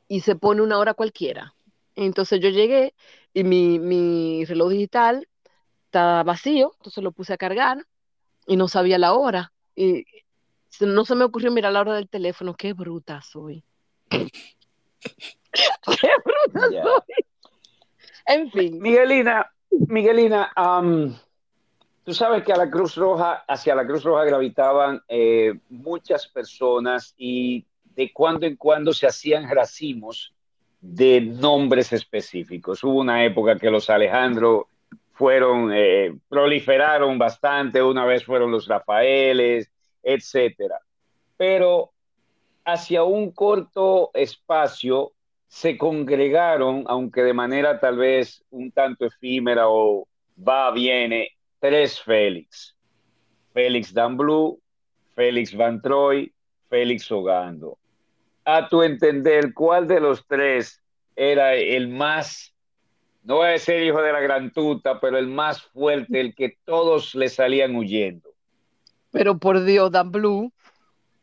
y 0.09 0.21
se 0.21 0.35
pone 0.35 0.63
una 0.63 0.79
hora 0.79 0.95
cualquiera. 0.95 1.55
Entonces 1.95 2.41
yo 2.41 2.49
llegué 2.49 2.95
y 3.35 3.45
mi, 3.45 3.79
mi 3.79 4.45
reloj 4.45 4.71
digital 4.71 5.29
estaba 5.87 6.23
vacío, 6.23 6.73
entonces 6.79 7.05
lo 7.05 7.13
puse 7.13 7.35
a 7.35 7.39
cargar 7.39 7.87
y 8.47 8.57
no 8.57 8.69
sabía 8.69 8.99
la 8.99 9.13
hora. 9.13 9.53
Y 9.75 10.05
no 10.81 11.05
se 11.05 11.15
me 11.15 11.25
ocurrió 11.25 11.51
mirar 11.51 11.73
la 11.73 11.81
hora 11.81 11.95
del 11.95 12.09
teléfono. 12.09 12.55
Qué 12.55 12.73
bruta 12.73 13.21
soy. 13.23 13.63
Qué 14.11 14.31
bruta 16.25 16.69
soy. 16.71 17.03
En 18.27 18.51
fin. 18.51 18.81
Miguelina, 18.81 19.51
Miguelina, 19.71 20.53
tú 22.05 22.15
sabes 22.15 22.45
que 22.45 22.53
a 22.53 22.57
la 22.57 22.71
Cruz 22.71 22.95
Roja, 22.97 23.45
hacia 23.49 23.75
la 23.75 23.87
Cruz 23.87 24.05
Roja 24.05 24.25
gravitaban 24.25 25.03
eh, 25.09 25.59
muchas 25.69 26.27
personas 26.27 27.15
y 27.17 27.67
de 27.85 28.13
cuando 28.13 28.47
en 28.47 28.57
cuando 28.57 28.93
se 28.93 29.07
hacían 29.07 29.49
racimos 29.51 30.33
de 30.83 31.21
nombres 31.21 31.93
específicos. 31.93 32.83
Hubo 32.83 33.01
una 33.01 33.25
época 33.25 33.59
que 33.59 33.71
los 33.71 33.89
Alejandro 33.89 34.67
fueron, 35.13 35.71
eh, 35.73 36.13
proliferaron 36.29 37.17
bastante, 37.19 37.83
una 37.83 38.05
vez 38.05 38.25
fueron 38.25 38.51
los 38.51 38.67
Rafaeles, 38.67 39.71
etcétera. 40.03 40.81
Pero 41.37 41.93
hacia 42.65 43.05
un 43.05 43.31
corto 43.31 44.11
espacio 44.13 45.13
se 45.47 45.79
congregaron, 45.79 46.85
aunque 46.89 47.23
de 47.23 47.35
manera 47.35 47.79
tal 47.79 47.99
vez 47.99 48.45
un 48.51 48.73
tanto 48.73 49.07
efímera 49.07 49.69
o 49.69 50.09
va, 50.37 50.71
viene, 50.73 51.29
tres 51.61 52.01
Félix. 52.01 52.75
Félix 53.53 53.93
Blue, 53.93 54.59
Félix 55.15 55.55
Van 55.55 55.81
Troy, 55.81 56.33
Félix 56.69 57.13
Ogando. 57.13 57.79
A 58.45 58.69
tu 58.69 58.83
entender, 58.83 59.55
¿cuál 59.55 59.87
de 59.87 60.01
los 60.01 60.27
tres 60.27 60.83
era 61.15 61.55
el 61.55 61.89
más 61.89 62.53
no 63.25 63.37
voy 63.37 63.47
a 63.47 63.51
decir 63.51 63.81
hijo 63.83 64.03
de 64.03 64.13
la 64.13 64.21
gran 64.21 64.53
tuta, 64.53 64.99
pero 64.99 65.17
el 65.17 65.29
más 65.29 65.63
fuerte, 65.63 66.21
el 66.21 66.35
que 66.35 66.57
todos 66.65 67.15
le 67.15 67.29
salían 67.29 67.77
huyendo. 67.77 68.31
Pero 69.13 69.39
por 69.39 69.63
Dios, 69.63 69.93
Dan 69.93 70.11
Blue. 70.11 70.53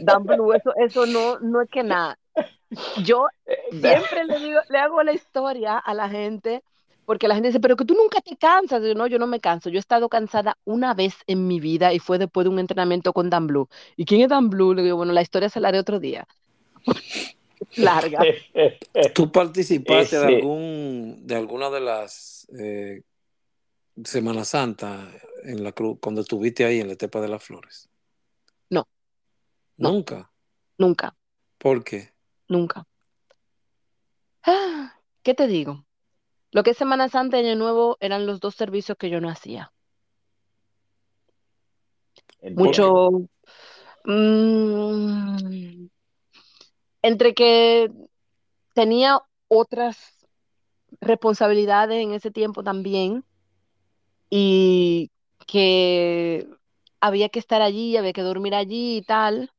Dan 0.00 0.22
Blue, 0.24 0.52
eso, 0.52 0.72
eso 0.76 1.06
no, 1.06 1.40
no 1.40 1.62
es 1.62 1.68
que 1.68 1.82
nada. 1.82 2.16
Yo 3.02 3.26
siempre 3.70 4.24
le, 4.24 4.38
digo, 4.38 4.60
le 4.70 4.78
hago 4.78 5.02
la 5.02 5.12
historia 5.12 5.78
a 5.78 5.94
la 5.94 6.08
gente, 6.08 6.62
porque 7.04 7.28
la 7.28 7.34
gente 7.34 7.48
dice, 7.48 7.60
pero 7.60 7.76
que 7.76 7.84
tú 7.84 7.94
nunca 7.94 8.20
te 8.20 8.36
cansas. 8.36 8.82
Yo, 8.82 8.94
no, 8.94 9.06
yo 9.06 9.18
no 9.18 9.26
me 9.26 9.40
canso. 9.40 9.68
Yo 9.70 9.76
he 9.76 9.80
estado 9.80 10.08
cansada 10.08 10.56
una 10.64 10.94
vez 10.94 11.14
en 11.26 11.46
mi 11.46 11.60
vida 11.60 11.92
y 11.92 11.98
fue 11.98 12.18
después 12.18 12.44
de 12.44 12.50
un 12.50 12.58
entrenamiento 12.58 13.12
con 13.12 13.30
Dan 13.30 13.46
Blue. 13.46 13.68
¿Y 13.96 14.04
quién 14.04 14.20
es 14.20 14.28
Dan 14.28 14.50
Blue? 14.50 14.74
Le 14.74 14.82
digo, 14.82 14.96
bueno, 14.96 15.12
la 15.12 15.22
historia 15.22 15.48
se 15.48 15.60
la 15.60 15.68
haré 15.68 15.78
otro 15.78 15.98
día. 15.98 16.26
Larga. 17.76 18.20
¿Tú 19.14 19.30
participaste 19.32 20.18
de, 20.18 20.26
algún, 20.26 21.26
de 21.26 21.36
alguna 21.36 21.70
de 21.70 21.80
las 21.80 22.46
eh, 22.58 23.02
Semana 24.04 24.44
Santa 24.44 25.08
en 25.44 25.64
la 25.64 25.72
cruz 25.72 25.98
cuando 26.00 26.20
estuviste 26.20 26.64
ahí 26.64 26.80
en 26.80 26.88
la 26.88 26.96
Tepa 26.96 27.20
de 27.20 27.28
las 27.28 27.42
Flores? 27.42 27.88
No. 28.70 28.86
¿Nunca? 29.76 30.30
Nunca. 30.78 31.16
¿Por 31.58 31.82
qué? 31.84 32.12
Nunca. 32.48 32.86
Ah, 34.44 34.98
¿Qué 35.22 35.34
te 35.34 35.46
digo? 35.46 35.84
Lo 36.52 36.62
que 36.62 36.70
es 36.70 36.76
Semana 36.76 37.08
Santa 37.08 37.40
y 37.40 37.46
Año 37.46 37.56
Nuevo 37.56 37.96
eran 38.00 38.26
los 38.26 38.38
dos 38.38 38.54
servicios 38.54 38.96
que 38.98 39.10
yo 39.10 39.20
no 39.20 39.28
hacía. 39.28 39.72
Mucho. 42.54 43.22
Mmm, 44.04 45.86
entre 47.02 47.34
que 47.34 47.90
tenía 48.74 49.20
otras 49.48 50.26
responsabilidades 51.00 52.02
en 52.02 52.12
ese 52.12 52.30
tiempo 52.30 52.62
también 52.62 53.24
y 54.28 55.10
que 55.46 56.46
había 57.00 57.28
que 57.28 57.38
estar 57.38 57.62
allí, 57.62 57.96
había 57.96 58.12
que 58.12 58.22
dormir 58.22 58.54
allí 58.54 58.98
y 58.98 59.02
tal. 59.02 59.50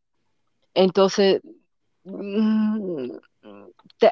Entonces, 0.74 1.42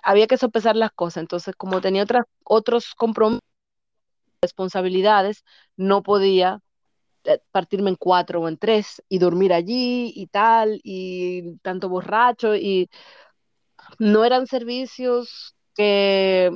había 0.04 0.28
que 0.28 0.38
sopesar 0.38 0.76
las 0.76 0.92
cosas. 0.92 1.22
Entonces, 1.22 1.56
como 1.56 1.82
tenía 1.82 2.04
otras, 2.04 2.26
otros 2.44 2.94
compromisos, 2.96 3.42
responsabilidades, 4.42 5.44
no 5.78 6.02
podía 6.04 6.62
eh, 7.26 7.40
partirme 7.52 7.92
en 7.92 7.96
cuatro 7.96 8.42
o 8.42 8.48
en 8.48 8.58
tres 8.58 9.04
y 9.10 9.20
dormir 9.20 9.54
allí 9.54 10.12
y 10.16 10.28
tal, 10.28 10.82
y 10.84 11.58
tanto 11.60 11.90
borracho, 11.90 12.56
y 12.56 12.90
no 14.00 14.26
eran 14.26 14.48
servicios 14.48 15.56
que, 15.76 16.52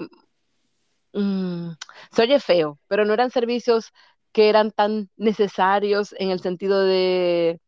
mm, 1.14 1.70
se 2.12 2.22
oye 2.24 2.40
feo, 2.40 2.80
pero 2.88 3.06
no 3.06 3.14
eran 3.14 3.32
servicios 3.32 3.92
que 4.32 4.50
eran 4.50 4.72
tan 4.72 5.10
necesarios 5.18 6.14
en 6.20 6.30
el 6.32 6.42
sentido 6.42 6.82
de, 6.84 7.60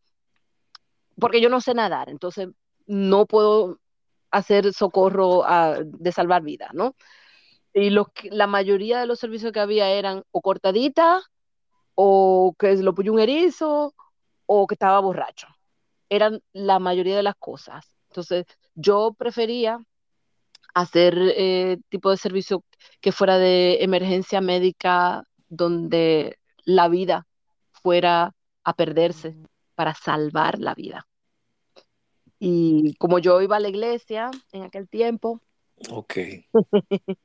porque 1.19 1.41
yo 1.41 1.49
no 1.49 1.61
sé 1.61 1.73
nadar, 1.73 2.09
entonces 2.09 2.49
no 2.87 3.25
puedo 3.25 3.79
hacer 4.31 4.73
socorro 4.73 5.43
de 5.83 6.11
salvar 6.11 6.43
vidas, 6.43 6.69
¿no? 6.73 6.95
Y 7.73 7.91
la 7.91 8.47
mayoría 8.47 8.99
de 8.99 9.05
los 9.05 9.19
servicios 9.19 9.51
que 9.51 9.59
había 9.59 9.89
eran 9.89 10.23
o 10.31 10.41
cortadita, 10.41 11.21
o 11.95 12.55
que 12.57 12.75
lo 12.77 12.95
puso 12.95 13.13
un 13.13 13.19
erizo, 13.19 13.93
o 14.45 14.67
que 14.67 14.75
estaba 14.75 14.99
borracho. 14.99 15.47
Eran 16.09 16.41
la 16.53 16.79
mayoría 16.79 17.15
de 17.15 17.23
las 17.23 17.35
cosas. 17.35 17.85
Entonces, 18.09 18.45
yo 18.75 19.13
prefería 19.17 19.79
hacer 20.73 21.17
eh, 21.35 21.77
tipo 21.89 22.11
de 22.11 22.17
servicio 22.17 22.63
que 23.01 23.11
fuera 23.11 23.37
de 23.37 23.83
emergencia 23.83 24.41
médica 24.41 25.23
donde 25.49 26.37
la 26.65 26.87
vida 26.87 27.25
fuera 27.71 28.33
a 28.63 28.73
perderse 28.73 29.35
para 29.75 29.93
salvar 29.93 30.59
la 30.59 30.75
vida. 30.75 31.07
Y 32.39 32.95
como 32.95 33.19
yo 33.19 33.41
iba 33.41 33.57
a 33.57 33.59
la 33.59 33.69
iglesia 33.69 34.29
en 34.51 34.63
aquel 34.63 34.87
tiempo. 34.87 35.41
Ok. 35.89 36.15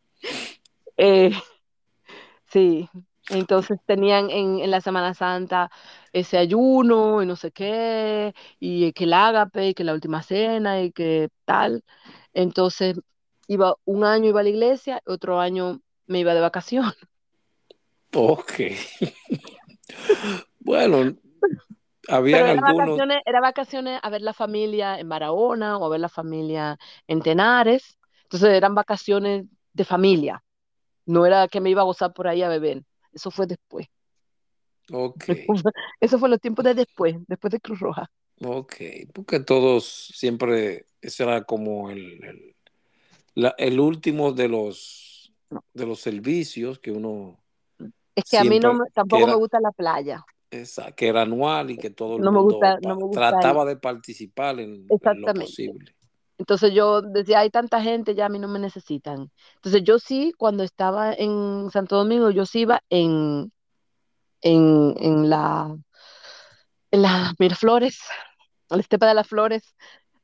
eh, 0.97 1.33
sí, 2.47 2.89
entonces 3.31 3.79
tenían 3.87 4.31
en, 4.31 4.59
en, 4.61 4.71
la 4.71 4.81
Semana 4.81 5.15
Santa 5.15 5.71
ese 6.13 6.39
ayuno 6.39 7.23
y 7.23 7.27
no 7.27 7.37
sé 7.37 7.53
qué, 7.53 8.35
y 8.59 8.93
que 8.93 9.05
el 9.05 9.13
ágape, 9.13 9.69
y 9.69 9.75
que 9.75 9.85
la 9.85 9.95
última 9.95 10.23
cena, 10.23 10.83
y 10.83 10.93
que 10.93 11.29
tal. 11.45 11.85
Entonces 12.35 12.99
iba 13.49 13.75
un 13.85 14.05
año 14.05 14.29
iba 14.31 14.41
a 14.41 14.43
la 14.43 14.49
iglesia, 14.49 15.03
otro 15.07 15.41
año 15.41 15.81
me 16.07 16.21
iba 16.21 16.35
de 16.35 16.41
vacación. 16.41 16.93
Ok. 18.15 18.53
bueno, 20.61 21.17
había 22.09 22.39
era 22.39 22.51
algunos... 22.51 22.77
Vacaciones, 22.77 23.23
era 23.25 23.41
vacaciones 23.41 24.01
a 24.03 24.11
ver 24.11 24.23
la 24.23 24.35
familia 24.35 24.99
en 24.99 25.09
Barahona 25.09 25.79
o 25.79 25.85
a 25.85 25.89
ver 25.89 26.01
la 26.01 26.09
familia 26.09 26.79
en 27.07 27.23
Tenares. 27.23 27.99
Entonces 28.25 28.51
eran 28.51 28.75
vacaciones 28.75 29.45
de 29.73 29.85
familia. 29.85 30.43
No 31.07 31.27
era 31.27 31.49
que 31.49 31.61
me 31.61 31.71
iba 31.71 31.83
a 31.83 31.85
gozar 31.85 32.13
por 32.13 32.29
ahí 32.29 32.43
a 32.43 32.49
beber. 32.49 32.83
Eso 33.13 33.31
fue 33.31 33.47
después. 33.47 33.87
Ok. 34.91 35.25
Eso 36.01 36.19
fue 36.19 36.29
los 36.29 36.41
tiempos 36.41 36.65
de 36.65 36.75
después, 36.75 37.17
después 37.27 37.51
de 37.51 37.61
Cruz 37.61 37.81
Roja. 37.81 38.11
Ok, 38.45 38.75
porque 39.13 39.41
todos 39.41 39.87
siempre, 40.15 40.87
ese 41.01 41.23
era 41.23 41.45
como 41.45 41.91
el, 41.91 42.25
el, 42.25 42.57
la, 43.35 43.55
el 43.57 43.79
último 43.79 44.33
de 44.33 44.49
los, 44.49 45.33
de 45.73 45.87
los 45.87 46.01
servicios 46.01 46.79
que 46.79 46.91
uno... 46.91 47.39
Es 48.15 48.25
que 48.29 48.39
a 48.39 48.45
mí 48.45 48.59
no, 48.59 48.79
tampoco 48.93 49.23
era, 49.23 49.33
me 49.33 49.39
gusta 49.39 49.61
la 49.61 49.71
playa. 49.71 50.25
Esa, 50.53 50.93
que 50.93 51.09
era 51.09 51.23
anual 51.23 51.71
y 51.71 51.79
que 51.79 51.89
todo 51.89 52.17
el 52.17 52.23
no 52.23 52.31
mundo 52.31 52.57
gusta, 52.57 52.79
no 52.83 53.11
trataba 53.11 53.65
de 53.65 53.77
participar 53.77 54.61
en, 54.61 54.87
en, 54.87 55.21
lo 55.21 55.33
posible. 55.33 55.97
Entonces 56.37 56.75
yo 56.75 57.01
decía, 57.01 57.41
hay 57.41 57.49
tanta 57.49 57.81
gente, 57.81 58.15
ya 58.15 58.27
a 58.27 58.29
mí 58.29 58.39
no 58.39 58.49
me 58.49 58.59
necesitan. 58.59 59.31
Entonces 59.55 59.83
yo 59.83 59.99
sí, 59.99 60.35
cuando 60.37 60.63
estaba 60.63 61.15
en 61.15 61.71
Santo 61.71 61.97
Domingo, 61.97 62.31
yo 62.31 62.45
sí 62.45 62.61
iba 62.61 62.83
en, 62.91 63.51
en, 64.43 64.95
en 64.99 65.31
la 65.31 65.75
en 66.91 67.01
las 67.01 67.33
Miraflores, 67.39 67.99
en 68.69 68.77
la 68.77 68.83
Estepa 68.83 69.07
de 69.07 69.15
las 69.15 69.27
Flores, 69.27 69.75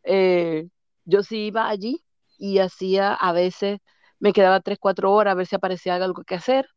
eh, 0.04 0.68
yo 1.06 1.22
sí 1.22 1.46
iba 1.46 1.70
allí 1.70 2.04
y 2.36 2.58
hacía 2.58 3.14
a 3.14 3.32
veces, 3.32 3.80
me 4.18 4.34
quedaba 4.34 4.60
tres, 4.60 4.76
cuatro 4.78 5.12
horas 5.12 5.32
a 5.32 5.34
ver 5.36 5.46
si 5.46 5.56
aparecía 5.56 5.94
algo 5.94 6.22
que 6.24 6.34
hacer 6.34 6.68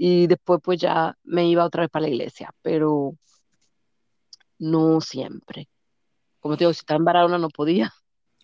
y 0.00 0.28
después 0.28 0.60
pues 0.62 0.80
ya 0.80 1.18
me 1.24 1.46
iba 1.46 1.64
otra 1.64 1.82
vez 1.82 1.90
para 1.90 2.04
la 2.04 2.08
iglesia, 2.08 2.54
pero 2.62 3.14
no 4.60 5.00
siempre. 5.00 5.68
Como 6.38 6.56
te 6.56 6.60
digo, 6.64 6.72
si 6.72 6.78
estaba 6.78 6.98
en 6.98 7.04
Barahona 7.04 7.36
no 7.36 7.48
podía. 7.48 7.92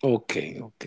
Ok, 0.01 0.33
ok. 0.61 0.85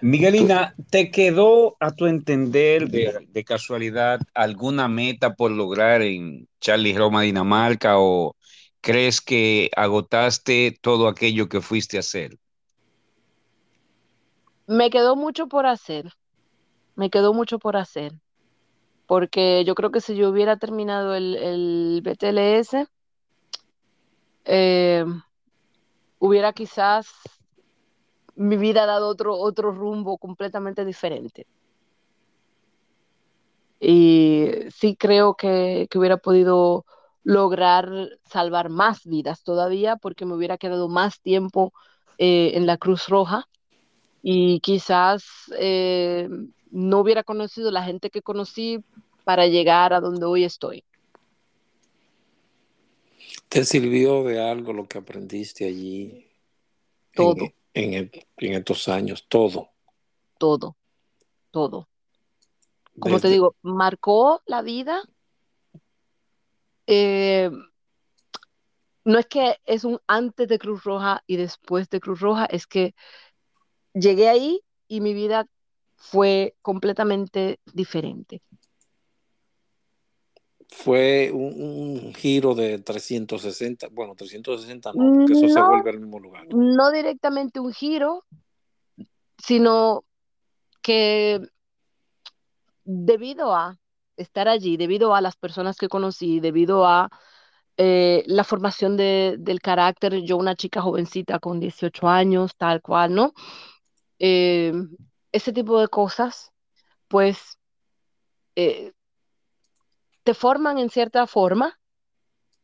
Miguelina, 0.00 0.74
¿te 0.90 1.10
quedó 1.12 1.76
a 1.78 1.92
tu 1.92 2.06
entender 2.06 2.90
de, 2.90 3.26
de, 3.28 3.44
casualidad 3.44 4.20
alguna 4.34 4.88
meta 4.88 5.34
por 5.34 5.52
lograr 5.52 6.02
en 6.02 6.48
Charlie 6.60 6.98
Roma, 6.98 7.22
Dinamarca 7.22 7.98
o 7.98 8.34
crees 8.80 9.20
que 9.20 9.70
agotaste 9.76 10.76
todo 10.80 11.06
aquello 11.06 11.48
que 11.48 11.60
fuiste 11.60 11.96
a 11.96 12.00
hacer? 12.00 12.36
Me 14.66 14.90
quedó 14.90 15.14
mucho 15.14 15.46
por 15.46 15.64
hacer, 15.64 16.12
me 16.96 17.08
quedó 17.08 17.32
mucho 17.32 17.58
por 17.58 17.76
hacer, 17.76 18.12
porque 19.06 19.64
yo 19.64 19.74
creo 19.74 19.90
que 19.90 20.00
si 20.00 20.16
yo 20.16 20.30
hubiera 20.30 20.56
terminado 20.56 21.14
el, 21.14 21.36
el 21.36 22.02
BTLS, 22.02 22.88
eh, 24.44 25.04
hubiera 26.18 26.52
quizás 26.52 27.08
mi 28.36 28.56
vida 28.56 28.86
dado 28.86 29.08
otro, 29.08 29.36
otro 29.36 29.72
rumbo 29.72 30.18
completamente 30.18 30.84
diferente. 30.84 31.46
Y 33.80 34.50
sí 34.74 34.96
creo 34.96 35.34
que, 35.34 35.86
que, 35.90 35.98
hubiera 35.98 36.16
podido 36.16 36.86
lograr 37.22 37.90
salvar 38.24 38.70
más 38.70 39.04
vidas 39.04 39.42
todavía 39.42 39.96
porque 39.96 40.24
me 40.24 40.34
hubiera 40.34 40.58
quedado 40.58 40.88
más 40.88 41.20
tiempo 41.20 41.72
eh, 42.18 42.52
en 42.54 42.66
la 42.66 42.76
Cruz 42.78 43.08
Roja 43.08 43.48
y 44.22 44.60
quizás 44.60 45.24
eh, 45.58 46.28
no 46.74 46.98
hubiera 47.00 47.22
conocido 47.22 47.70
la 47.70 47.84
gente 47.84 48.10
que 48.10 48.20
conocí 48.20 48.84
para 49.22 49.46
llegar 49.46 49.92
a 49.92 50.00
donde 50.00 50.26
hoy 50.26 50.42
estoy. 50.42 50.84
¿Te 53.48 53.64
sirvió 53.64 54.24
de 54.24 54.42
algo 54.42 54.72
lo 54.72 54.88
que 54.88 54.98
aprendiste 54.98 55.66
allí? 55.66 56.28
Todo. 57.14 57.44
En, 57.72 57.94
en, 57.94 58.10
en 58.38 58.52
estos 58.54 58.88
años, 58.88 59.24
todo. 59.28 59.70
Todo, 60.36 60.76
todo. 61.52 61.88
Como 62.98 63.14
Desde... 63.14 63.28
te 63.28 63.32
digo, 63.32 63.54
marcó 63.62 64.42
la 64.44 64.62
vida. 64.62 65.00
Eh, 66.88 67.50
no 69.04 69.18
es 69.18 69.26
que 69.26 69.58
es 69.64 69.84
un 69.84 70.00
antes 70.08 70.48
de 70.48 70.58
Cruz 70.58 70.82
Roja 70.82 71.22
y 71.28 71.36
después 71.36 71.88
de 71.88 72.00
Cruz 72.00 72.18
Roja, 72.18 72.46
es 72.46 72.66
que 72.66 72.96
llegué 73.92 74.28
ahí 74.28 74.60
y 74.88 75.00
mi 75.00 75.14
vida 75.14 75.46
fue 76.04 76.54
completamente 76.60 77.60
diferente. 77.72 78.42
Fue 80.68 81.30
un, 81.32 82.12
giro 82.14 82.54
de 82.54 82.78
360, 82.78 83.88
bueno, 83.90 84.14
360 84.14 84.92
no, 84.92 85.14
porque 85.14 85.32
eso 85.32 85.48
se 85.48 85.62
vuelve 85.62 85.90
al 85.90 86.00
mismo 86.00 86.18
lugar. 86.18 86.46
No 86.52 86.90
directamente 86.90 87.58
un 87.58 87.72
giro, 87.72 88.24
sino 89.38 90.04
que 90.82 91.40
debido 92.84 93.54
a 93.54 93.78
estar 94.16 94.48
allí, 94.48 94.76
debido 94.76 95.14
a 95.14 95.22
las 95.22 95.36
personas 95.36 95.78
que 95.78 95.88
conocí, 95.88 96.40
debido 96.40 96.86
a 96.86 97.08
eh, 97.78 98.24
la 98.26 98.44
formación 98.44 98.96
del 98.96 99.60
carácter, 99.62 100.20
yo 100.22 100.36
una 100.36 100.54
chica 100.54 100.82
jovencita 100.82 101.38
con 101.38 101.60
18 101.60 102.08
años, 102.08 102.56
tal 102.56 102.82
cual, 102.82 103.14
¿no? 103.14 103.32
Eh, 104.18 104.72
ese 105.34 105.52
tipo 105.52 105.80
de 105.80 105.88
cosas, 105.88 106.52
pues, 107.08 107.58
eh, 108.54 108.92
te 110.22 110.32
forman 110.32 110.78
en 110.78 110.90
cierta 110.90 111.26
forma 111.26 111.78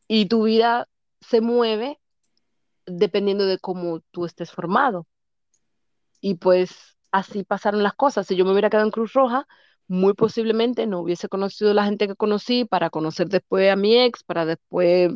y 0.07 0.27
tu 0.27 0.43
vida 0.43 0.87
se 1.19 1.41
mueve 1.41 1.99
dependiendo 2.85 3.45
de 3.45 3.59
cómo 3.59 3.99
tú 4.11 4.25
estés 4.25 4.51
formado. 4.51 5.05
Y 6.21 6.35
pues 6.35 6.97
así 7.11 7.43
pasaron 7.43 7.83
las 7.83 7.93
cosas. 7.93 8.25
Si 8.25 8.37
yo 8.37 8.45
me 8.45 8.51
hubiera 8.51 8.69
quedado 8.69 8.85
en 8.85 8.91
Cruz 8.91 9.11
Roja, 9.11 9.47
muy 9.87 10.13
posiblemente 10.13 10.87
no 10.87 11.01
hubiese 11.01 11.27
conocido 11.27 11.73
la 11.73 11.83
gente 11.83 12.07
que 12.07 12.15
conocí 12.15 12.63
para 12.63 12.89
conocer 12.89 13.27
después 13.27 13.69
a 13.69 13.75
mi 13.75 13.97
ex, 13.97 14.23
para 14.23 14.45
después 14.45 15.11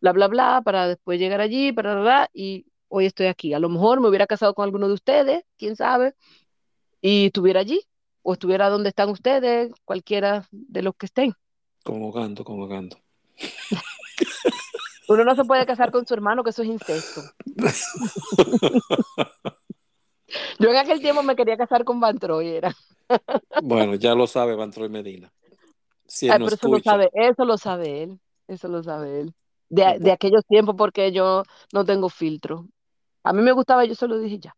bla, 0.00 0.12
bla, 0.12 0.28
bla, 0.28 0.62
para 0.64 0.86
después 0.86 1.18
llegar 1.18 1.40
allí, 1.40 1.72
para, 1.72 2.00
bla, 2.00 2.30
y 2.32 2.66
hoy 2.88 3.06
estoy 3.06 3.26
aquí. 3.26 3.52
A 3.52 3.58
lo 3.58 3.68
mejor 3.68 4.00
me 4.00 4.08
hubiera 4.08 4.28
casado 4.28 4.54
con 4.54 4.64
alguno 4.64 4.86
de 4.86 4.94
ustedes, 4.94 5.42
quién 5.58 5.74
sabe, 5.74 6.14
y 7.00 7.26
estuviera 7.26 7.60
allí, 7.60 7.80
o 8.22 8.34
estuviera 8.34 8.68
donde 8.68 8.90
están 8.90 9.08
ustedes, 9.08 9.72
cualquiera 9.84 10.46
de 10.50 10.82
los 10.82 10.94
que 10.96 11.06
estén. 11.06 11.34
Convocando, 11.84 12.44
convocando. 12.44 12.98
Uno 15.08 15.24
no 15.24 15.34
se 15.34 15.44
puede 15.44 15.66
casar 15.66 15.90
con 15.90 16.06
su 16.06 16.14
hermano, 16.14 16.44
que 16.44 16.50
eso 16.50 16.62
es 16.62 16.68
incesto. 16.68 17.22
Yo 20.58 20.70
en 20.70 20.76
aquel 20.76 21.00
tiempo 21.00 21.22
me 21.22 21.34
quería 21.34 21.56
casar 21.56 21.84
con 21.84 22.00
Van 22.00 22.18
Troy, 22.18 22.48
era. 22.48 22.74
Bueno, 23.64 23.96
ya 23.96 24.14
lo 24.14 24.28
sabe 24.28 24.54
Van 24.54 24.70
Troy 24.70 24.88
Medina. 24.88 25.32
Si 26.06 26.28
eso 26.28 26.68
lo 26.68 26.78
sabe, 26.78 27.10
eso 27.12 27.44
lo 27.44 27.58
sabe 27.58 28.04
él, 28.04 28.20
eso 28.46 28.68
lo 28.68 28.84
sabe 28.84 29.22
él. 29.22 29.34
De, 29.68 30.12
aquellos 30.12 30.46
tiempos 30.46 30.76
porque 30.76 31.10
yo 31.10 31.42
no 31.72 31.84
tengo 31.84 32.08
filtro. 32.08 32.68
A 33.24 33.32
mí 33.32 33.42
me 33.42 33.50
gustaba, 33.52 33.84
yo 33.84 33.96
se 33.96 34.06
lo 34.06 34.18
dije 34.18 34.38
ya. 34.38 34.54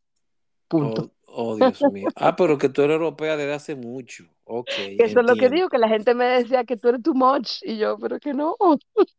Punto. 0.73 1.13
Oh, 1.27 1.51
oh 1.51 1.57
Dios 1.57 1.83
mío. 1.93 2.09
Ah, 2.17 2.35
pero 2.35 2.57
que 2.57 2.71
tú 2.71 2.81
eres 2.81 2.95
europea 2.95 3.37
desde 3.37 3.53
hace 3.53 3.77
mucho. 3.77 4.25
Ok. 4.45 4.71
Eso 4.99 5.21
es 5.21 5.27
lo 5.27 5.37
que 5.37 5.51
digo, 5.51 5.69
que 5.69 5.77
la 5.77 5.89
gente 5.89 6.15
me 6.15 6.25
decía 6.25 6.65
que 6.65 6.79
tú 6.79 6.89
eres 6.89 7.03
too 7.03 7.13
much. 7.13 7.59
Y 7.63 7.77
yo, 7.77 7.99
pero 7.99 8.19
que 8.19 8.33
no. 8.33 8.57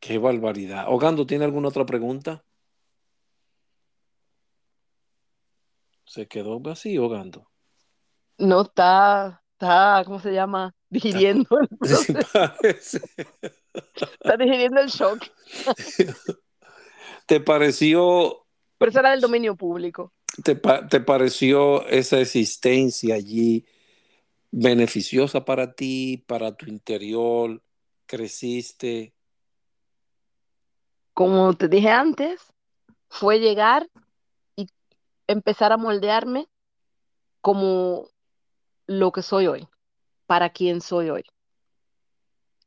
Qué 0.00 0.18
barbaridad. 0.18 0.86
Ogando, 0.88 1.24
¿tiene 1.24 1.44
alguna 1.44 1.68
otra 1.68 1.86
pregunta? 1.86 2.44
Se 6.04 6.26
quedó 6.26 6.60
así, 6.68 6.98
Ogando. 6.98 7.48
No 8.38 8.62
está, 8.62 9.40
está, 9.52 10.02
¿cómo 10.04 10.18
se 10.18 10.32
llama? 10.32 10.74
Digiriendo 10.90 11.60
el 11.60 11.68
Está 11.80 12.56
digiriendo 14.40 14.80
el 14.80 14.88
shock. 14.88 15.22
¿Te 17.26 17.38
pareció? 17.38 18.41
Pero 18.82 18.90
eso 18.90 18.98
era 18.98 19.12
del 19.12 19.20
dominio 19.20 19.54
público. 19.54 20.12
¿Te, 20.42 20.56
¿Te 20.56 21.00
pareció 21.00 21.86
esa 21.86 22.18
existencia 22.18 23.14
allí 23.14 23.64
beneficiosa 24.50 25.44
para 25.44 25.72
ti, 25.72 26.24
para 26.26 26.56
tu 26.56 26.66
interior? 26.66 27.62
¿Creciste? 28.06 29.14
Como 31.14 31.52
te 31.54 31.68
dije 31.68 31.90
antes, 31.90 32.40
fue 33.08 33.38
llegar 33.38 33.88
y 34.56 34.66
empezar 35.28 35.70
a 35.70 35.76
moldearme 35.76 36.48
como 37.40 38.08
lo 38.88 39.12
que 39.12 39.22
soy 39.22 39.46
hoy, 39.46 39.68
para 40.26 40.50
quien 40.50 40.80
soy 40.80 41.10
hoy. 41.10 41.22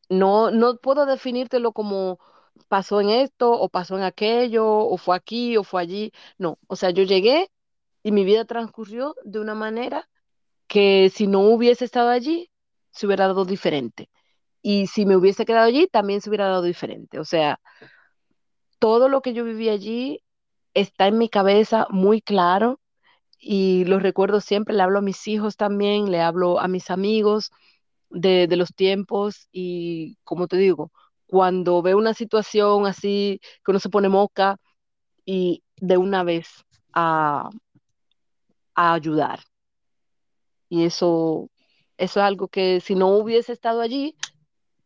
No, 0.07 0.49
no 0.49 0.77
puedo 0.77 1.05
definírtelo 1.05 1.73
como 1.73 2.19
pasó 2.67 3.01
en 3.01 3.09
esto 3.09 3.51
o 3.51 3.69
pasó 3.69 3.97
en 3.97 4.03
aquello 4.03 4.67
o 4.67 4.97
fue 4.97 5.15
aquí 5.15 5.57
o 5.57 5.63
fue 5.63 5.81
allí. 5.81 6.11
No, 6.37 6.57
o 6.67 6.75
sea, 6.75 6.91
yo 6.91 7.03
llegué 7.03 7.49
y 8.03 8.11
mi 8.11 8.23
vida 8.25 8.45
transcurrió 8.45 9.15
de 9.23 9.39
una 9.39 9.55
manera 9.55 10.09
que 10.67 11.11
si 11.13 11.27
no 11.27 11.41
hubiese 11.41 11.85
estado 11.85 12.09
allí, 12.09 12.51
se 12.91 13.07
hubiera 13.07 13.27
dado 13.27 13.45
diferente. 13.45 14.09
Y 14.61 14.87
si 14.87 15.05
me 15.05 15.15
hubiese 15.15 15.45
quedado 15.45 15.67
allí, 15.67 15.87
también 15.87 16.21
se 16.21 16.29
hubiera 16.29 16.47
dado 16.47 16.63
diferente. 16.63 17.19
O 17.19 17.25
sea, 17.25 17.59
todo 18.79 19.09
lo 19.09 19.21
que 19.21 19.33
yo 19.33 19.43
viví 19.43 19.69
allí 19.69 20.23
está 20.73 21.07
en 21.07 21.17
mi 21.17 21.29
cabeza 21.29 21.87
muy 21.89 22.21
claro 22.21 22.79
y 23.39 23.85
lo 23.85 23.99
recuerdo 23.99 24.41
siempre, 24.41 24.75
le 24.75 24.83
hablo 24.83 24.99
a 24.99 25.01
mis 25.03 25.27
hijos 25.27 25.57
también, 25.57 26.11
le 26.11 26.21
hablo 26.21 26.59
a 26.59 26.67
mis 26.67 26.89
amigos 26.89 27.51
de, 28.09 28.47
los 28.55 28.73
tiempos 28.73 29.47
y 29.51 30.17
como 30.23 30.47
te 30.47 30.57
digo, 30.57 30.91
cuando 31.27 31.81
veo 31.81 31.97
una 31.97 32.13
situación 32.13 32.85
así 32.85 33.39
que 33.63 33.71
uno 33.71 33.79
se 33.79 33.89
pone 33.89 34.09
moca 34.09 34.57
y 35.25 35.63
de 35.77 35.97
una 35.97 36.23
vez 36.23 36.63
a, 36.93 37.49
a 38.75 38.93
ayudar. 38.93 39.39
Y 40.69 40.85
eso, 40.85 41.49
eso 41.97 42.19
es 42.19 42.25
algo 42.25 42.47
que 42.47 42.79
si 42.81 42.95
no 42.95 43.09
hubiese 43.09 43.53
estado 43.53 43.81
allí, 43.81 44.15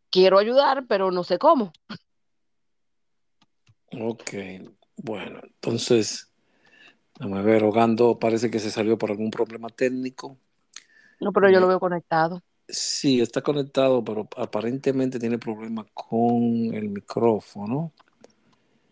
quiero 0.09 0.37
ayudar, 0.37 0.85
pero 0.87 1.11
no 1.11 1.23
sé 1.23 1.37
cómo. 1.37 1.71
Ok, 3.91 4.33
bueno, 4.97 5.39
entonces 5.43 6.29
a 7.19 7.41
ver, 7.41 7.63
Ogando 7.63 8.17
parece 8.17 8.49
que 8.49 8.59
se 8.59 8.71
salió 8.71 8.97
por 8.97 9.11
algún 9.11 9.29
problema 9.29 9.67
técnico. 9.67 10.37
No, 11.19 11.33
pero 11.33 11.49
yo 11.49 11.59
lo 11.59 11.67
veo 11.67 11.79
conectado. 11.79 12.41
Sí, 12.71 13.19
está 13.19 13.41
conectado, 13.41 14.03
pero 14.03 14.27
aparentemente 14.37 15.19
tiene 15.19 15.39
problemas 15.39 15.87
con 15.93 16.73
el 16.73 16.89
micrófono. 16.89 17.91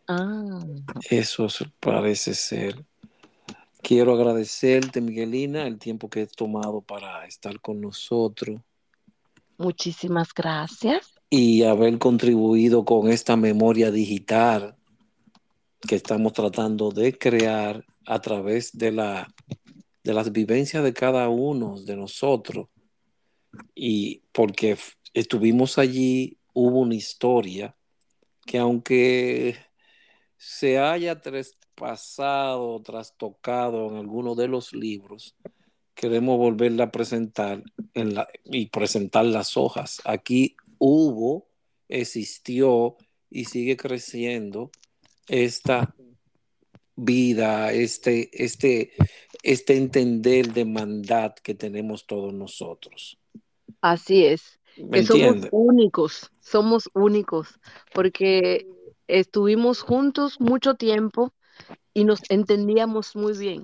Ah. 0.08 0.66
Eso 1.10 1.48
parece 1.80 2.34
ser. 2.34 2.84
Quiero 3.82 4.14
agradecerte, 4.14 5.00
Miguelina, 5.00 5.68
el 5.68 5.78
tiempo 5.78 6.10
que 6.10 6.24
he 6.24 6.28
tomado 6.28 6.82
para 6.82 7.26
estar 7.26 7.60
con 7.62 7.80
nosotros. 7.80 8.60
Muchísimas 9.58 10.34
gracias. 10.34 11.14
Y 11.30 11.64
haber 11.64 11.98
contribuido 12.00 12.84
con 12.84 13.12
esta 13.12 13.36
memoria 13.36 13.92
digital 13.92 14.76
que 15.88 15.96
estamos 15.96 16.34
tratando 16.34 16.92
de 16.92 17.18
crear 17.18 17.86
a 18.08 18.20
través 18.20 18.76
de, 18.76 18.92
la, 18.92 19.28
de 20.04 20.14
las 20.14 20.32
vivencias 20.32 20.84
de 20.84 20.94
cada 20.94 21.30
uno 21.30 21.80
de 21.80 21.96
nosotros. 21.96 22.68
Y 23.76 24.24
porque 24.32 24.78
estuvimos 25.14 25.78
allí, 25.78 26.38
hubo 26.54 26.80
una 26.80 26.96
historia 26.96 27.76
que 28.46 28.58
aunque 28.58 29.58
se 30.38 30.80
haya 30.80 31.20
traspasado, 31.20 32.82
trastocado 32.82 33.90
en 33.90 33.98
alguno 33.98 34.36
de 34.36 34.48
los 34.48 34.74
libros, 34.74 35.36
queremos 35.94 36.38
volverla 36.38 36.86
a 36.86 36.92
presentar 36.92 37.64
y 38.46 38.68
presentar 38.68 39.26
las 39.26 39.58
hojas. 39.58 40.00
Aquí 40.06 40.56
hubo, 40.78 41.50
existió 41.90 42.96
y 43.30 43.46
sigue 43.46 43.76
creciendo 43.76 44.72
esta 45.28 45.96
vida, 46.96 47.72
este, 47.74 48.30
este, 48.44 48.92
este 49.44 49.78
entender 49.78 50.54
de 50.54 50.66
mandad 50.66 51.34
que 51.34 51.54
tenemos 51.54 52.06
todos 52.06 52.34
nosotros. 52.34 53.20
Así 53.82 54.26
es, 54.26 54.60
que 54.92 55.04
somos 55.04 55.48
únicos, 55.52 56.32
somos 56.40 56.90
únicos, 56.94 57.60
porque 57.94 58.68
estuvimos 59.08 59.82
juntos 59.82 60.40
mucho 60.40 60.76
tiempo 60.76 61.34
y 61.94 62.04
nos 62.04 62.22
entendíamos 62.30 63.16
muy 63.16 63.38
bien. 63.38 63.64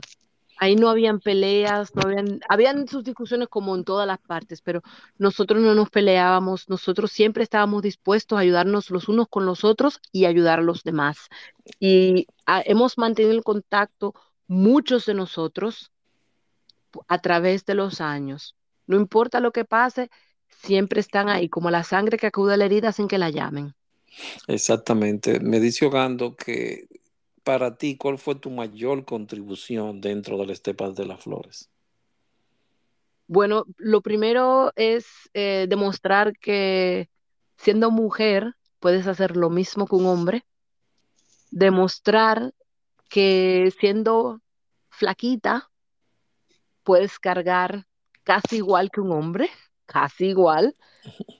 Ahí 0.57 0.75
no 0.75 0.89
habían 0.89 1.19
peleas, 1.19 1.93
no 1.95 2.03
habían, 2.03 2.39
habían 2.47 2.87
sus 2.87 3.03
discusiones 3.03 3.47
como 3.49 3.75
en 3.75 3.83
todas 3.83 4.07
las 4.07 4.19
partes, 4.19 4.61
pero 4.61 4.81
nosotros 5.17 5.61
no 5.61 5.73
nos 5.75 5.89
peleábamos, 5.89 6.69
nosotros 6.69 7.11
siempre 7.11 7.43
estábamos 7.43 7.81
dispuestos 7.81 8.37
a 8.37 8.41
ayudarnos 8.41 8.89
los 8.89 9.09
unos 9.09 9.27
con 9.27 9.45
los 9.45 9.63
otros 9.63 9.99
y 10.11 10.25
ayudar 10.25 10.59
a 10.59 10.63
los 10.63 10.83
demás. 10.83 11.17
Y 11.79 12.27
ah, 12.45 12.61
hemos 12.65 12.97
mantenido 12.97 13.33
el 13.33 13.43
contacto 13.43 14.13
muchos 14.47 15.05
de 15.05 15.15
nosotros 15.15 15.91
a 17.07 17.19
través 17.19 17.65
de 17.65 17.75
los 17.75 17.99
años. 17.99 18.55
No 18.87 18.97
importa 18.97 19.39
lo 19.39 19.51
que 19.51 19.65
pase, 19.65 20.09
siempre 20.47 20.99
están 20.99 21.29
ahí, 21.29 21.49
como 21.49 21.71
la 21.71 21.83
sangre 21.83 22.17
que 22.17 22.27
acude 22.27 22.53
a 22.53 22.57
la 22.57 22.65
herida 22.65 22.91
sin 22.91 23.07
que 23.07 23.17
la 23.17 23.29
llamen. 23.29 23.73
Exactamente. 24.47 25.39
Me 25.39 25.59
dice 25.59 25.85
Ogando 25.85 26.35
que 26.35 26.87
para 27.43 27.75
ti, 27.77 27.97
¿cuál 27.97 28.17
fue 28.17 28.35
tu 28.35 28.49
mayor 28.49 29.05
contribución 29.05 30.01
dentro 30.01 30.37
del 30.37 30.51
Estepas 30.51 30.95
de 30.95 31.05
las 31.05 31.21
Flores? 31.21 31.69
Bueno, 33.27 33.65
lo 33.77 34.01
primero 34.01 34.71
es 34.75 35.05
eh, 35.33 35.65
demostrar 35.67 36.37
que 36.37 37.09
siendo 37.57 37.91
mujer 37.91 38.53
puedes 38.79 39.07
hacer 39.07 39.37
lo 39.37 39.49
mismo 39.49 39.87
que 39.87 39.95
un 39.95 40.05
hombre. 40.05 40.45
Demostrar 41.51 42.53
que 43.09 43.73
siendo 43.79 44.41
flaquita 44.89 45.69
puedes 46.83 47.19
cargar 47.19 47.87
casi 48.23 48.57
igual 48.57 48.89
que 48.91 49.01
un 49.01 49.11
hombre, 49.11 49.49
casi 49.85 50.27
igual, 50.27 50.75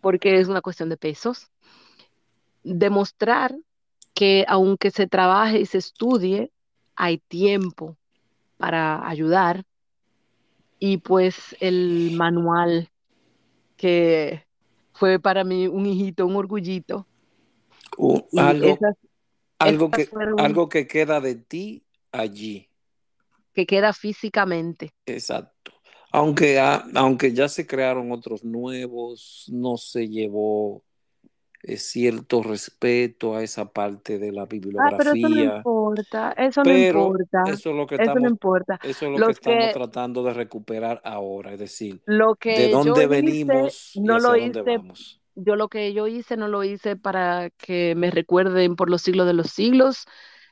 porque 0.02 0.40
es 0.40 0.48
una 0.48 0.62
cuestión 0.62 0.90
de 0.90 0.98
pesos. 0.98 1.50
Demostrar 2.64 3.56
que 4.14 4.46
aunque 4.48 4.92
se 4.92 5.08
trabaje 5.08 5.60
y 5.60 5.66
se 5.66 5.80
estudie, 5.80 6.52
hay 6.96 7.18
tiempo 7.18 7.98
para 8.58 9.08
ayudar. 9.08 9.64
Y 10.80 10.98
pues 10.98 11.56
el 11.60 12.12
manual 12.12 12.90
que 13.78 14.46
fue 14.94 15.20
para 15.20 15.44
mí 15.44 15.68
un 15.68 15.86
hijito, 15.86 16.26
un 16.26 16.36
orgullito. 16.36 17.08
algo, 18.38 18.78
algo, 19.60 19.92
que, 19.92 20.10
algo 20.38 20.70
que 20.70 20.88
queda 20.88 21.20
de 21.20 21.36
ti 21.36 21.84
allí. 22.12 22.70
Que 23.54 23.66
queda 23.66 23.94
físicamente. 23.94 24.94
Exacto. 25.06 25.72
Aunque, 26.16 26.59
aunque 26.59 27.34
ya 27.34 27.49
se 27.49 27.66
crearon 27.66 28.11
otros 28.11 28.43
nuevos, 28.43 29.45
no 29.51 29.78
se 29.78 30.07
llevó 30.07 30.84
eh, 31.64 31.78
cierto 31.78 32.43
respeto 32.43 33.36
a 33.36 33.41
esa 33.41 33.72
parte 33.72 34.20
de 34.20 34.32
la 34.32 34.45
bibliografía. 34.45 34.95
Ah, 34.95 34.97
pero 34.99 35.14
eso 35.16 35.28
no 35.28 35.43
importa, 35.43 36.32
eso 36.38 36.64
no 36.64 36.78
importa. 36.78 37.43
Eso 37.47 37.70
es 37.72 37.76
lo 37.76 37.88
que 37.88 37.95
estamos, 37.95 38.30
importa. 38.30 38.80
Eso 38.84 39.05
es 39.07 39.20
lo 39.20 39.26
que 39.26 39.32
estamos 39.32 39.72
tratando 39.74 40.24
de 40.24 40.34
recuperar 40.34 41.01
ahora, 41.03 41.53
es 41.53 41.59
decir, 41.59 41.99
lo 42.05 42.36
que 42.36 42.59
de 42.59 42.70
dónde 42.70 43.07
venimos 43.07 43.93
no 43.95 44.20
lo 44.20 44.36
hice, 44.36 44.61
vamos. 44.61 45.20
Yo 45.34 45.55
lo 45.55 45.68
que 45.68 45.93
yo 45.93 46.05
hice 46.05 46.38
no 46.38 46.47
lo 46.47 46.64
hice 46.64 46.95
para 46.95 47.49
que 47.49 47.95
me 47.95 48.11
recuerden 48.11 48.76
por 48.76 48.88
los 48.91 49.01
siglos 49.01 49.26
de 49.26 49.34
los 49.34 49.47
siglos, 49.47 50.05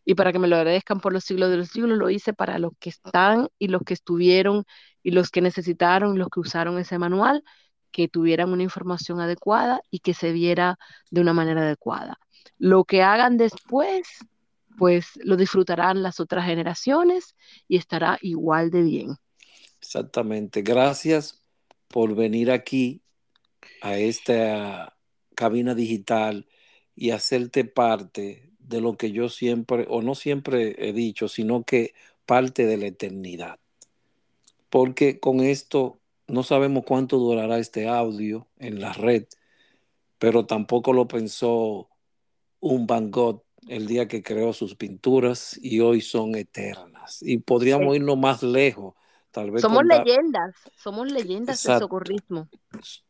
y 0.03 0.15
para 0.15 0.31
que 0.31 0.39
me 0.39 0.47
lo 0.47 0.55
agradezcan 0.55 0.99
por 0.99 1.13
los 1.13 1.23
siglos 1.23 1.51
de 1.51 1.57
los 1.57 1.67
siglos, 1.69 1.97
lo 1.97 2.09
hice 2.09 2.33
para 2.33 2.57
los 2.57 2.71
que 2.79 2.89
están 2.89 3.49
y 3.59 3.67
los 3.67 3.83
que 3.83 3.93
estuvieron 3.93 4.63
y 5.03 5.11
los 5.11 5.29
que 5.29 5.41
necesitaron 5.41 6.17
los 6.17 6.29
que 6.29 6.39
usaron 6.39 6.77
ese 6.77 6.97
manual, 6.97 7.43
que 7.91 8.07
tuvieran 8.07 8.51
una 8.51 8.63
información 8.63 9.19
adecuada 9.19 9.81
y 9.89 9.99
que 9.99 10.13
se 10.13 10.31
viera 10.31 10.77
de 11.09 11.21
una 11.21 11.33
manera 11.33 11.61
adecuada. 11.61 12.19
Lo 12.57 12.85
que 12.85 13.03
hagan 13.03 13.37
después, 13.37 14.07
pues 14.77 15.07
lo 15.23 15.35
disfrutarán 15.35 16.01
las 16.01 16.19
otras 16.19 16.45
generaciones 16.45 17.35
y 17.67 17.77
estará 17.77 18.17
igual 18.21 18.71
de 18.71 18.83
bien. 18.83 19.15
Exactamente. 19.79 20.61
Gracias 20.61 21.41
por 21.87 22.15
venir 22.15 22.51
aquí 22.51 23.01
a 23.81 23.97
esta 23.97 24.95
cabina 25.35 25.75
digital 25.75 26.47
y 26.95 27.11
hacerte 27.11 27.65
parte 27.65 28.51
de 28.59 28.81
lo 28.81 28.95
que 28.95 29.11
yo 29.11 29.27
siempre, 29.27 29.85
o 29.89 30.01
no 30.01 30.15
siempre 30.15 30.75
he 30.77 30.93
dicho, 30.93 31.27
sino 31.27 31.63
que 31.63 31.93
parte 32.25 32.65
de 32.65 32.77
la 32.77 32.85
eternidad. 32.85 33.59
Porque 34.71 35.19
con 35.19 35.41
esto 35.41 35.99
no 36.27 36.43
sabemos 36.43 36.85
cuánto 36.87 37.17
durará 37.17 37.59
este 37.59 37.89
audio 37.89 38.47
en 38.57 38.79
la 38.79 38.93
red, 38.93 39.25
pero 40.17 40.45
tampoco 40.45 40.93
lo 40.93 41.09
pensó 41.09 41.89
un 42.61 42.87
Van 42.87 43.11
Gogh 43.11 43.43
el 43.67 43.85
día 43.85 44.07
que 44.07 44.23
creó 44.23 44.53
sus 44.53 44.75
pinturas 44.75 45.59
y 45.61 45.81
hoy 45.81 45.99
son 45.99 46.35
eternas. 46.35 47.19
Y 47.21 47.39
podríamos 47.39 47.97
irnos 47.97 48.17
más 48.17 48.43
lejos. 48.43 48.95
Tal 49.31 49.51
vez 49.51 49.61
somos 49.61 49.83
leyendas, 49.83 50.55
somos 50.77 51.11
leyendas 51.11 51.61
del 51.63 51.79
socorrismo. 51.79 52.49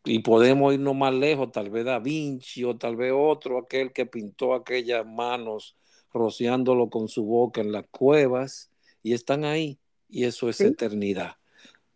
Y 0.03 0.19
podemos 0.19 0.73
irnos 0.73 0.95
más 0.95 1.13
lejos, 1.13 1.51
tal 1.51 1.69
vez 1.69 1.85
Da 1.85 1.99
Vinci 1.99 2.63
o 2.63 2.75
tal 2.75 2.95
vez 2.95 3.13
otro, 3.15 3.59
aquel 3.59 3.93
que 3.93 4.07
pintó 4.07 4.55
aquellas 4.55 5.05
manos 5.05 5.77
rociándolo 6.11 6.89
con 6.89 7.07
su 7.07 7.23
boca 7.23 7.61
en 7.61 7.71
las 7.71 7.85
cuevas 7.91 8.71
y 9.03 9.13
están 9.13 9.45
ahí 9.45 9.79
y 10.09 10.25
eso 10.25 10.49
es 10.49 10.59
eternidad. 10.59 11.35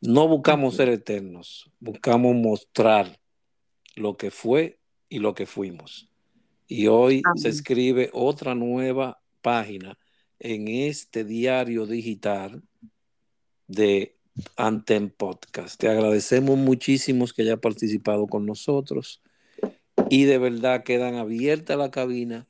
No 0.07 0.27
buscamos 0.27 0.75
ser 0.75 0.89
eternos, 0.89 1.71
buscamos 1.79 2.35
mostrar 2.35 3.19
lo 3.95 4.17
que 4.17 4.29
fue 4.29 4.79
y 5.09 5.17
lo 5.17 5.33
que 5.33 5.47
fuimos. 5.47 6.11
Y 6.67 6.87
hoy 6.87 7.23
se 7.35 7.49
escribe 7.49 8.11
otra 8.13 8.53
nueva 8.53 9.19
página 9.41 9.97
en 10.37 10.67
este 10.67 11.23
diario 11.23 11.87
digital 11.87 12.61
de 13.67 14.15
Antem 14.55 15.09
Podcast. 15.09 15.79
Te 15.79 15.89
agradecemos 15.89 16.55
muchísimo 16.55 17.25
que 17.35 17.41
haya 17.41 17.57
participado 17.57 18.27
con 18.27 18.45
nosotros 18.45 19.23
y 20.09 20.25
de 20.25 20.37
verdad 20.37 20.83
quedan 20.83 21.15
abierta 21.15 21.75
la 21.77 21.89
cabina 21.89 22.47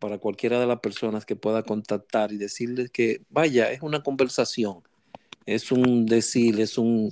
para 0.00 0.18
cualquiera 0.18 0.58
de 0.58 0.66
las 0.66 0.80
personas 0.80 1.24
que 1.24 1.36
pueda 1.36 1.62
contactar 1.62 2.32
y 2.32 2.38
decirles 2.38 2.90
que 2.90 3.22
vaya, 3.30 3.70
es 3.70 3.82
una 3.82 4.02
conversación, 4.02 4.82
es 5.48 5.72
un 5.72 6.04
decir, 6.04 6.60
es 6.60 6.76
un, 6.76 7.10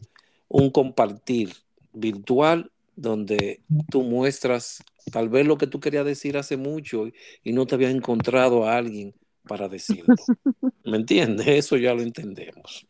un 0.49 0.70
compartir 0.70 1.55
virtual 1.95 2.70
donde 2.95 3.62
tú 3.91 4.03
muestras 4.03 4.84
tal 5.11 5.30
vez 5.30 5.47
lo 5.47 5.57
que 5.57 5.66
tú 5.66 5.80
querías 5.80 6.05
decir 6.05 6.37
hace 6.37 6.59
mucho 6.59 7.07
y 7.43 7.53
no 7.53 7.66
te 7.66 7.76
habías 7.76 7.95
encontrado 7.95 8.68
a 8.68 8.76
alguien 8.76 9.14
para 9.49 9.68
decirlo. 9.68 10.14
¿Me 10.84 10.99
entiendes? 10.99 11.47
Eso 11.47 11.78
ya 11.78 11.95
lo 11.95 12.03
entendemos. 12.03 12.87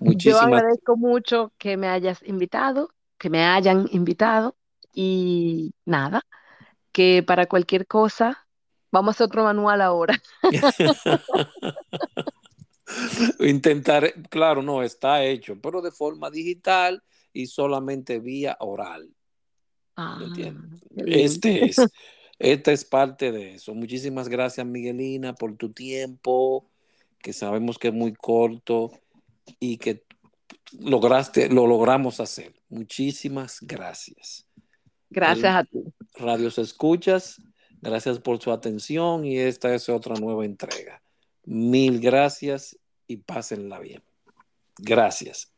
Yo 0.00 0.38
agradezco 0.38 0.96
mucho 0.96 1.52
que 1.58 1.76
me 1.76 1.88
hayas 1.88 2.22
invitado, 2.24 2.88
que 3.18 3.28
me 3.28 3.44
hayan 3.44 3.88
invitado 3.92 4.56
y 4.94 5.74
nada, 5.84 6.22
que 6.92 7.22
para 7.22 7.44
cualquier 7.44 7.86
cosa, 7.86 8.46
vamos 8.90 9.20
a 9.20 9.24
otro 9.24 9.44
manual 9.44 9.82
ahora. 9.82 10.18
Intentar, 13.40 14.12
claro, 14.30 14.62
no, 14.62 14.82
está 14.82 15.24
hecho, 15.24 15.58
pero 15.60 15.82
de 15.82 15.90
forma 15.90 16.30
digital 16.30 17.02
y 17.32 17.46
solamente 17.46 18.18
vía 18.18 18.56
oral. 18.60 19.08
Ah, 19.96 20.20
este 21.06 21.64
es, 21.64 21.76
esta 22.38 22.72
es 22.72 22.84
parte 22.84 23.32
de 23.32 23.54
eso. 23.54 23.74
Muchísimas 23.74 24.28
gracias, 24.28 24.66
Miguelina, 24.66 25.34
por 25.34 25.56
tu 25.56 25.72
tiempo, 25.72 26.70
que 27.20 27.32
sabemos 27.32 27.78
que 27.78 27.88
es 27.88 27.94
muy 27.94 28.12
corto 28.12 28.92
y 29.58 29.78
que 29.78 30.04
lograste, 30.78 31.48
lo 31.48 31.66
logramos 31.66 32.20
hacer. 32.20 32.54
Muchísimas 32.68 33.58
gracias. 33.62 34.46
Gracias 35.10 35.54
a 35.54 35.64
ti. 35.64 35.82
Radios 36.14 36.58
Escuchas, 36.58 37.40
gracias 37.80 38.18
por 38.18 38.40
su 38.40 38.52
atención 38.52 39.24
y 39.24 39.38
esta 39.38 39.74
es 39.74 39.88
otra 39.88 40.14
nueva 40.16 40.44
entrega. 40.44 41.02
Mil 41.50 41.98
gracias 41.98 42.78
y 43.06 43.16
pásenla 43.16 43.78
bien. 43.78 44.02
Gracias. 44.76 45.50